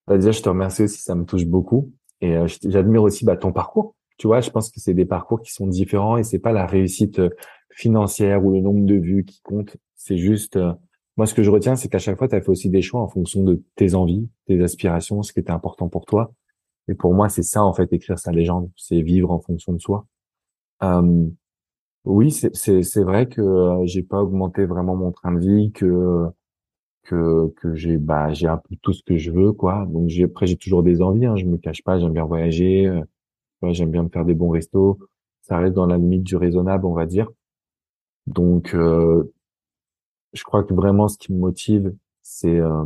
Bah 0.05 0.17
déjà, 0.17 0.31
je 0.31 0.41
te 0.41 0.49
remercie 0.49 0.83
aussi, 0.83 1.01
ça 1.01 1.15
me 1.15 1.23
touche 1.23 1.45
beaucoup. 1.45 1.91
Et 2.19 2.35
j'admire 2.63 3.03
aussi 3.03 3.23
bah, 3.23 3.37
ton 3.37 3.53
parcours. 3.53 3.95
Tu 4.17 4.27
vois, 4.27 4.41
je 4.41 4.49
pense 4.49 4.69
que 4.69 4.79
c'est 4.79 4.93
des 4.93 5.05
parcours 5.05 5.41
qui 5.41 5.51
sont 5.51 5.67
différents 5.67 6.17
et 6.17 6.23
c'est 6.23 6.39
pas 6.39 6.51
la 6.51 6.65
réussite 6.65 7.19
financière 7.75 8.45
ou 8.45 8.51
le 8.51 8.61
nombre 8.61 8.85
de 8.85 8.95
vues 8.95 9.25
qui 9.25 9.41
compte. 9.41 9.77
C'est 9.95 10.17
juste, 10.17 10.57
euh, 10.57 10.73
moi, 11.17 11.25
ce 11.27 11.33
que 11.33 11.43
je 11.43 11.51
retiens, 11.51 11.75
c'est 11.75 11.89
qu'à 11.89 11.99
chaque 11.99 12.17
fois, 12.17 12.27
tu 12.27 12.35
as 12.35 12.41
fait 12.41 12.49
aussi 12.49 12.69
des 12.69 12.81
choix 12.81 13.01
en 13.01 13.07
fonction 13.09 13.43
de 13.43 13.61
tes 13.75 13.95
envies, 13.95 14.29
tes 14.47 14.61
aspirations, 14.63 15.23
ce 15.23 15.33
qui 15.33 15.39
était 15.39 15.51
important 15.51 15.89
pour 15.89 16.05
toi. 16.05 16.33
Et 16.87 16.95
pour 16.95 17.13
moi, 17.13 17.29
c'est 17.29 17.43
ça, 17.43 17.63
en 17.63 17.73
fait, 17.73 17.91
écrire 17.93 18.19
sa 18.19 18.31
légende. 18.31 18.69
C'est 18.77 19.01
vivre 19.01 19.31
en 19.31 19.39
fonction 19.39 19.73
de 19.73 19.79
soi. 19.79 20.05
Euh, 20.83 21.27
oui, 22.05 22.31
c'est 22.31 23.03
vrai 23.03 23.27
que 23.29 23.41
euh, 23.41 23.85
j'ai 23.85 24.03
pas 24.03 24.21
augmenté 24.21 24.65
vraiment 24.65 24.95
mon 24.95 25.11
train 25.11 25.31
de 25.33 25.39
vie, 25.39 25.71
que 25.71 26.27
que 27.03 27.53
que 27.57 27.75
j'ai 27.75 27.97
bah 27.97 28.33
j'ai 28.33 28.47
un 28.47 28.57
peu 28.57 28.75
tout 28.81 28.93
ce 28.93 29.03
que 29.03 29.17
je 29.17 29.31
veux 29.31 29.53
quoi. 29.53 29.85
Donc 29.87 30.09
j'ai 30.09 30.25
après 30.25 30.47
j'ai 30.47 30.57
toujours 30.57 30.83
des 30.83 31.01
envies, 31.01 31.25
hein, 31.25 31.35
je 31.37 31.45
me 31.45 31.57
cache 31.57 31.83
pas, 31.83 31.99
j'aime 31.99 32.13
bien 32.13 32.25
voyager, 32.25 32.87
euh, 32.87 33.03
j'aime 33.73 33.91
bien 33.91 34.03
me 34.03 34.09
faire 34.09 34.25
des 34.25 34.35
bons 34.35 34.49
restos. 34.49 34.99
Ça 35.41 35.57
reste 35.59 35.73
dans 35.75 35.85
la 35.87 35.97
limite 35.97 36.23
du 36.23 36.35
raisonnable, 36.37 36.85
on 36.85 36.93
va 36.93 37.05
dire. 37.05 37.29
Donc, 38.27 38.73
euh, 38.73 39.23
je 40.33 40.43
crois 40.43 40.63
que 40.63 40.73
vraiment, 40.73 41.07
ce 41.07 41.17
qui 41.17 41.33
me 41.33 41.39
motive, 41.39 41.93
c'est 42.21 42.59
euh, 42.59 42.85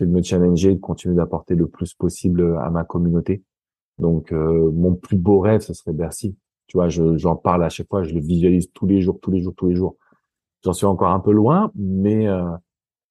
de 0.00 0.06
me 0.06 0.22
challenger, 0.22 0.74
de 0.74 0.80
continuer 0.80 1.14
d'apporter 1.16 1.54
le 1.54 1.66
plus 1.66 1.94
possible 1.94 2.58
à 2.60 2.70
ma 2.70 2.84
communauté. 2.84 3.42
Donc, 3.98 4.32
euh, 4.32 4.70
mon 4.72 4.94
plus 4.94 5.16
beau 5.16 5.40
rêve, 5.40 5.60
ce 5.60 5.74
serait 5.74 5.92
Bercy. 5.92 6.36
Tu 6.66 6.76
vois, 6.76 6.88
j'en 6.88 7.36
parle 7.36 7.64
à 7.64 7.68
chaque 7.68 7.88
fois, 7.88 8.02
je 8.02 8.14
le 8.14 8.20
visualise 8.20 8.70
tous 8.72 8.86
les 8.86 9.00
jours, 9.00 9.18
tous 9.20 9.30
les 9.30 9.42
jours, 9.42 9.54
tous 9.56 9.68
les 9.68 9.76
jours. 9.76 9.96
J'en 10.64 10.72
suis 10.72 10.86
encore 10.86 11.10
un 11.10 11.20
peu 11.20 11.32
loin, 11.32 11.70
mais 11.76 12.26
euh, 12.26 12.48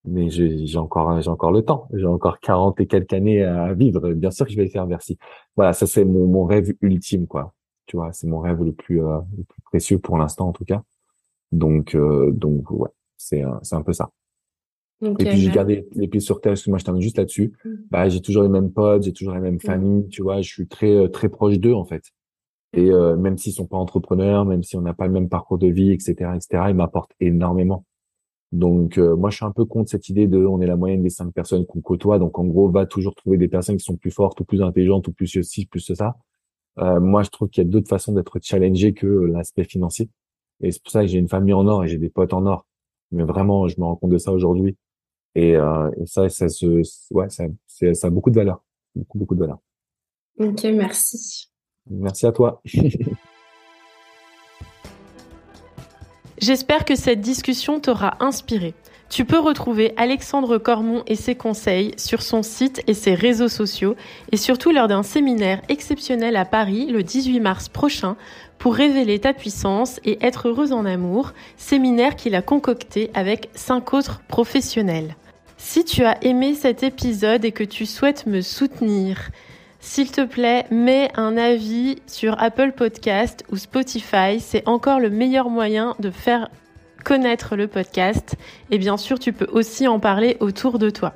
mais 0.05 0.29
j'ai 0.29 0.77
encore 0.77 1.21
j'ai 1.21 1.29
encore 1.29 1.51
le 1.51 1.63
temps. 1.63 1.87
J'ai 1.93 2.05
encore 2.05 2.39
40 2.39 2.79
et 2.81 2.87
quelques 2.87 3.13
années 3.13 3.43
à 3.43 3.73
vivre. 3.73 4.11
Bien 4.13 4.31
sûr 4.31 4.45
que 4.45 4.51
je 4.51 4.57
vais 4.57 4.65
le 4.65 4.69
faire 4.69 4.87
Bercy. 4.87 5.17
Voilà, 5.55 5.73
ça 5.73 5.87
c'est 5.87 6.05
mon, 6.05 6.27
mon 6.27 6.45
rêve 6.45 6.73
ultime, 6.81 7.27
quoi. 7.27 7.53
Tu 7.85 7.97
vois, 7.97 8.11
c'est 8.11 8.27
mon 8.27 8.39
rêve 8.39 8.63
le 8.63 8.73
plus 8.73 9.03
euh, 9.03 9.19
le 9.37 9.43
plus 9.43 9.61
précieux 9.63 9.99
pour 9.99 10.17
l'instant 10.17 10.49
en 10.49 10.53
tout 10.53 10.65
cas. 10.65 10.83
Donc, 11.53 11.95
euh, 11.95 12.31
donc 12.31 12.69
ouais, 12.71 12.89
c'est 13.15 13.43
c'est 13.61 13.75
un 13.75 13.83
peu 13.83 13.93
ça. 13.93 14.09
et 15.01 15.13
puis 15.13 15.37
j'ai 15.37 15.51
gardé 15.51 15.87
les 15.93 16.07
pieds 16.07 16.19
sur 16.19 16.41
terre. 16.41 16.55
Moi, 16.67 16.79
je 16.79 16.83
termine 16.83 17.01
juste 17.01 17.17
là-dessus. 17.17 17.53
Mmh. 17.63 17.69
Bah, 17.91 18.09
j'ai 18.09 18.21
toujours 18.21 18.43
les 18.43 18.49
mêmes 18.49 18.71
potes, 18.71 19.03
j'ai 19.03 19.13
toujours 19.13 19.35
les 19.35 19.39
mêmes 19.39 19.55
mmh. 19.55 19.59
familles. 19.59 20.07
Tu 20.09 20.23
vois, 20.23 20.41
je 20.41 20.49
suis 20.49 20.67
très 20.67 20.95
euh, 20.95 21.07
très 21.07 21.29
proche 21.29 21.59
d'eux 21.59 21.73
en 21.73 21.85
fait. 21.85 22.03
Et 22.75 22.89
euh, 22.89 23.15
même 23.15 23.37
s'ils 23.37 23.53
sont 23.53 23.67
pas 23.67 23.77
entrepreneurs, 23.77 24.45
même 24.45 24.63
si 24.63 24.75
on 24.75 24.81
n'a 24.81 24.95
pas 24.95 25.05
le 25.05 25.13
même 25.13 25.29
parcours 25.29 25.59
de 25.59 25.67
vie, 25.67 25.91
etc., 25.91 26.31
etc., 26.35 26.63
ils 26.69 26.75
m'apportent 26.75 27.13
énormément. 27.19 27.85
Donc 28.51 28.97
moi, 28.99 29.31
je 29.31 29.37
suis 29.37 29.45
un 29.45 29.51
peu 29.51 29.65
contre 29.65 29.89
cette 29.89 30.09
idée 30.09 30.27
de 30.27 30.37
on 30.37 30.61
est 30.61 30.67
la 30.67 30.75
moyenne 30.75 31.01
des 31.01 31.09
cinq 31.09 31.31
personnes 31.33 31.65
qu'on 31.65 31.81
côtoie. 31.81 32.19
Donc 32.19 32.37
en 32.37 32.45
gros, 32.45 32.69
va 32.69 32.85
toujours 32.85 33.15
trouver 33.15 33.37
des 33.37 33.47
personnes 33.47 33.77
qui 33.77 33.83
sont 33.83 33.95
plus 33.95 34.11
fortes 34.11 34.39
ou 34.41 34.45
plus 34.45 34.61
intelligentes 34.61 35.07
ou 35.07 35.11
plus 35.11 35.25
ceci, 35.27 35.65
plus 35.65 35.91
ça. 35.93 36.15
Euh, 36.79 36.99
moi, 36.99 37.23
je 37.23 37.29
trouve 37.29 37.49
qu'il 37.49 37.63
y 37.63 37.67
a 37.67 37.69
d'autres 37.69 37.87
façons 37.87 38.13
d'être 38.13 38.39
challengé 38.41 38.93
que 38.93 39.07
l'aspect 39.07 39.63
financier. 39.63 40.09
Et 40.63 40.71
c'est 40.71 40.81
pour 40.81 40.91
ça 40.91 41.01
que 41.01 41.07
j'ai 41.07 41.19
une 41.19 41.27
famille 41.27 41.53
en 41.53 41.67
or 41.67 41.83
et 41.83 41.87
j'ai 41.87 41.97
des 41.97 42.09
potes 42.09 42.33
en 42.33 42.45
or. 42.45 42.65
Mais 43.11 43.23
vraiment, 43.23 43.67
je 43.67 43.79
me 43.79 43.85
rends 43.85 43.97
compte 43.97 44.11
de 44.11 44.17
ça 44.17 44.31
aujourd'hui. 44.31 44.75
Et, 45.35 45.55
euh, 45.55 45.91
et, 45.97 46.05
ça, 46.05 46.29
ça 46.29 46.47
se, 46.47 46.81
ouais, 47.11 47.29
ça, 47.29 47.43
ça 47.67 48.07
a 48.07 48.09
beaucoup 48.09 48.29
de 48.31 48.35
valeur, 48.35 48.63
beaucoup, 48.95 49.19
beaucoup 49.19 49.35
de 49.35 49.41
valeur. 49.41 49.59
Ok, 50.39 50.63
merci. 50.63 51.51
Merci 51.89 52.25
à 52.25 52.31
toi. 52.31 52.61
J'espère 56.39 56.85
que 56.85 56.95
cette 56.95 57.21
discussion 57.21 57.79
t'aura 57.79 58.17
inspiré. 58.19 58.73
Tu 59.13 59.25
peux 59.25 59.37
retrouver 59.37 59.93
Alexandre 59.95 60.57
Cormon 60.57 61.03
et 61.05 61.15
ses 61.15 61.35
conseils 61.35 61.93
sur 61.97 62.23
son 62.23 62.41
site 62.41 62.81
et 62.87 62.95
ses 62.95 63.13
réseaux 63.13 63.47
sociaux 63.47 63.95
et 64.31 64.37
surtout 64.37 64.71
lors 64.71 64.87
d'un 64.87 65.03
séminaire 65.03 65.61
exceptionnel 65.69 66.35
à 66.35 66.45
Paris 66.45 66.87
le 66.87 67.03
18 67.03 67.39
mars 67.39 67.69
prochain 67.69 68.15
pour 68.57 68.73
révéler 68.73 69.19
ta 69.19 69.33
puissance 69.33 69.99
et 70.03 70.17
être 70.25 70.47
heureuse 70.47 70.73
en 70.73 70.83
amour, 70.83 71.33
séminaire 71.57 72.15
qu'il 72.15 72.33
a 72.33 72.41
concocté 72.41 73.11
avec 73.13 73.51
cinq 73.53 73.93
autres 73.93 74.19
professionnels. 74.27 75.15
Si 75.57 75.85
tu 75.85 76.03
as 76.03 76.17
aimé 76.23 76.55
cet 76.55 76.81
épisode 76.81 77.45
et 77.45 77.51
que 77.51 77.63
tu 77.63 77.85
souhaites 77.85 78.25
me 78.25 78.41
soutenir, 78.41 79.29
s'il 79.79 80.09
te 80.09 80.21
plaît, 80.21 80.65
mets 80.71 81.11
un 81.13 81.37
avis 81.37 81.97
sur 82.07 82.41
Apple 82.41 82.71
Podcast 82.71 83.43
ou 83.51 83.57
Spotify. 83.57 84.39
C'est 84.39 84.67
encore 84.67 84.99
le 84.99 85.11
meilleur 85.11 85.49
moyen 85.49 85.95
de 85.99 86.09
faire 86.09 86.49
connaître 87.03 87.55
le 87.55 87.67
podcast. 87.67 88.35
Et 88.71 88.77
bien 88.77 88.97
sûr, 88.97 89.19
tu 89.19 89.33
peux 89.33 89.47
aussi 89.51 89.87
en 89.87 89.99
parler 89.99 90.37
autour 90.39 90.79
de 90.79 90.89
toi. 90.89 91.13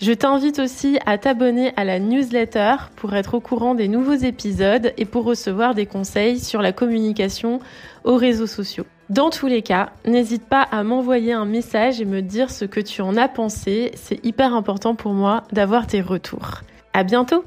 Je 0.00 0.12
t'invite 0.12 0.58
aussi 0.58 0.98
à 1.06 1.16
t'abonner 1.16 1.72
à 1.76 1.84
la 1.84 2.00
newsletter 2.00 2.74
pour 2.96 3.14
être 3.14 3.34
au 3.34 3.40
courant 3.40 3.76
des 3.76 3.86
nouveaux 3.86 4.14
épisodes 4.14 4.92
et 4.96 5.04
pour 5.04 5.24
recevoir 5.24 5.76
des 5.76 5.86
conseils 5.86 6.40
sur 6.40 6.60
la 6.60 6.72
communication 6.72 7.60
aux 8.02 8.16
réseaux 8.16 8.48
sociaux. 8.48 8.84
Dans 9.10 9.30
tous 9.30 9.46
les 9.46 9.62
cas, 9.62 9.90
n'hésite 10.04 10.44
pas 10.44 10.62
à 10.62 10.82
m'envoyer 10.82 11.32
un 11.32 11.44
message 11.44 12.00
et 12.00 12.04
me 12.04 12.20
dire 12.20 12.50
ce 12.50 12.64
que 12.64 12.80
tu 12.80 13.00
en 13.00 13.16
as 13.16 13.28
pensé. 13.28 13.92
C'est 13.94 14.24
hyper 14.24 14.54
important 14.54 14.96
pour 14.96 15.12
moi 15.12 15.44
d'avoir 15.52 15.86
tes 15.86 16.00
retours. 16.00 16.62
À 16.94 17.04
bientôt! 17.04 17.44